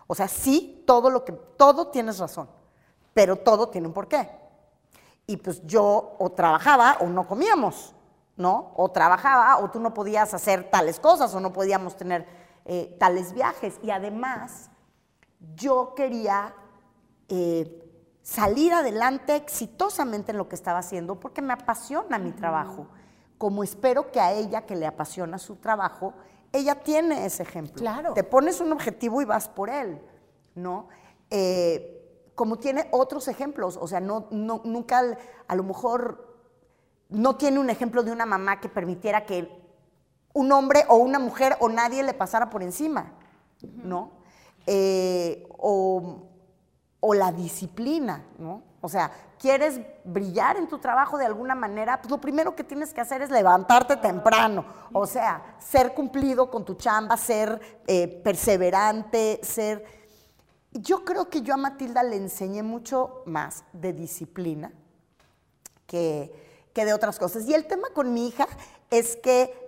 O 0.07 0.15
sea, 0.15 0.29
sí, 0.29 0.83
todo 0.87 1.11
lo 1.11 1.25
que, 1.25 1.33
todo 1.33 1.89
tienes 1.89 2.19
razón, 2.19 2.49
pero 3.13 3.37
todo 3.37 3.69
tiene 3.69 3.87
un 3.87 3.95
porqué. 3.95 4.31
Y 5.27 5.39
pues 5.39 5.63
yo 5.67 6.17
o 6.19 6.31
trabajaba 6.33 6.99
o 7.01 7.07
no 7.07 7.27
comíamos, 7.27 7.95
¿no? 8.37 8.73
O 8.77 8.91
trabajaba 8.91 9.59
o 9.59 9.71
tú 9.71 9.81
no 9.81 9.95
podías 9.95 10.35
hacer 10.35 10.71
tales 10.71 11.01
cosas 11.01 11.35
o 11.35 11.41
no 11.41 11.53
podíamos 11.53 11.97
tener 11.97 12.27
eh, 12.67 12.97
tales 13.01 13.33
viajes. 13.33 13.79
Y 13.83 13.91
además, 13.91 14.69
yo 15.55 15.95
quería 15.95 16.55
eh, 17.29 17.84
salir 18.25 18.73
adelante 18.73 19.37
exitosamente 19.37 20.33
en 20.33 20.39
lo 20.39 20.49
que 20.49 20.55
estaba 20.55 20.79
haciendo 20.79 21.21
porque 21.21 21.43
me 21.43 21.53
apasiona 21.53 22.19
mi 22.19 22.33
trabajo. 22.33 22.87
Como 23.37 23.63
espero 23.63 24.11
que 24.11 24.19
a 24.19 24.33
ella 24.33 24.65
que 24.65 24.75
le 24.75 24.87
apasiona 24.87 25.37
su 25.39 25.57
trabajo, 25.57 26.15
ella 26.51 26.77
tiene 26.83 27.27
ese 27.27 27.43
ejemplo. 27.43 27.75
Claro. 27.75 28.15
Te 28.15 28.25
pones 28.25 28.61
un 28.63 28.73
objetivo 28.73 29.21
y 29.21 29.27
vas 29.27 29.49
por 29.49 29.69
él, 29.69 30.01
¿no? 30.55 30.89
Eh, 31.29 32.31
como 32.35 32.59
tiene 32.59 32.89
otros 32.93 33.29
ejemplos, 33.29 33.77
o 33.81 33.87
sea, 33.87 34.01
no, 34.01 34.27
no- 34.31 34.63
nunca, 34.65 35.03
a 35.47 35.55
lo 35.55 35.63
mejor, 35.63 36.35
no 37.11 37.37
tiene 37.37 37.59
un 37.61 37.69
ejemplo 37.69 38.03
de 38.05 38.11
una 38.11 38.25
mamá 38.25 38.59
que 38.59 38.69
permitiera 38.71 39.27
que 39.27 39.63
un 40.33 40.51
hombre 40.51 40.85
o 40.89 40.97
una 40.97 41.19
mujer 41.19 41.57
o 41.61 41.69
nadie 41.69 42.03
le 42.03 42.15
pasara 42.15 42.49
por 42.49 42.63
encima, 42.63 43.13
¿no? 43.63 44.13
Eh, 44.67 45.47
o, 45.59 46.31
o 47.07 47.12
la 47.12 47.31
disciplina, 47.33 48.25
¿no? 48.38 48.62
O 48.81 48.88
sea, 48.88 49.11
quieres 49.38 49.79
brillar 50.05 50.57
en 50.57 50.69
tu 50.69 50.79
trabajo 50.79 51.19
de 51.19 51.27
alguna 51.27 51.55
manera, 51.55 52.01
pues 52.01 52.11
lo 52.11 52.19
primero 52.19 52.57
que 52.57 52.64
tienes 52.64 52.95
que 52.95 53.03
hacer 53.03 53.21
es 53.21 53.29
levantarte 53.29 53.99
temprano, 53.99 54.64
o 54.90 55.07
sea, 55.07 55.57
ser 55.59 55.93
cumplido 55.93 56.51
con 56.51 56.64
tu 56.64 56.77
chamba, 56.77 57.19
ser 57.19 57.61
eh, 57.87 58.09
perseverante, 58.09 59.38
ser... 59.43 59.85
Yo 60.73 61.05
creo 61.05 61.29
que 61.29 61.43
yo 61.43 61.53
a 61.53 61.59
Matilda 61.59 62.03
le 62.03 62.17
enseñé 62.17 62.62
mucho 62.62 63.23
más 63.27 63.64
de 63.75 63.93
disciplina 63.93 64.73
que, 65.87 66.33
que 66.73 66.87
de 66.87 66.95
otras 66.95 67.19
cosas. 67.19 67.45
Y 67.45 67.53
el 67.53 67.67
tema 67.67 67.88
con 67.93 68.14
mi 68.14 68.29
hija 68.29 68.49
es 68.90 69.17
que, 69.17 69.63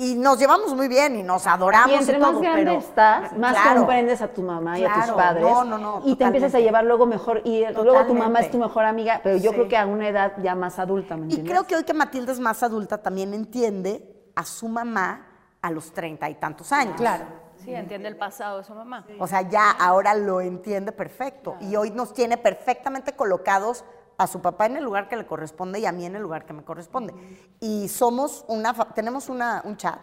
y 0.00 0.14
nos 0.14 0.38
llevamos 0.38 0.74
muy 0.74 0.88
bien 0.88 1.14
y 1.16 1.22
nos 1.22 1.46
adoramos. 1.46 1.90
Y 1.92 1.94
entre 1.94 2.18
más 2.18 2.30
todo, 2.32 2.40
grande 2.40 2.64
pero- 2.64 2.78
estás, 2.78 3.36
más 3.36 3.52
Claro. 3.52 3.80
comprendes 3.80 4.22
a 4.22 4.28
tu 4.28 4.42
mamá 4.42 4.78
y 4.78 4.84
a 4.84 4.94
tus 4.94 5.10
padres. 5.12 5.42
no, 5.42 5.62
no, 5.64 5.78
no, 5.78 6.02
y 6.06 6.16
te 6.16 6.24
empiezas 6.24 6.54
a 6.54 6.58
llevar 6.60 6.84
luego 6.84 7.04
mejor. 7.06 7.42
Y 7.44 7.64
luego 7.66 8.06
tu 8.06 8.14
mamá 8.14 8.40
es 8.40 8.50
tu 8.50 8.58
mejor 8.58 8.84
amiga, 8.86 9.20
pero 9.22 9.36
yo 9.36 9.50
Sí. 9.50 9.56
creo 9.56 9.68
que 9.68 9.76
a 9.76 9.86
una 9.86 10.08
edad 10.08 10.32
ya 10.42 10.54
más 10.54 10.78
adulta, 10.78 11.16
¿me 11.16 11.22
Y 11.22 11.24
entiendes? 11.24 11.52
creo 11.52 11.66
que 11.66 11.76
hoy 11.76 11.84
que 11.84 11.94
Matilda 11.94 12.32
es 12.32 12.40
más 12.40 12.62
adulta 12.62 12.98
también 12.98 13.34
entiende 13.34 14.30
a 14.34 14.44
su 14.44 14.68
mamá 14.68 15.26
a 15.60 15.70
los 15.70 15.92
treinta 15.92 16.30
y 16.30 16.34
tantos 16.36 16.72
años. 16.72 16.96
Claro. 16.96 17.24
Sí, 17.62 17.74
entiende 17.74 18.08
el 18.08 18.16
pasado 18.16 18.56
de 18.58 18.64
su 18.64 18.74
mamá. 18.74 19.04
O 19.18 19.26
sea, 19.26 19.42
ya 19.42 19.70
ahora 19.72 20.14
lo 20.14 20.40
entiende 20.40 20.92
perfecto. 20.92 21.56
Y 21.60 21.76
hoy 21.76 21.90
nos 21.90 22.14
tiene 22.14 22.38
perfectamente 22.38 23.12
colocados 23.14 23.84
a 24.20 24.26
su 24.26 24.40
papá 24.42 24.66
en 24.66 24.76
el 24.76 24.84
lugar 24.84 25.08
que 25.08 25.16
le 25.16 25.26
corresponde 25.26 25.78
y 25.80 25.86
a 25.86 25.92
mí 25.92 26.04
en 26.04 26.14
el 26.14 26.20
lugar 26.22 26.44
que 26.44 26.52
me 26.52 26.62
corresponde. 26.62 27.14
Y 27.58 27.88
somos 27.88 28.44
una, 28.48 28.74
tenemos 28.92 29.28
una, 29.30 29.62
un 29.64 29.76
chat, 29.78 29.98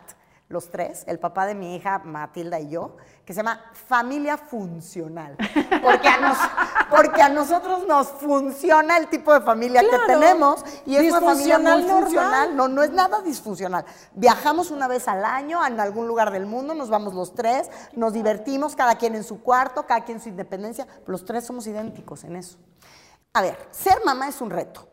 los 0.49 0.71
tres, 0.71 1.03
el 1.07 1.19
papá 1.19 1.45
de 1.45 1.53
mi 1.53 1.75
hija 1.75 1.99
Matilda 1.99 2.57
y 2.59 2.69
yo, 2.69 2.95
que 3.25 3.33
se 3.33 3.37
llama 3.41 3.61
Familia 3.73 4.37
Funcional. 4.37 5.35
Porque 5.83 6.07
a, 6.07 6.17
nos- 6.21 6.37
porque 6.89 7.21
a 7.21 7.27
nosotros 7.27 7.85
nos 7.85 8.07
funciona 8.07 8.97
el 8.97 9.07
tipo 9.09 9.33
de 9.33 9.41
familia 9.41 9.81
que 9.81 9.97
tenemos 10.07 10.63
y 10.85 10.95
es 10.95 11.11
una 11.11 11.19
familia 11.21 11.59
muy 11.59 11.83
normal. 11.83 12.01
funcional. 12.03 12.55
No, 12.55 12.67
no 12.69 12.81
es 12.81 12.91
nada 12.91 13.21
disfuncional. 13.21 13.83
Viajamos 14.13 14.71
una 14.71 14.87
vez 14.87 15.07
al 15.09 15.25
año 15.25 15.63
en 15.65 15.79
algún 15.81 16.07
lugar 16.07 16.31
del 16.31 16.45
mundo, 16.45 16.73
nos 16.73 16.89
vamos 16.89 17.13
los 17.13 17.35
tres, 17.35 17.69
nos 17.93 18.13
divertimos, 18.13 18.73
cada 18.75 18.95
quien 18.95 19.15
en 19.15 19.25
su 19.25 19.41
cuarto, 19.43 19.85
cada 19.85 20.05
quien 20.05 20.17
en 20.19 20.23
su 20.23 20.29
independencia. 20.29 20.87
Los 21.05 21.25
tres 21.25 21.43
somos 21.45 21.67
idénticos 21.67 22.23
en 22.23 22.37
eso. 22.37 22.57
A 23.33 23.41
ver, 23.41 23.57
ser 23.71 23.97
mamá 24.05 24.27
es 24.27 24.41
un 24.41 24.49
reto. 24.49 24.87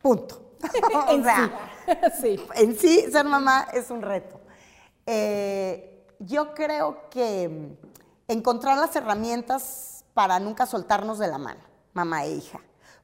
Punto. 0.00 0.52
o 1.08 1.22
sea, 1.22 1.70
sí. 2.20 2.36
en 2.54 2.76
sí, 2.76 3.06
ser 3.10 3.24
mamá 3.24 3.68
es 3.72 3.90
un 3.90 4.02
reto. 4.02 4.40
Eh, 5.06 6.06
yo 6.18 6.54
creo 6.54 7.08
que 7.10 7.48
mm, 7.48 8.32
encontrar 8.32 8.78
las 8.78 8.94
herramientas 8.94 10.04
para 10.14 10.38
nunca 10.38 10.66
soltarnos 10.66 11.18
de 11.18 11.28
la 11.28 11.38
mano. 11.38 11.60
mamá 11.92 12.24
e 12.24 12.32
hija. 12.32 12.60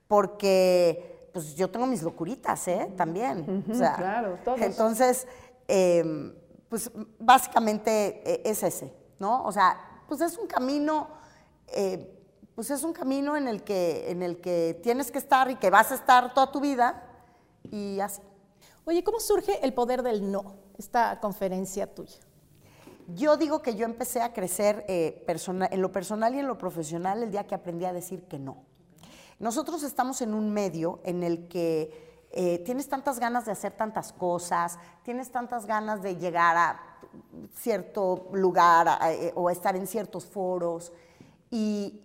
Porque 0.07 1.28
pues 1.32 1.55
yo 1.57 1.68
tengo 1.70 1.86
mis 1.86 2.03
locuritas, 2.03 2.66
¿eh? 2.68 2.92
También. 2.97 3.64
o 3.70 3.74
sea, 3.74 3.94
claro, 3.97 4.38
todos. 4.44 4.61
Entonces, 4.61 5.26
eh, 5.68 6.32
pues 6.68 6.90
básicamente 7.18 8.22
eh, 8.24 8.42
es 8.44 8.62
ese, 8.62 8.92
¿no? 9.18 9.44
O 9.44 9.53
sea, 9.53 9.78
pues 10.09 10.20
es 10.20 10.36
un 10.38 10.47
camino, 10.47 11.09
eh, 11.68 12.15
pues 12.57 12.70
es 12.70 12.82
un 12.82 12.92
camino 12.92 13.36
en 13.36 13.46
el, 13.46 13.62
que, 13.62 14.11
en 14.11 14.22
el 14.24 14.40
que 14.40 14.80
tienes 14.82 15.12
que 15.12 15.18
estar 15.18 15.48
y 15.50 15.57
que 15.57 15.70
vas 15.70 15.92
a 15.92 15.94
estar 15.94 16.34
toda 16.34 16.50
tu 16.50 16.59
vida 16.61 17.04
y 17.70 18.00
así. 18.00 18.20
Oye, 18.86 19.04
¿cómo 19.04 19.20
surge 19.20 19.64
el 19.64 19.72
poder 19.74 20.02
del 20.02 20.32
no? 20.32 20.57
Esta 20.78 21.20
conferencia 21.20 21.94
tuya. 21.94 22.18
Yo 23.14 23.36
digo 23.36 23.62
que 23.62 23.76
yo 23.76 23.84
empecé 23.84 24.20
a 24.22 24.32
crecer 24.32 24.84
eh, 24.88 25.22
persona- 25.26 25.68
en 25.70 25.80
lo 25.82 25.92
personal 25.92 26.34
y 26.34 26.38
en 26.40 26.48
lo 26.48 26.59
profesional 26.59 27.22
el 27.22 27.30
día 27.30 27.46
que 27.46 27.54
aprendí 27.54 27.84
a 27.84 27.92
decir 27.92 28.24
que 28.24 28.38
no. 28.38 28.64
Nosotros 29.38 29.82
estamos 29.82 30.22
en 30.22 30.32
un 30.34 30.50
medio 30.50 31.00
en 31.04 31.22
el 31.22 31.46
que 31.48 32.26
eh, 32.32 32.59
tienes 32.61 32.88
tantas 32.88 33.18
ganas 33.20 33.44
de 33.44 33.52
hacer 33.52 33.72
tantas 33.72 34.12
cosas, 34.12 34.78
tienes 35.02 35.30
tantas 35.30 35.66
ganas 35.66 36.02
de 36.02 36.16
llegar 36.16 36.57
a 36.57 36.80
cierto 37.54 38.28
lugar 38.32 38.88
a- 38.88 39.12
eh, 39.12 39.32
o 39.36 39.50
estar 39.50 39.76
en 39.76 39.86
ciertos 39.86 40.24
foros 40.24 40.90
y, 41.50 42.00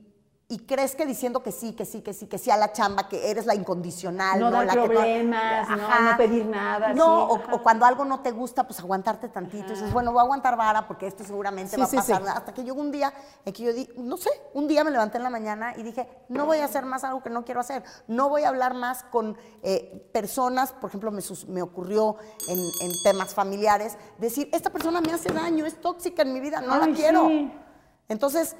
y 0.51 0.59
crees 0.65 0.95
que 0.97 1.05
diciendo 1.05 1.41
que 1.41 1.53
sí, 1.53 1.71
que 1.71 1.85
sí, 1.85 2.01
que 2.01 2.11
sí, 2.13 2.27
que 2.27 2.37
sí 2.37 2.51
a 2.51 2.57
la 2.57 2.73
chamba, 2.73 3.07
que 3.07 3.31
eres 3.31 3.45
la 3.45 3.55
incondicional. 3.55 4.37
No 4.37 4.51
dar 4.51 4.65
La 4.65 4.73
que 4.73 4.79
problemas, 4.81 5.69
no- 5.69 5.77
no 6.11 6.17
pedir 6.17 6.45
nada, 6.45 6.93
No, 6.93 7.05
sí, 7.37 7.41
o- 7.51 7.55
o, 7.55 7.63
cuando 7.63 7.85
algo 7.85 8.03
no 8.03 8.19
te 8.19 8.31
gusta, 8.31 8.67
pues 8.67 8.79
aguantarte 8.81 9.29
tantito. 9.29 9.67
Y 9.71 9.75
dices, 9.75 9.93
bueno, 9.93 10.11
voy 10.11 10.19
a 10.19 10.23
aguantar 10.23 10.57
vara 10.57 10.87
porque 10.89 11.07
esto 11.07 11.23
seguramente 11.23 11.75
Sí, 11.75 11.77
va 11.79 11.85
a 11.85 11.87
sí, 11.87 11.95
pasar. 11.95 12.21
Hasta 12.27 12.53
que 12.53 12.65
llegó 12.65 12.81
un 12.81 12.91
día 12.91 13.13
en 13.45 13.53
que 13.53 13.63
yo 13.63 13.71
di, 13.73 13.89
no 13.95 14.17
sé, 14.17 14.29
un 14.53 14.67
día 14.67 14.83
me 14.83 14.91
levanté 14.91 15.15
en 15.17 15.23
la 15.23 15.29
mañana 15.29 15.73
y 15.77 15.83
dije, 15.83 16.05
no 16.27 16.45
voy 16.45 16.57
a 16.57 16.65
hacer 16.65 16.83
más 16.85 17.05
algo 17.05 17.23
que 17.23 17.29
no 17.29 17.45
quiero 17.45 17.61
hacer. 17.61 17.83
No 18.07 18.27
voy 18.27 18.43
a 18.43 18.49
hablar 18.49 18.73
más 18.73 19.03
con 19.03 19.37
eh, 19.63 20.09
personas, 20.11 20.73
por 20.73 20.89
ejemplo, 20.89 21.11
me, 21.11 21.21
sus- 21.21 21.47
me 21.47 21.61
ocurrió 21.61 22.17
en, 22.49 22.59
en 22.59 22.91
temas 23.05 23.33
familiares, 23.33 23.97
decir, 24.17 24.49
esta 24.51 24.69
persona 24.69 24.99
me 24.99 25.13
hace 25.13 25.31
daño, 25.31 25.65
es 25.65 25.79
tóxica 25.79 26.23
en 26.23 26.33
mi 26.33 26.41
vida, 26.41 26.59
no 26.59 26.73
Ay, 26.73 26.89
la 26.91 26.95
quiero. 26.97 27.29
Entonces, 28.09 28.57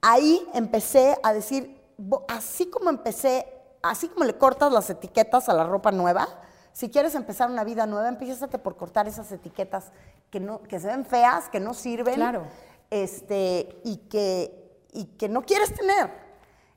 ahí 0.00 0.46
empecé 0.54 1.18
a 1.22 1.32
decir, 1.32 1.80
así 2.28 2.68
como 2.70 2.90
empecé, 2.90 3.46
así 3.82 4.08
como 4.08 4.24
le 4.24 4.36
cortas 4.38 4.72
las 4.72 4.88
etiquetas 4.90 5.48
a 5.48 5.54
la 5.54 5.64
ropa 5.64 5.90
nueva, 5.92 6.28
si 6.72 6.88
quieres 6.88 7.14
empezar 7.14 7.50
una 7.50 7.64
vida 7.64 7.86
nueva, 7.86 8.08
empiézate 8.08 8.58
por 8.58 8.76
cortar 8.76 9.08
esas 9.08 9.30
etiquetas 9.32 9.92
que, 10.30 10.40
no, 10.40 10.62
que 10.62 10.78
se 10.78 10.86
ven 10.86 11.04
feas, 11.04 11.48
que 11.48 11.60
no 11.60 11.74
sirven, 11.74 12.14
Claro. 12.14 12.44
este, 12.90 13.80
y, 13.84 13.96
que, 14.08 14.78
y 14.92 15.04
que 15.06 15.28
no 15.28 15.42
quieres 15.42 15.74
tener. 15.74 16.10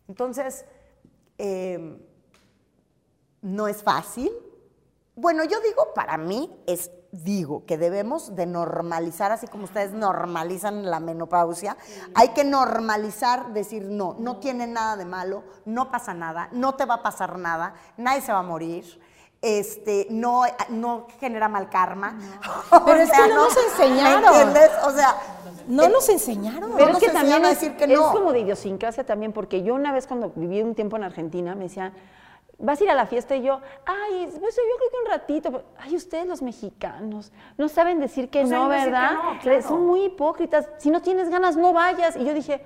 Entonces, 0.07 0.65
eh, 1.37 1.99
no 3.41 3.67
es 3.67 3.83
fácil. 3.83 4.31
Bueno, 5.15 5.43
yo 5.43 5.59
digo, 5.61 5.93
para 5.93 6.17
mí 6.17 6.49
es, 6.65 6.89
digo, 7.13 7.63
que 7.67 7.77
debemos 7.77 8.35
de 8.35 8.47
normalizar, 8.47 9.31
así 9.31 9.45
como 9.47 9.65
ustedes 9.65 9.91
normalizan 9.91 10.89
la 10.89 10.99
menopausia, 10.99 11.77
hay 12.15 12.29
que 12.29 12.43
normalizar, 12.43 13.53
decir, 13.53 13.83
no, 13.83 14.15
no 14.17 14.37
tiene 14.37 14.65
nada 14.65 14.97
de 14.97 15.05
malo, 15.05 15.43
no 15.65 15.91
pasa 15.91 16.15
nada, 16.15 16.49
no 16.51 16.73
te 16.73 16.85
va 16.85 16.95
a 16.95 17.03
pasar 17.03 17.37
nada, 17.37 17.75
nadie 17.97 18.21
se 18.21 18.33
va 18.33 18.39
a 18.39 18.43
morir. 18.43 18.99
Este, 19.43 20.07
no, 20.09 20.43
no 20.69 21.05
genera 21.19 21.49
mal 21.49 21.69
karma. 21.69 22.17
Pero 22.85 22.97
es 22.97 23.11
que 23.11 23.27
no 23.27 23.35
nos 23.35 23.57
enseñaron. 23.57 24.21
¿Me 24.21 24.27
entiendes? 24.41 24.71
O 24.85 24.91
sea, 24.91 25.15
No 25.67 25.83
eh, 25.83 25.89
nos 25.89 26.07
enseñaron. 26.09 26.69
No 26.71 26.75
Pero 26.77 26.87
es 26.87 26.93
nos 26.93 26.99
que 26.99 27.05
enseñaron 27.07 27.29
también 27.29 27.45
a 27.45 27.51
es, 27.51 27.59
decir 27.59 27.77
que 27.77 27.83
es 27.93 27.99
no. 27.99 28.11
como 28.11 28.31
de 28.31 28.39
idiosincrasia 28.39 29.05
también, 29.05 29.33
porque 29.33 29.61
yo 29.61 29.75
una 29.75 29.91
vez 29.91 30.07
cuando 30.07 30.31
viví 30.33 30.61
un 30.63 30.73
tiempo 30.75 30.95
en 30.95 31.03
Argentina 31.03 31.55
me 31.55 31.65
decían, 31.65 31.93
vas 32.63 32.79
a 32.79 32.83
ir 32.83 32.89
a 32.89 32.95
la 32.95 33.05
fiesta 33.05 33.35
y 33.35 33.43
yo, 33.43 33.59
ay, 33.85 34.29
pues 34.39 34.55
yo 34.55 34.61
creo 34.77 34.89
que 34.89 34.97
un 35.05 35.11
ratito, 35.11 35.51
pero, 35.51 35.63
ay, 35.77 35.95
ustedes 35.95 36.25
los 36.25 36.41
mexicanos 36.41 37.31
no 37.57 37.67
saben 37.67 37.99
decir 37.99 38.29
que 38.29 38.43
No 38.45 38.63
que 38.63 38.75
¿verdad? 38.75 39.11
no, 39.13 39.39
claro. 39.41 39.61
Son 39.61 39.85
muy 39.85 40.05
hipócritas, 40.05 40.67
si 40.77 40.89
no 40.89 41.01
tienes 41.01 41.29
ganas 41.29 41.57
no 41.57 41.73
vayas. 41.73 42.15
Y 42.15 42.23
yo 42.25 42.33
dije, 42.33 42.61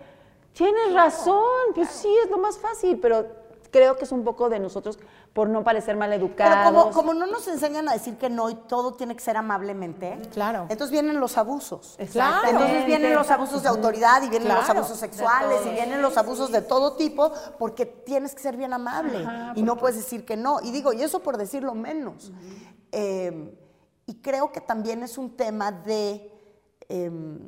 tienes 0.54 0.94
razón, 0.94 1.74
pues 1.74 1.90
sí, 1.90 2.16
es 2.24 2.30
lo 2.30 2.38
más 2.38 2.58
fácil, 2.58 3.00
pero 3.00 3.26
creo 3.72 3.98
que 3.98 4.06
es 4.06 4.12
un 4.12 4.24
poco 4.24 4.50
de 4.50 4.60
nosotros 4.60 4.98
por 5.34 5.50
no 5.50 5.64
parecer 5.64 5.88
Pero 5.96 6.00
maleducados. 6.00 6.66
como, 6.74 6.92
como 6.92 7.14
no 7.14 7.28
nos 7.28 7.48
enseñan 7.48 7.88
a 7.90 7.94
decir 7.94 8.18
que 8.18 8.30
no 8.30 8.50
y 8.50 8.56
todo 8.56 8.94
tiene 8.96 9.16
que 9.16 9.22
ser 9.22 9.38
amablemente, 9.38 10.20
Claro. 10.34 10.62
entonces 10.70 10.92
vienen 10.92 11.20
los 11.20 11.38
abusos. 11.38 11.96
Exactamente. 12.00 12.50
Entonces 12.52 12.86
vienen 12.86 13.14
los 13.14 13.30
abusos 13.30 13.64
de 13.64 13.70
autoridad 13.70 14.22
y 14.24 14.30
vienen 14.30 14.50
los 14.54 14.70
abusos 14.70 14.98
sexuales 14.98 15.60
y 15.66 15.70
vienen 15.70 16.02
los 16.02 16.18
abusos 16.18 16.52
de 16.52 16.62
todo 16.62 16.94
tipo 16.94 17.32
porque 17.60 17.86
tienes 17.86 18.34
que 18.36 18.42
ser 18.42 18.58
bien 18.58 18.74
amable 18.74 19.26
y 19.56 19.64
no 19.64 19.78
puedes 19.78 19.98
decir 19.98 20.26
que 20.26 20.38
no. 20.38 20.60
Y 20.62 20.72
digo, 20.72 20.94
y 20.94 21.04
eso 21.04 21.20
por 21.22 21.38
decirlo 21.38 21.74
menos. 21.76 22.32
Eh, 22.92 23.54
y 24.06 24.16
creo 24.22 24.52
que 24.52 24.62
también 24.62 25.04
es 25.04 25.18
un 25.18 25.36
tema 25.36 25.72
de, 25.72 26.32
em, 26.88 27.40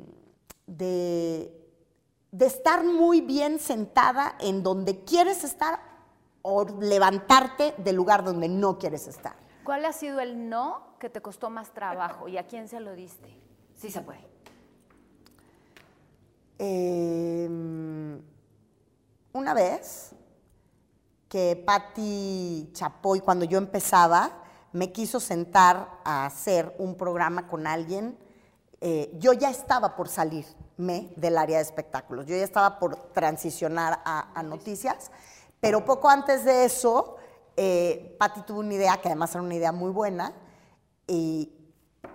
de, 0.68 1.56
de 2.32 2.46
estar 2.46 2.84
muy 2.84 3.22
bien 3.22 3.60
sentada 3.60 4.36
en 4.40 4.62
donde 4.62 5.04
quieres 5.04 5.44
estar 5.44 5.80
o 6.50 6.66
levantarte 6.80 7.74
del 7.78 7.96
lugar 7.96 8.24
donde 8.24 8.50
no 8.50 8.78
quieres 8.78 9.08
estar. 9.08 9.36
¿Cuál 9.64 9.86
ha 9.86 9.94
sido 9.94 10.20
el 10.20 10.50
no 10.50 10.96
que 11.00 11.10
te 11.10 11.22
costó 11.22 11.50
más 11.50 11.74
trabajo 11.74 12.28
y 12.28 12.38
a 12.38 12.48
quién 12.48 12.68
se 12.68 12.80
lo 12.80 12.94
diste? 12.94 13.36
Sí 13.76 13.90
se 13.90 14.02
puede. 14.02 14.28
Eh, 16.58 17.48
una 19.32 19.54
vez 19.54 20.12
que 21.30 21.62
Patti 21.66 22.72
Chapoy, 22.74 23.22
cuando 23.22 23.46
yo 23.46 23.58
empezaba, 23.58 24.44
me 24.74 24.92
quiso 24.92 25.20
sentar 25.20 26.00
a 26.04 26.26
hacer 26.26 26.76
un 26.80 26.96
programa 26.96 27.48
con 27.48 27.68
alguien, 27.68 28.18
eh, 28.82 29.12
yo 29.20 29.34
ya 29.34 29.50
estaba 29.50 29.96
por 29.96 30.10
salirme 30.10 31.14
del 31.16 31.38
área 31.38 31.58
de 31.58 31.64
espectáculos, 31.64 32.26
yo 32.26 32.36
ya 32.36 32.44
estaba 32.44 32.80
por 32.80 32.96
transicionar 33.14 34.02
a, 34.04 34.32
a 34.34 34.44
noticias, 34.44 35.12
pero 35.60 35.86
poco 35.86 36.10
antes 36.10 36.46
de 36.46 36.66
eso, 36.66 37.18
eh, 37.56 38.16
Patti 38.18 38.42
tuvo 38.42 38.60
una 38.60 38.74
idea, 38.74 38.98
que 38.98 39.10
además 39.10 39.34
era 39.34 39.42
una 39.42 39.56
idea 39.56 39.72
muy 39.72 39.92
buena, 39.92 40.34
y, 41.08 41.52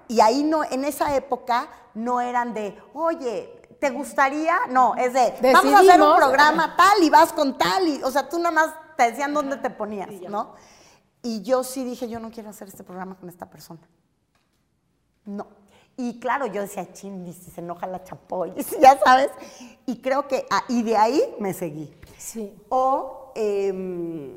y 0.09 0.21
ahí 0.21 0.43
no, 0.43 0.65
en 0.65 0.85
esa 0.85 1.15
época 1.15 1.69
no 1.95 2.21
eran 2.21 2.55
de, 2.55 2.77
oye, 2.95 3.63
¿te 3.81 3.91
gustaría? 3.91 4.61
No, 4.71 4.95
es 4.95 5.13
de, 5.13 5.53
vamos 5.53 5.75
a 5.75 5.79
hacer 5.81 6.01
un 6.01 6.17
programa 6.17 6.75
tal 6.77 7.03
y 7.03 7.11
vas 7.11 7.33
con 7.33 7.59
tal, 7.59 7.89
y, 7.89 8.03
o 8.03 8.11
sea, 8.11 8.29
tú 8.29 8.39
nada 8.39 8.51
más 8.53 8.75
te 8.97 9.11
decían 9.11 9.35
dónde 9.35 9.57
te 9.57 9.71
ponías, 9.71 10.11
¿no? 10.29 10.55
Y 11.23 11.43
yo 11.43 11.65
sí 11.65 11.85
dije, 11.85 12.09
yo 12.09 12.21
no 12.21 12.31
quiero 12.31 12.51
hacer 12.51 12.69
este 12.69 12.85
programa 12.85 13.17
con 13.17 13.29
esta 13.29 13.49
persona. 13.49 13.81
No. 15.25 15.47
Y 15.97 16.19
claro, 16.21 16.47
yo 16.47 16.61
decía, 16.61 16.93
chin, 16.93 17.27
y 17.27 17.33
si 17.33 17.51
se 17.51 17.61
enoja 17.61 17.87
la 17.87 18.03
chapoy, 18.03 18.53
ya 18.81 18.99
sabes. 18.99 19.31
Y 19.87 20.01
creo 20.03 20.29
que, 20.29 20.47
ah, 20.51 20.65
y 20.69 20.83
de 20.83 20.97
ahí 20.97 21.35
me 21.39 21.55
seguí. 21.55 21.95
Sí. 22.19 22.55
O 22.69 23.24
em, 23.35 24.37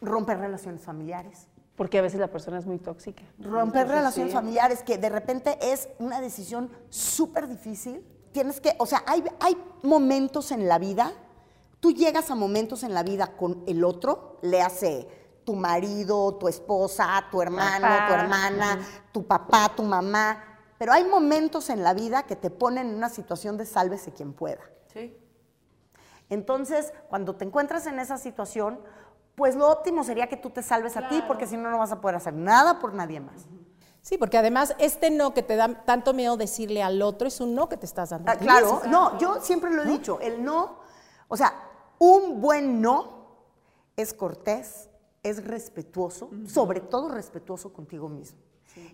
romper 0.00 0.38
relaciones 0.38 0.82
familiares. 0.82 1.46
Porque 1.76 1.98
a 1.98 2.02
veces 2.02 2.18
la 2.18 2.28
persona 2.28 2.58
es 2.58 2.66
muy 2.66 2.78
tóxica. 2.78 3.22
Romper 3.38 3.82
Entonces, 3.82 3.88
relaciones 3.88 4.32
sí. 4.32 4.36
familiares, 4.36 4.82
que 4.82 4.98
de 4.98 5.08
repente 5.08 5.58
es 5.60 5.88
una 5.98 6.20
decisión 6.20 6.70
súper 6.88 7.46
difícil. 7.48 8.04
Tienes 8.32 8.60
que, 8.60 8.74
o 8.78 8.86
sea, 8.86 9.04
hay, 9.06 9.24
hay 9.40 9.56
momentos 9.82 10.50
en 10.50 10.66
la 10.66 10.78
vida, 10.78 11.12
tú 11.78 11.92
llegas 11.92 12.30
a 12.30 12.34
momentos 12.34 12.82
en 12.82 12.94
la 12.94 13.04
vida 13.04 13.36
con 13.36 13.62
el 13.66 13.84
otro, 13.84 14.38
le 14.42 14.60
hace 14.60 15.06
tu 15.44 15.54
marido, 15.54 16.34
tu 16.34 16.48
esposa, 16.48 17.24
tu 17.30 17.40
hermano, 17.40 17.86
tu 18.06 18.12
hermana, 18.12 18.78
tu 19.12 19.26
papá, 19.26 19.72
tu 19.74 19.82
mamá, 19.82 20.44
pero 20.78 20.92
hay 20.92 21.04
momentos 21.04 21.70
en 21.70 21.82
la 21.82 21.94
vida 21.94 22.24
que 22.24 22.36
te 22.36 22.50
ponen 22.50 22.88
en 22.88 22.94
una 22.94 23.08
situación 23.08 23.56
de 23.56 23.66
sálvese 23.66 24.12
quien 24.12 24.32
pueda. 24.32 24.60
Sí. 24.92 25.16
Entonces, 26.30 26.92
cuando 27.08 27.36
te 27.36 27.44
encuentras 27.44 27.86
en 27.86 27.98
esa 27.98 28.18
situación, 28.18 28.80
pues 29.34 29.54
lo 29.54 29.68
óptimo 29.68 30.04
sería 30.04 30.28
que 30.28 30.36
tú 30.36 30.50
te 30.50 30.62
salves 30.62 30.96
a 30.96 31.08
ti, 31.08 31.22
porque 31.26 31.46
si 31.46 31.56
no, 31.56 31.70
no 31.70 31.78
vas 31.78 31.92
a 31.92 32.00
poder 32.00 32.16
hacer 32.16 32.34
nada 32.34 32.78
por 32.80 32.92
nadie 32.92 33.20
más. 33.20 33.46
Sí, 34.02 34.16
porque 34.18 34.38
además 34.38 34.74
este 34.78 35.10
no 35.10 35.34
que 35.34 35.42
te 35.42 35.56
da 35.56 35.84
tanto 35.84 36.14
miedo 36.14 36.36
decirle 36.36 36.82
al 36.82 37.02
otro 37.02 37.28
es 37.28 37.40
un 37.40 37.54
no 37.54 37.68
que 37.68 37.76
te 37.76 37.86
estás 37.86 38.10
dando. 38.10 38.30
Ah, 38.30 38.36
claro, 38.36 38.82
no, 38.88 39.18
yo 39.18 39.40
siempre 39.40 39.70
lo 39.70 39.82
he 39.82 39.86
dicho, 39.86 40.18
el 40.20 40.42
no, 40.42 40.78
o 41.28 41.36
sea, 41.36 41.52
un 41.98 42.40
buen 42.40 42.80
no 42.80 43.18
es 43.96 44.14
cortés, 44.14 44.88
es 45.22 45.44
respetuoso, 45.44 46.30
sobre 46.46 46.80
todo 46.80 47.08
respetuoso 47.08 47.72
contigo 47.72 48.08
mismo. 48.08 48.38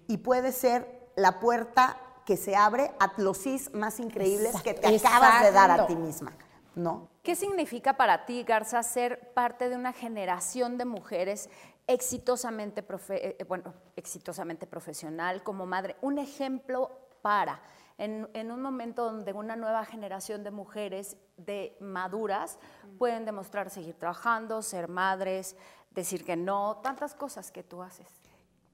Y 0.09 0.18
puede 0.18 0.53
ser 0.53 1.11
la 1.16 1.39
puerta 1.39 1.97
que 2.24 2.37
se 2.37 2.57
abre 2.57 2.93
a 2.99 3.12
los 3.18 3.45
más 3.72 4.01
increíbles 4.01 4.55
que 4.62 4.74
te 4.74 4.89
Exacto, 4.89 5.16
acabas 5.16 5.43
de 5.43 5.53
dar 5.53 5.70
a 5.70 5.87
ti 5.87 5.95
misma, 5.95 6.32
¿no? 6.74 7.08
¿Qué 7.22 7.34
significa 7.36 7.96
para 7.96 8.26
ti, 8.26 8.42
Garza, 8.42 8.82
ser 8.82 9.32
parte 9.32 9.68
de 9.68 9.76
una 9.76 9.92
generación 9.92 10.76
de 10.78 10.84
mujeres 10.84 11.48
exitosamente, 11.86 12.86
profe- 12.86 13.36
eh, 13.38 13.44
bueno, 13.48 13.72
exitosamente 13.96 14.66
profesional 14.66 15.42
como 15.42 15.66
madre? 15.66 15.96
Un 16.02 16.18
ejemplo 16.18 16.90
para, 17.22 17.60
en, 17.96 18.28
en 18.34 18.50
un 18.50 18.60
momento 18.60 19.04
donde 19.04 19.32
una 19.32 19.56
nueva 19.56 19.84
generación 19.84 20.44
de 20.44 20.50
mujeres 20.50 21.16
de 21.36 21.76
maduras 21.80 22.58
pueden 22.98 23.24
demostrar 23.24 23.70
seguir 23.70 23.94
trabajando, 23.98 24.60
ser 24.62 24.88
madres, 24.88 25.56
decir 25.90 26.24
que 26.24 26.36
no, 26.36 26.80
tantas 26.82 27.14
cosas 27.14 27.50
que 27.50 27.62
tú 27.62 27.82
haces. 27.82 28.06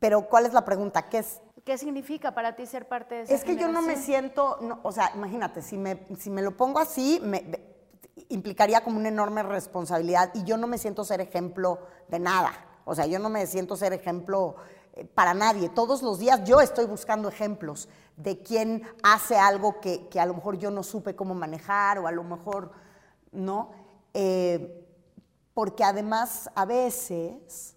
Pero 0.01 0.23
¿cuál 0.29 0.47
es 0.47 0.55
la 0.55 0.65
pregunta? 0.65 1.09
¿Qué 1.11 1.19
es? 1.19 1.41
¿Qué 1.65 1.77
significa 1.77 2.33
para 2.33 2.57
ti 2.57 2.65
ser 2.65 2.89
parte 2.89 3.17
de 3.17 3.23
esa 3.23 3.35
Es 3.35 3.45
que 3.45 3.55
yo 3.57 3.69
no 3.69 3.83
me 3.83 3.97
siento, 3.97 4.57
no, 4.63 4.81
o 4.83 4.91
sea, 4.91 5.13
imagínate, 5.15 5.61
si 5.61 5.77
me, 5.77 6.07
si 6.19 6.31
me 6.31 6.41
lo 6.41 6.57
pongo 6.57 6.79
así, 6.79 7.21
me- 7.23 7.70
implicaría 8.29 8.83
como 8.83 8.99
una 8.99 9.09
enorme 9.09 9.43
responsabilidad 9.43 10.31
y 10.35 10.45
yo 10.45 10.57
no 10.57 10.67
me 10.67 10.79
siento 10.79 11.05
ser 11.05 11.21
ejemplo 11.21 11.81
de 12.09 12.19
nada. 12.19 12.53
O 12.85 12.95
sea, 12.95 13.07
yo 13.07 13.19
no 13.19 13.29
me 13.29 13.47
siento 13.47 13.77
ser 13.77 13.93
ejemplo 13.93 14.57
eh, 14.95 15.05
para 15.05 15.35
nadie. 15.35 15.69
Todos 15.69 16.03
los 16.03 16.19
días 16.19 16.43
yo 16.45 16.61
estoy 16.61 16.87
buscando 16.87 17.29
ejemplos 17.29 17.89
de 18.17 18.43
quién 18.43 18.83
hace 19.03 19.37
algo 19.37 19.81
que, 19.81 20.09
que 20.09 20.21
a 20.21 20.27
lo 20.27 20.35
mejor 20.35 20.59
yo 20.59 20.71
no 20.71 20.83
supe 20.83 21.17
cómo 21.17 21.35
manejar 21.35 21.99
o 21.99 22.07
a 22.07 22.13
lo 22.13 22.25
mejor 22.25 22.73
no. 23.33 23.71
Eh, 24.15 24.87
porque 25.55 25.85
además 25.85 26.51
a 26.55 26.65
veces 26.65 27.77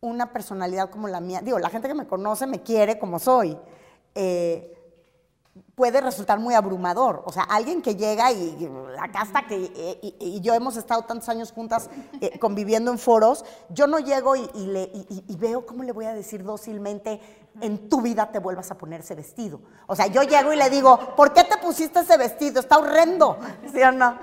una 0.00 0.32
personalidad 0.32 0.90
como 0.90 1.08
la 1.08 1.20
mía, 1.20 1.40
digo, 1.42 1.58
la 1.58 1.70
gente 1.70 1.88
que 1.88 1.94
me 1.94 2.06
conoce 2.06 2.46
me 2.46 2.62
quiere 2.62 2.98
como 2.98 3.18
soy, 3.18 3.58
eh, 4.14 4.73
puede 5.74 6.00
resultar 6.00 6.38
muy 6.38 6.54
abrumador. 6.54 7.22
O 7.26 7.32
sea, 7.32 7.44
alguien 7.44 7.82
que 7.82 7.96
llega 7.96 8.30
y, 8.32 8.68
acá 9.00 9.22
está 9.22 9.46
que, 9.46 9.72
eh, 9.74 9.98
y, 10.02 10.16
y 10.18 10.40
yo 10.40 10.54
hemos 10.54 10.76
estado 10.76 11.02
tantos 11.02 11.28
años 11.28 11.52
juntas 11.52 11.90
eh, 12.20 12.38
conviviendo 12.40 12.90
en 12.90 12.98
foros, 12.98 13.44
yo 13.70 13.86
no 13.86 13.98
llego 13.98 14.36
y, 14.36 14.48
y 14.54 14.66
le- 14.66 14.92
veo 15.38 15.66
cómo 15.66 15.82
le 15.82 15.92
voy 15.92 16.06
a 16.06 16.14
decir 16.14 16.42
dócilmente, 16.44 17.20
en 17.60 17.88
tu 17.88 18.00
vida 18.00 18.32
te 18.32 18.38
vuelvas 18.40 18.70
a 18.70 18.78
poner 18.78 19.00
ese 19.00 19.14
vestido. 19.14 19.60
O 19.86 19.94
sea, 19.94 20.06
yo 20.08 20.22
llego 20.22 20.52
y 20.52 20.56
le 20.56 20.70
digo, 20.70 20.98
¿por 21.16 21.32
qué 21.32 21.44
te 21.44 21.56
pusiste 21.58 22.00
ese 22.00 22.16
vestido? 22.16 22.60
Está 22.60 22.78
horrendo. 22.78 23.38
¿Sí 23.72 23.80
o 23.82 23.92
no? 23.92 24.18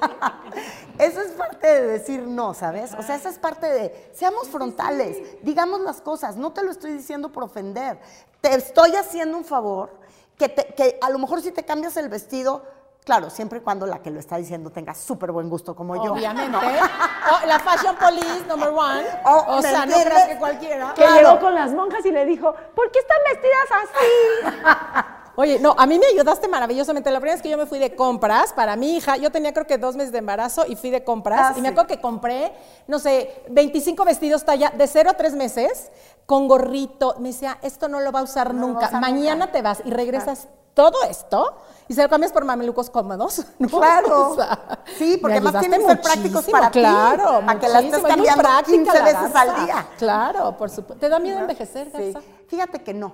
Eso 0.98 1.20
es 1.20 1.32
parte 1.32 1.66
de 1.66 1.86
decir 1.86 2.22
no, 2.22 2.54
¿sabes? 2.54 2.92
O 2.98 3.02
sea, 3.02 3.16
esa 3.16 3.28
es 3.28 3.38
parte 3.38 3.66
de, 3.66 4.10
seamos 4.14 4.48
frontales, 4.48 5.18
digamos 5.42 5.80
las 5.80 6.00
cosas, 6.00 6.36
no 6.36 6.52
te 6.52 6.62
lo 6.62 6.70
estoy 6.70 6.92
diciendo 6.92 7.30
por 7.32 7.44
ofender, 7.44 7.98
te 8.40 8.54
estoy 8.54 8.94
haciendo 8.96 9.38
un 9.38 9.44
favor, 9.44 9.90
que, 10.38 10.48
te- 10.48 10.74
que 10.74 10.98
a 11.00 11.10
lo 11.10 11.18
mejor 11.18 11.40
si 11.42 11.52
te 11.52 11.64
cambias 11.64 11.96
el 11.96 12.08
vestido, 12.08 12.62
claro, 13.04 13.30
siempre 13.30 13.58
y 13.58 13.62
cuando 13.62 13.86
la 13.86 14.00
que 14.00 14.10
lo 14.10 14.18
está 14.20 14.36
diciendo 14.36 14.70
tenga 14.70 14.94
súper 14.94 15.32
buen 15.32 15.48
gusto 15.48 15.74
como 15.76 15.96
yo. 16.04 16.12
Obviamente. 16.12 16.56
La 17.46 17.58
Fashion 17.60 17.96
Police, 17.96 18.44
number 18.48 18.68
one. 18.70 19.04
Oh, 19.24 19.44
o 19.48 19.56
¿me 19.56 19.62
sea, 19.62 19.78
no 19.86 19.92
entiendes? 19.94 20.04
creas 20.12 20.28
que 20.28 20.36
cualquiera. 20.38 20.94
Que 20.94 21.06
llegó 21.06 21.38
con 21.40 21.54
las 21.54 21.72
monjas 21.72 22.04
y 22.04 22.10
le 22.10 22.24
dijo, 22.24 22.54
¿por 22.74 22.90
qué 22.90 22.98
están 22.98 23.18
vestidas 23.30 23.68
así? 23.82 25.06
Oye, 25.34 25.58
no, 25.60 25.74
a 25.78 25.86
mí 25.86 25.98
me 25.98 26.04
ayudaste 26.06 26.46
maravillosamente. 26.46 27.10
La 27.10 27.18
primera 27.18 27.34
vez 27.36 27.42
que 27.42 27.48
yo 27.48 27.56
me 27.56 27.64
fui 27.64 27.78
de 27.78 27.96
compras 27.96 28.52
para 28.52 28.76
mi 28.76 28.96
hija, 28.98 29.16
yo 29.16 29.30
tenía 29.32 29.54
creo 29.54 29.66
que 29.66 29.78
dos 29.78 29.96
meses 29.96 30.12
de 30.12 30.18
embarazo 30.18 30.66
y 30.66 30.76
fui 30.76 30.90
de 30.90 31.04
compras. 31.04 31.40
Ah, 31.40 31.54
y 31.56 31.62
me 31.62 31.68
acuerdo 31.68 31.88
que 31.88 32.00
compré, 32.02 32.52
no 32.86 32.98
sé, 32.98 33.42
25 33.48 34.04
vestidos 34.04 34.44
talla 34.44 34.70
de 34.76 34.86
0 34.86 35.08
a 35.10 35.14
3 35.14 35.34
meses 35.34 35.90
con 36.26 36.48
gorrito. 36.48 37.16
Me 37.18 37.28
decía, 37.28 37.58
esto 37.62 37.88
no 37.88 38.00
lo 38.00 38.12
va 38.12 38.20
a 38.20 38.22
usar 38.22 38.54
No 38.54 38.64
a 38.64 38.66
nunca. 38.68 38.86
usar 38.88 39.00
Mañana 39.00 39.46
nunca. 39.46 39.52
te 39.52 39.62
vas 39.62 39.82
y 39.84 39.90
regresas 39.90 40.48
todo 40.74 41.02
esto 41.10 41.54
y 41.86 41.92
se 41.94 42.02
lo 42.02 42.08
cambias 42.08 42.32
por 42.32 42.44
mamelucos 42.44 42.88
cómodos. 42.88 43.44
¿no? 43.58 43.68
Claro. 43.68 44.30
O 44.32 44.34
sea, 44.36 44.82
Sí, 44.96 45.18
porque 45.20 45.36
además 45.38 45.60
tienen 45.60 45.80
que 45.82 45.86
ser 45.86 46.00
prácticos 46.00 46.44
para 46.46 46.70
ti, 46.70 46.80
claro, 46.80 47.40
para 47.44 47.60
que 47.60 47.68
la 47.68 47.80
estés 47.80 48.02
cambiando 48.02 48.42
práctica 48.42 48.92
15 48.92 48.98
la 48.98 49.04
veces 49.04 49.34
al 49.36 49.64
día. 49.66 49.88
Claro, 49.98 50.56
por 50.56 50.70
supuesto. 50.70 50.98
¿Te 51.00 51.08
da 51.08 51.18
miedo 51.18 51.38
envejecer, 51.40 51.90
Sí. 51.94 52.12
Garza? 52.12 52.28
Fíjate 52.48 52.82
que 52.82 52.92
no, 52.94 53.12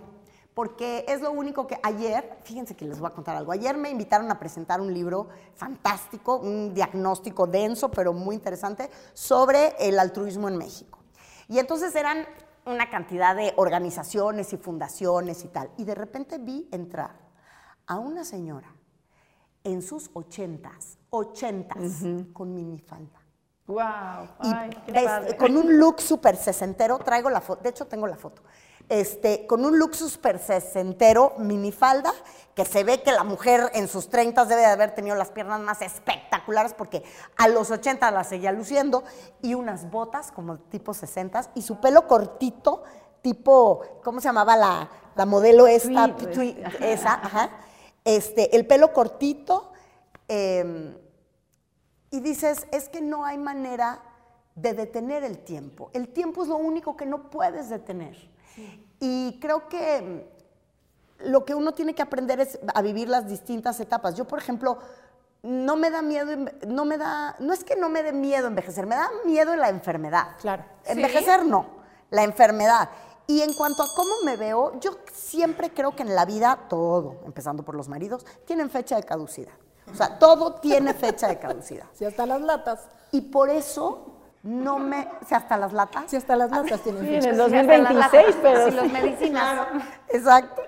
porque 0.54 1.04
es 1.08 1.20
lo 1.20 1.30
único 1.32 1.66
que 1.66 1.78
ayer, 1.82 2.38
fíjense 2.44 2.74
que 2.76 2.84
les 2.84 2.98
voy 3.00 3.08
a 3.08 3.14
contar 3.14 3.36
algo, 3.36 3.52
ayer 3.52 3.76
me 3.76 3.90
invitaron 3.90 4.30
a 4.30 4.38
presentar 4.38 4.80
un 4.80 4.92
libro 4.92 5.28
fantástico, 5.54 6.36
un 6.36 6.74
diagnóstico 6.74 7.46
denso, 7.46 7.90
pero 7.90 8.12
muy 8.12 8.34
interesante, 8.36 8.90
sobre 9.14 9.74
el 9.78 9.98
altruismo 9.98 10.48
en 10.48 10.56
México. 10.56 10.98
Y 11.48 11.58
entonces 11.58 11.94
eran 11.94 12.26
una 12.68 12.90
cantidad 12.90 13.34
de 13.34 13.52
organizaciones 13.56 14.52
y 14.52 14.56
fundaciones 14.56 15.44
y 15.44 15.48
tal, 15.48 15.70
y 15.76 15.84
de 15.84 15.94
repente 15.94 16.38
vi 16.38 16.68
entrar 16.72 17.16
a 17.86 17.98
una 17.98 18.24
señora 18.24 18.72
en 19.64 19.82
sus 19.82 20.10
ochentas, 20.14 20.98
ochentas, 21.10 22.02
con 22.32 22.54
minifalda. 22.54 23.18
Wow, 23.66 23.78
Y 24.44 24.52
ay, 24.54 24.70
qué 24.86 24.92
es- 25.00 25.04
padre. 25.04 25.36
con 25.36 25.56
un 25.56 25.78
look 25.78 26.00
súper 26.00 26.36
sesentero, 26.36 26.98
traigo 26.98 27.28
la 27.28 27.40
foto, 27.40 27.62
de 27.62 27.68
hecho 27.70 27.86
tengo 27.86 28.06
la 28.06 28.16
foto, 28.16 28.42
este, 28.88 29.46
con 29.46 29.64
un 29.64 29.78
look 29.78 29.94
súper 29.94 30.38
sesentero, 30.38 31.34
minifalda, 31.38 32.12
que 32.54 32.64
se 32.64 32.84
ve 32.84 33.02
que 33.02 33.12
la 33.12 33.24
mujer 33.24 33.70
en 33.74 33.86
sus 33.86 34.08
30 34.08 34.44
debe 34.46 34.62
de 34.62 34.66
haber 34.66 34.94
tenido 34.94 35.14
las 35.14 35.30
piernas 35.30 35.60
más 35.60 35.82
espectaculares 35.82 36.74
porque 36.74 37.04
a 37.36 37.48
los 37.48 37.70
80 37.70 38.10
las 38.10 38.28
seguía 38.28 38.52
luciendo, 38.52 39.04
y 39.42 39.54
unas 39.54 39.90
botas 39.90 40.32
como 40.32 40.58
tipo 40.58 40.94
60 40.94 41.52
y 41.54 41.62
su 41.62 41.80
pelo 41.80 42.06
cortito, 42.06 42.82
tipo, 43.22 44.00
¿cómo 44.02 44.20
se 44.20 44.28
llamaba 44.28 44.56
la, 44.56 44.90
la 45.14 45.26
modelo 45.26 45.66
esta? 45.66 46.14
Esa, 46.80 47.14
ajá. 47.14 47.50
Este, 48.04 48.56
el 48.56 48.66
pelo 48.66 48.92
cortito, 48.92 49.72
em, 50.28 50.96
y 52.10 52.20
dices, 52.20 52.66
es 52.72 52.88
que 52.88 53.02
no 53.02 53.24
hay 53.24 53.36
manera 53.36 54.02
de 54.54 54.72
detener 54.72 55.24
el 55.24 55.38
tiempo. 55.38 55.90
El 55.92 56.08
tiempo 56.08 56.42
es 56.42 56.48
lo 56.48 56.56
único 56.56 56.96
que 56.96 57.06
no 57.06 57.30
puedes 57.30 57.68
detener. 57.68 58.16
Y 59.00 59.38
creo 59.40 59.68
que 59.68 60.28
lo 61.20 61.44
que 61.44 61.54
uno 61.54 61.72
tiene 61.72 61.94
que 61.94 62.02
aprender 62.02 62.40
es 62.40 62.58
a 62.74 62.82
vivir 62.82 63.08
las 63.08 63.28
distintas 63.28 63.80
etapas. 63.80 64.14
Yo, 64.14 64.26
por 64.26 64.38
ejemplo, 64.38 64.78
no 65.42 65.76
me 65.76 65.90
da 65.90 66.02
miedo, 66.02 66.50
no 66.66 66.84
me 66.84 66.98
da, 66.98 67.36
no 67.38 67.52
es 67.52 67.64
que 67.64 67.76
no 67.76 67.88
me 67.88 68.02
dé 68.02 68.12
miedo 68.12 68.46
envejecer, 68.46 68.86
me 68.86 68.96
da 68.96 69.10
miedo 69.24 69.54
la 69.56 69.68
enfermedad. 69.68 70.36
Claro. 70.40 70.64
Envejecer 70.84 71.44
no, 71.44 71.66
la 72.10 72.24
enfermedad. 72.24 72.90
Y 73.26 73.42
en 73.42 73.52
cuanto 73.52 73.82
a 73.82 73.86
cómo 73.94 74.10
me 74.24 74.36
veo, 74.36 74.80
yo 74.80 74.92
siempre 75.12 75.70
creo 75.70 75.94
que 75.94 76.02
en 76.02 76.14
la 76.14 76.24
vida 76.24 76.66
todo, 76.68 77.20
empezando 77.26 77.62
por 77.62 77.74
los 77.74 77.88
maridos, 77.88 78.24
tienen 78.46 78.70
fecha 78.70 78.96
de 78.96 79.02
caducidad. 79.02 79.52
O 79.92 79.94
sea, 79.94 80.18
todo 80.18 80.54
tiene 80.54 80.94
fecha 80.94 81.28
de 81.28 81.38
caducidad. 81.38 81.86
Si 81.94 82.04
hasta 82.04 82.26
las 82.26 82.40
latas. 82.40 82.88
Y 83.10 83.22
por 83.22 83.48
eso 83.48 84.17
no 84.42 84.78
me, 84.78 85.08
si 85.26 85.34
hasta 85.34 85.56
las 85.56 85.72
latas. 85.72 86.04
Si 86.08 86.16
hasta 86.16 86.36
las 86.36 86.50
latas 86.50 86.80
tienen 86.82 87.02
Sí, 87.02 87.14
en 87.14 87.24
el 87.24 87.36
2026, 87.36 88.36
pero 88.40 88.70
Si 88.70 88.76
los 88.76 88.92
medicinas. 88.92 89.68
Exacto. 90.08 90.62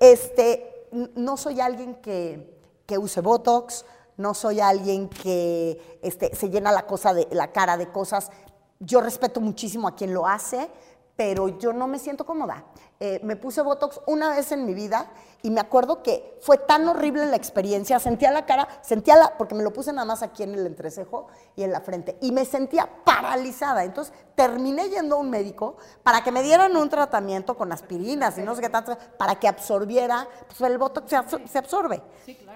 Este, 0.00 0.88
no 1.14 1.36
soy 1.36 1.60
alguien 1.60 1.96
que, 1.96 2.58
que 2.86 2.98
use 2.98 3.20
Botox, 3.20 3.84
no 4.16 4.34
soy 4.34 4.60
alguien 4.60 5.08
que 5.08 5.98
este, 6.02 6.34
se 6.34 6.50
llena 6.50 6.72
la, 6.72 6.86
cosa 6.86 7.12
de, 7.14 7.28
la 7.30 7.52
cara 7.52 7.76
de 7.76 7.90
cosas. 7.90 8.30
Yo 8.78 9.00
respeto 9.00 9.40
muchísimo 9.40 9.88
a 9.88 9.94
quien 9.94 10.14
lo 10.14 10.26
hace, 10.26 10.70
pero 11.16 11.58
yo 11.58 11.72
no 11.72 11.86
me 11.86 11.98
siento 11.98 12.24
cómoda. 12.24 12.64
Eh, 12.98 13.20
me 13.22 13.36
puse 13.36 13.62
Botox 13.62 14.00
una 14.06 14.30
vez 14.30 14.52
en 14.52 14.64
mi 14.64 14.74
vida 14.74 15.10
y 15.42 15.50
me 15.50 15.60
acuerdo 15.60 16.02
que 16.02 16.36
fue 16.40 16.58
tan 16.58 16.86
horrible 16.88 17.26
la 17.26 17.36
experiencia. 17.36 17.98
Sentía 17.98 18.30
la 18.30 18.44
cara, 18.46 18.68
sentía 18.82 19.16
la, 19.16 19.36
porque 19.38 19.54
me 19.54 19.62
lo 19.62 19.72
puse 19.72 19.92
nada 19.92 20.04
más 20.04 20.22
aquí 20.22 20.42
en 20.42 20.54
el 20.54 20.66
entrecejo 20.66 21.28
y 21.56 21.62
en 21.62 21.72
la 21.72 21.80
frente, 21.80 22.18
y 22.20 22.32
me 22.32 22.44
sentía 22.44 22.88
paralizada. 23.04 23.84
Entonces 23.84 24.12
terminé 24.34 24.88
yendo 24.88 25.16
a 25.16 25.18
un 25.18 25.30
médico 25.30 25.76
para 26.02 26.22
que 26.22 26.32
me 26.32 26.42
dieran 26.42 26.76
un 26.76 26.88
tratamiento 26.88 27.56
con 27.56 27.72
aspirinas 27.72 28.36
y 28.38 28.42
no 28.42 28.54
sé 28.54 28.60
qué 28.62 28.68
tanto, 28.70 28.96
para 29.18 29.34
que 29.36 29.48
absorbiera, 29.48 30.26
pues 30.46 30.60
el 30.60 30.78
Botox 30.78 31.08
se, 31.10 31.16
absor- 31.16 31.46
se 31.46 31.58
absorbe. 31.58 32.02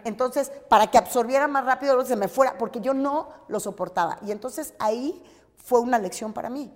Entonces, 0.05 0.51
para 0.69 0.87
que 0.91 0.99
absorbiera 0.99 1.49
más 1.49 1.65
rápido, 1.65 2.05
se 2.05 2.17
me 2.17 2.29
fuera, 2.29 2.59
porque 2.59 2.81
yo 2.81 2.93
no 2.95 3.29
lo 3.49 3.61
soportaba. 3.61 4.19
Y 4.27 4.31
entonces 4.33 4.75
ahí 4.79 5.23
fue 5.57 5.81
una 5.81 5.99
lección 5.99 6.33
para 6.33 6.51
mí. 6.51 6.73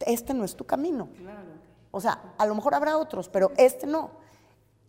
Este 0.00 0.34
no 0.34 0.44
es 0.44 0.54
tu 0.54 0.66
camino. 0.66 1.08
O 1.90 2.00
sea, 2.02 2.20
a 2.36 2.44
lo 2.44 2.54
mejor 2.54 2.74
habrá 2.74 2.98
otros, 2.98 3.30
pero 3.30 3.52
este 3.56 3.86
no. 3.86 4.10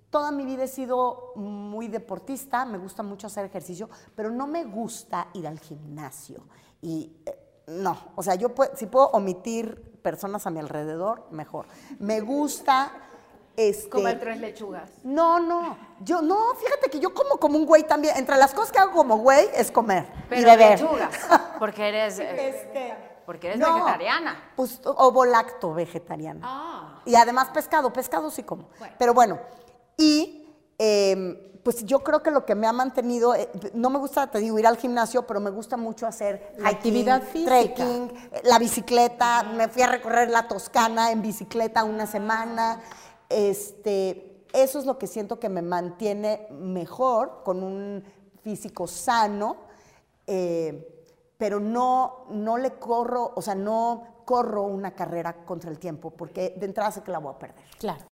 Toda 0.09 0.31
mi 0.31 0.45
vida 0.45 0.63
he 0.63 0.67
sido 0.67 1.33
muy 1.35 1.87
deportista, 1.89 2.63
me 2.65 2.77
gusta 2.77 3.03
mucho 3.03 3.27
hacer 3.27 3.45
ejercicio, 3.45 3.89
pero 4.15 4.29
no 4.31 4.47
me 4.47 4.63
gusta 4.63 5.27
ir 5.33 5.45
al 5.47 5.59
gimnasio. 5.59 6.43
Y 6.81 7.11
eh, 7.25 7.63
no, 7.67 7.97
o 8.15 8.23
sea, 8.23 8.35
yo 8.35 8.55
pue- 8.55 8.71
si 8.75 8.85
puedo 8.85 9.07
omitir 9.09 9.99
personas 10.01 10.47
a 10.47 10.49
mi 10.49 10.59
alrededor, 10.59 11.27
mejor. 11.31 11.65
Me 11.99 12.21
gusta... 12.21 12.91
Este, 13.57 13.89
Comer 13.89 14.19
tres 14.19 14.39
lechugas. 14.39 14.91
no, 15.03 15.39
no, 15.39 15.75
yo 16.01 16.21
no, 16.21 16.53
fíjate 16.53 16.91
que 16.91 16.99
yo 16.99 17.11
como 17.11 17.37
como 17.37 17.57
un 17.57 17.65
güey 17.65 17.87
también. 17.87 18.15
Entre 18.15 18.37
las 18.37 18.53
cosas 18.53 18.71
que 18.71 18.77
hago 18.77 18.91
como 18.91 19.17
güey 19.17 19.49
es 19.55 19.71
comer 19.71 20.05
y 20.25 20.29
Pero 20.29 20.51
beber. 20.51 20.79
lechugas. 20.79 21.09
Porque 21.59 21.87
eres, 21.89 22.19
eh, 22.19 22.49
Este, 22.49 22.93
porque 23.25 23.47
eres 23.47 23.59
no, 23.59 23.73
vegetariana. 23.73 24.51
Pues 24.55 24.79
ovo 24.85 25.25
lacto 25.25 25.73
vegetariana. 25.73 26.41
Ah. 26.43 27.01
Y 27.03 27.15
además 27.15 27.49
pescado, 27.49 27.91
pescado 27.91 28.29
sí 28.29 28.43
como. 28.43 28.69
Pero 28.99 29.15
bueno, 29.15 29.39
y 29.97 30.47
em, 30.77 31.37
pues 31.63 31.83
yo 31.85 31.99
creo 31.99 32.23
que 32.23 32.31
lo 32.31 32.45
que 32.45 32.55
me 32.55 32.65
ha 32.65 32.71
mantenido, 32.71 33.35
eh, 33.35 33.49
no 33.73 33.89
me 33.89 33.99
gusta, 33.99 34.31
te 34.31 34.39
digo, 34.39 34.57
ir 34.57 34.65
al 34.67 34.77
gimnasio, 34.77 35.27
pero 35.27 35.39
me 35.41 35.49
gusta 35.49 35.75
mucho 35.75 36.07
hacer 36.07 36.53
La 36.57 36.69
hiking, 36.71 36.77
actividad 36.77 37.23
física. 37.23 37.49
trekking, 37.51 38.11
eh, 38.31 38.41
la 38.43 38.57
bicicleta, 38.59 39.43
me 39.43 39.67
fui 39.67 39.81
a 39.81 39.87
recorrer 39.87 40.29
la 40.29 40.47
Toscana 40.47 41.11
en 41.11 41.21
bicicleta 41.21 41.83
una 41.83 42.07
semana. 42.07 42.81
Este, 43.27 44.45
eso 44.53 44.79
es 44.79 44.85
lo 44.85 44.97
que 44.97 45.07
siento 45.07 45.39
que 45.39 45.49
me 45.49 45.61
mantiene 45.61 46.47
mejor, 46.51 47.41
con 47.43 47.63
un 47.63 48.03
físico 48.43 48.87
sano. 48.87 49.57
eh, 50.25 50.93
pero 51.37 51.59
no, 51.59 52.25
no 52.31 52.57
le 52.57 52.79
corro, 52.79 53.31
o 53.35 53.41
sea, 53.41 53.55
no 53.55 54.21
corro 54.25 54.63
una 54.63 54.95
carrera 54.95 55.45
contra 55.45 55.69
el 55.69 55.77
tiempo, 55.77 56.09
porque 56.09 56.55
de 56.57 56.65
entrada 56.65 56.91
sé 56.91 57.01
que 57.03 57.11
la 57.11 57.19
voy 57.19 57.33
a 57.35 57.37
perder. 57.37 57.63
Claro. 57.77 58.05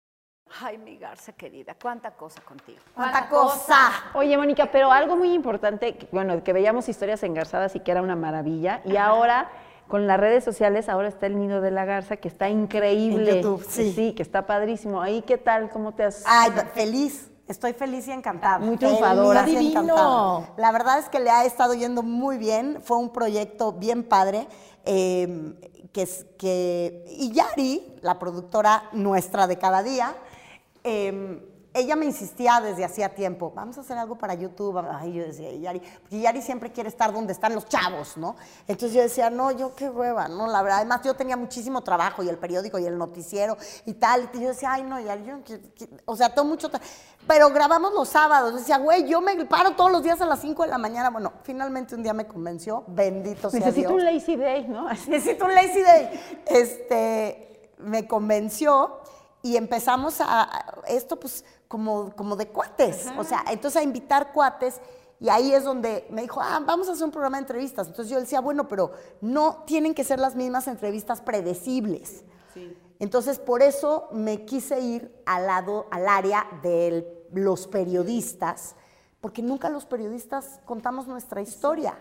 Ay, 0.60 0.76
mi 0.78 0.96
Garza 0.98 1.32
querida, 1.32 1.74
cuánta 1.80 2.10
cosa 2.10 2.40
contigo. 2.42 2.78
¡Cuánta 2.94 3.28
cosa! 3.28 3.90
Oye, 4.14 4.36
Mónica, 4.36 4.68
pero 4.70 4.92
algo 4.92 5.16
muy 5.16 5.32
importante, 5.32 5.96
que, 5.96 6.08
bueno, 6.12 6.42
que 6.44 6.52
veíamos 6.52 6.88
historias 6.88 7.22
engarzadas 7.22 7.74
y 7.74 7.80
que 7.80 7.90
era 7.90 8.02
una 8.02 8.16
maravilla, 8.16 8.82
y 8.84 8.96
ahora 8.96 9.50
con 9.88 10.06
las 10.06 10.18
redes 10.20 10.44
sociales, 10.44 10.88
ahora 10.88 11.08
está 11.08 11.26
el 11.26 11.38
nido 11.38 11.60
de 11.60 11.70
la 11.70 11.84
garza, 11.84 12.16
que 12.16 12.28
está 12.28 12.48
increíble. 12.48 13.30
En 13.30 13.36
YouTube, 13.36 13.64
sí. 13.68 14.14
que 14.16 14.22
está 14.22 14.46
padrísimo. 14.46 15.00
Ahí, 15.02 15.22
¿qué 15.22 15.38
tal? 15.38 15.68
¿Cómo 15.70 15.92
te 15.92 16.04
has...? 16.04 16.22
Ay, 16.26 16.50
feliz. 16.74 17.30
Estoy 17.48 17.74
feliz 17.74 18.06
y 18.08 18.12
encantada. 18.12 18.58
Muy 18.58 18.76
triunfadora. 18.78 19.44
Feliz 19.44 19.70
encantada. 19.70 20.50
La 20.56 20.72
verdad 20.72 20.98
es 20.98 21.08
que 21.10 21.18
le 21.20 21.28
ha 21.30 21.44
estado 21.44 21.74
yendo 21.74 22.02
muy 22.02 22.38
bien. 22.38 22.78
Fue 22.82 22.96
un 22.96 23.12
proyecto 23.12 23.72
bien 23.72 24.04
padre. 24.04 24.46
eh, 24.84 25.54
que, 25.92 26.02
es- 26.02 26.24
que, 26.38 27.04
y 27.08 27.32
Yari, 27.32 27.96
la 28.00 28.18
productora 28.18 28.84
nuestra 28.92 29.46
de 29.46 29.58
cada 29.58 29.82
día, 29.82 30.14
eh, 30.84 31.48
ella 31.74 31.96
me 31.96 32.04
insistía 32.04 32.60
desde 32.60 32.84
hacía 32.84 33.14
tiempo, 33.14 33.50
vamos 33.54 33.78
a 33.78 33.80
hacer 33.80 33.96
algo 33.96 34.16
para 34.18 34.34
YouTube. 34.34 34.76
Ay, 34.90 35.14
yo 35.14 35.22
decía, 35.24 35.50
Yari, 35.52 35.80
porque 36.02 36.20
Yari 36.20 36.42
siempre 36.42 36.70
quiere 36.70 36.90
estar 36.90 37.12
donde 37.14 37.32
están 37.32 37.54
los 37.54 37.66
chavos, 37.66 38.18
¿no? 38.18 38.36
Entonces 38.68 38.92
yo 38.94 39.00
decía, 39.00 39.30
no, 39.30 39.50
yo 39.52 39.74
qué 39.74 39.88
hueva, 39.88 40.28
¿no? 40.28 40.46
La 40.48 40.60
verdad, 40.60 40.80
además 40.80 41.00
yo 41.02 41.14
tenía 41.14 41.34
muchísimo 41.38 41.80
trabajo 41.80 42.22
y 42.22 42.28
el 42.28 42.36
periódico 42.36 42.78
y 42.78 42.84
el 42.84 42.98
noticiero 42.98 43.56
y 43.86 43.94
tal. 43.94 44.28
Y 44.34 44.40
yo 44.40 44.48
decía, 44.48 44.72
ay, 44.74 44.82
no, 44.82 45.00
Yari, 45.00 45.24
yo, 45.24 45.36
no 45.38 45.44
quiero- 45.44 45.62
quiero-". 45.74 45.96
o 46.04 46.14
sea, 46.14 46.28
tengo 46.34 46.46
mucho 46.46 46.70
Pero 47.26 47.48
grabamos 47.48 47.94
los 47.94 48.08
sábados. 48.10 48.54
Decía, 48.54 48.76
güey, 48.76 49.08
yo 49.08 49.22
me 49.22 49.42
paro 49.46 49.70
todos 49.70 49.90
los 49.90 50.02
días 50.02 50.20
a 50.20 50.26
las 50.26 50.40
5 50.40 50.64
de 50.64 50.68
la 50.68 50.76
mañana. 50.78 51.08
Bueno, 51.08 51.32
finalmente 51.42 51.94
un 51.94 52.02
día 52.02 52.12
me 52.12 52.26
convenció, 52.26 52.84
bendito 52.88 53.48
sea 53.48 53.60
Necesito 53.60 53.88
Dios 53.88 54.02
un 54.02 54.04
lazy 54.04 54.36
day, 54.36 54.68
¿no? 54.68 54.88
Necesito 55.08 55.46
un 55.46 55.54
lazy 55.54 55.80
day. 55.80 56.20
Este, 56.44 57.70
me 57.78 58.06
convenció 58.06 58.98
y 59.42 59.56
empezamos 59.56 60.20
a, 60.20 60.42
a- 60.42 60.74
esto 60.88 61.18
pues 61.18 61.44
como, 61.68 62.14
como 62.16 62.36
de 62.36 62.48
cuates, 62.48 63.06
o 63.18 63.24
sea, 63.24 63.44
entonces 63.50 63.80
a 63.80 63.84
invitar 63.84 64.32
cuates 64.32 64.80
y 65.20 65.28
ahí 65.28 65.52
es 65.52 65.64
donde 65.64 66.06
me 66.10 66.22
dijo, 66.22 66.40
ah, 66.40 66.60
vamos 66.64 66.88
a 66.88 66.92
hacer 66.92 67.04
un 67.04 67.10
programa 67.12 67.36
de 67.36 67.42
entrevistas. 67.42 67.86
Entonces 67.86 68.10
yo 68.10 68.18
decía, 68.18 68.40
bueno, 68.40 68.66
pero 68.66 68.90
no 69.20 69.62
tienen 69.66 69.94
que 69.94 70.02
ser 70.02 70.18
las 70.18 70.34
mismas 70.34 70.66
entrevistas 70.66 71.20
predecibles. 71.20 72.24
Entonces 72.98 73.38
por 73.38 73.62
eso 73.62 74.08
me 74.12 74.44
quise 74.44 74.80
ir 74.80 75.14
al 75.26 75.46
lado, 75.46 75.86
al 75.90 76.08
área 76.08 76.46
de 76.62 77.28
los 77.32 77.66
periodistas, 77.68 78.74
porque 79.20 79.42
nunca 79.42 79.68
los 79.68 79.86
periodistas 79.86 80.60
contamos 80.64 81.06
nuestra 81.06 81.40
historia. 81.40 81.96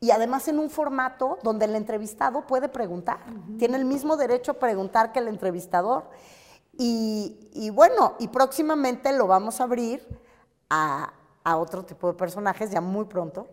Y 0.00 0.10
además 0.10 0.48
en 0.48 0.58
un 0.58 0.70
formato 0.70 1.38
donde 1.42 1.66
el 1.66 1.74
entrevistado 1.76 2.46
puede 2.46 2.68
preguntar. 2.68 3.18
Tiene 3.58 3.76
el 3.76 3.84
mismo 3.84 4.16
derecho 4.16 4.52
a 4.52 4.54
preguntar 4.54 5.12
que 5.12 5.18
el 5.18 5.28
entrevistador. 5.28 6.04
Y, 6.78 7.48
y 7.52 7.70
bueno, 7.70 8.14
y 8.18 8.28
próximamente 8.28 9.12
lo 9.12 9.26
vamos 9.26 9.60
a 9.60 9.64
abrir 9.64 10.06
a, 10.70 11.12
a 11.44 11.56
otro 11.56 11.84
tipo 11.84 12.08
de 12.08 12.14
personajes 12.14 12.70
ya 12.70 12.80
muy 12.80 13.04
pronto. 13.04 13.46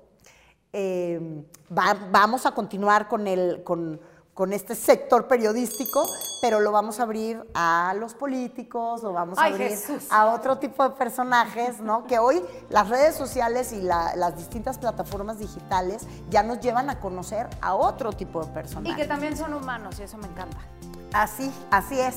Eh, 0.73 1.43
va- 1.77 1.97
vamos 2.11 2.45
a 2.45 2.51
continuar 2.51 3.07
con, 3.07 3.27
el, 3.27 3.61
con, 3.63 3.99
con 4.33 4.53
este 4.53 4.73
sector 4.73 5.27
periodístico, 5.27 6.03
pero 6.41 6.59
lo 6.61 6.71
vamos 6.71 6.99
a 6.99 7.03
abrir 7.03 7.45
a 7.53 7.93
los 7.99 8.13
políticos, 8.15 9.03
lo 9.03 9.11
vamos 9.13 9.37
a 9.37 9.43
Ay, 9.43 9.51
abrir 9.53 9.67
Jesús. 9.69 10.07
a 10.09 10.27
otro 10.33 10.57
tipo 10.57 10.81
de 10.87 10.95
personajes, 10.95 11.79
¿no? 11.81 12.05
Que 12.05 12.17
hoy 12.19 12.41
las 12.69 12.87
redes 12.89 13.15
sociales 13.15 13.73
y 13.73 13.81
la- 13.81 14.15
las 14.15 14.35
distintas 14.37 14.77
plataformas 14.79 15.37
digitales 15.39 16.07
ya 16.29 16.41
nos 16.41 16.59
llevan 16.61 16.89
a 16.89 16.99
conocer 17.01 17.47
a 17.61 17.75
otro 17.75 18.13
tipo 18.13 18.41
de 18.43 18.49
Y 18.49 18.53
personajes. 18.53 18.95
que 18.97 19.05
también 19.05 19.35
son 19.37 19.53
humanos, 19.53 19.99
y 19.99 20.03
eso 20.03 20.17
me 20.17 20.27
encanta. 20.27 20.57
Así, 21.13 21.51
así 21.69 21.99
es. 21.99 22.15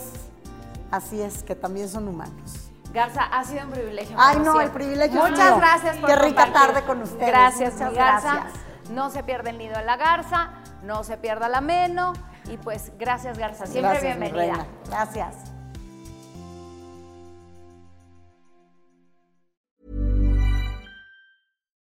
Así 0.91 1.20
es, 1.20 1.43
que 1.43 1.55
también 1.55 1.89
son 1.89 2.07
humanos. 2.09 2.70
Garza, 2.93 3.22
ha 3.24 3.43
sido 3.45 3.64
un 3.64 3.70
privilegio. 3.72 4.16
Ay, 4.18 4.39
no, 4.39 4.61
el 4.61 4.70
privilegio 4.70 5.24
es 5.24 5.30
Muchas 5.32 5.51
mío. 5.51 5.57
gracias 5.59 5.97
por 5.97 6.09
Qué 6.09 6.16
rica 6.16 6.45
compartir. 6.45 6.53
tarde 6.74 6.87
con 6.87 7.03
ustedes. 7.03 7.26
Gracias, 7.26 7.72
Muchas 7.74 7.95
Garza. 7.95 8.35
gracias. 8.35 8.62
No 8.91 9.11
se 9.11 9.22
pierda 9.24 9.51
el 9.51 9.59
nido 9.59 9.76
de 9.78 9.85
la 9.85 9.97
Garza, 9.97 10.51
no 10.82 11.03
se 11.03 11.16
pierda 11.16 11.49
la 11.49 11.61
Meno. 11.61 12.12
Y 12.49 12.57
pues, 12.59 12.93
gracias, 12.99 13.37
Garza. 13.39 13.66
Siempre 13.66 13.91
Gracias, 13.99 14.16
mi 14.18 14.30
bienvenida. 14.30 14.55
reina. 14.57 14.66
Gracias. 14.89 15.53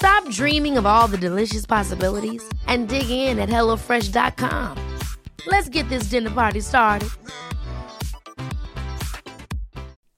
Stop 0.00 0.26
dreaming 0.30 0.78
of 0.78 0.86
all 0.86 1.06
the 1.08 1.18
delicious 1.18 1.66
possibilities 1.66 2.42
and 2.66 2.88
dig 2.88 3.10
in 3.10 3.38
at 3.38 3.50
HelloFresh.com. 3.50 4.98
Let's 5.46 5.68
get 5.68 5.86
this 5.90 6.04
dinner 6.04 6.30
party 6.30 6.60
started. 6.60 7.10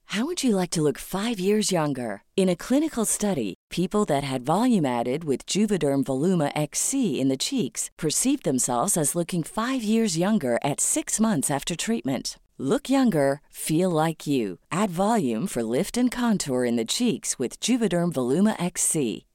How 0.05 0.25
would 0.27 0.45
you 0.45 0.55
like 0.55 0.71
to 0.73 0.83
look 0.83 0.99
five 0.99 1.41
years 1.41 1.73
younger? 1.73 2.23
In 2.37 2.49
a 2.49 2.55
clinical 2.55 3.05
study, 3.05 3.55
people 3.71 4.05
that 4.05 4.23
had 4.23 4.43
volume 4.43 4.87
added 4.87 5.25
with 5.25 5.47
Juvederm 5.47 6.05
Voluma 6.05 6.53
XC 6.55 7.19
in 7.21 7.29
the 7.29 7.45
cheeks 7.45 7.91
perceived 7.99 8.45
themselves 8.45 8.97
as 8.97 9.17
looking 9.17 9.43
five 9.43 9.83
years 9.83 10.17
younger 10.17 10.61
at 10.63 10.81
six 10.81 11.19
months 11.19 11.51
after 11.51 11.75
treatment. 11.75 12.39
Look 12.57 12.89
younger, 12.89 13.41
feel 13.51 13.91
like 13.91 14.29
you. 14.29 14.59
Add 14.71 14.91
volume 14.91 15.49
for 15.49 15.65
lift 15.65 15.97
and 15.97 16.09
contour 16.09 16.65
in 16.65 16.77
the 16.77 16.85
cheeks 16.85 17.37
with 17.39 17.59
Juvederm 17.59 18.13
Voluma 18.13 18.55
XC. 18.63 19.25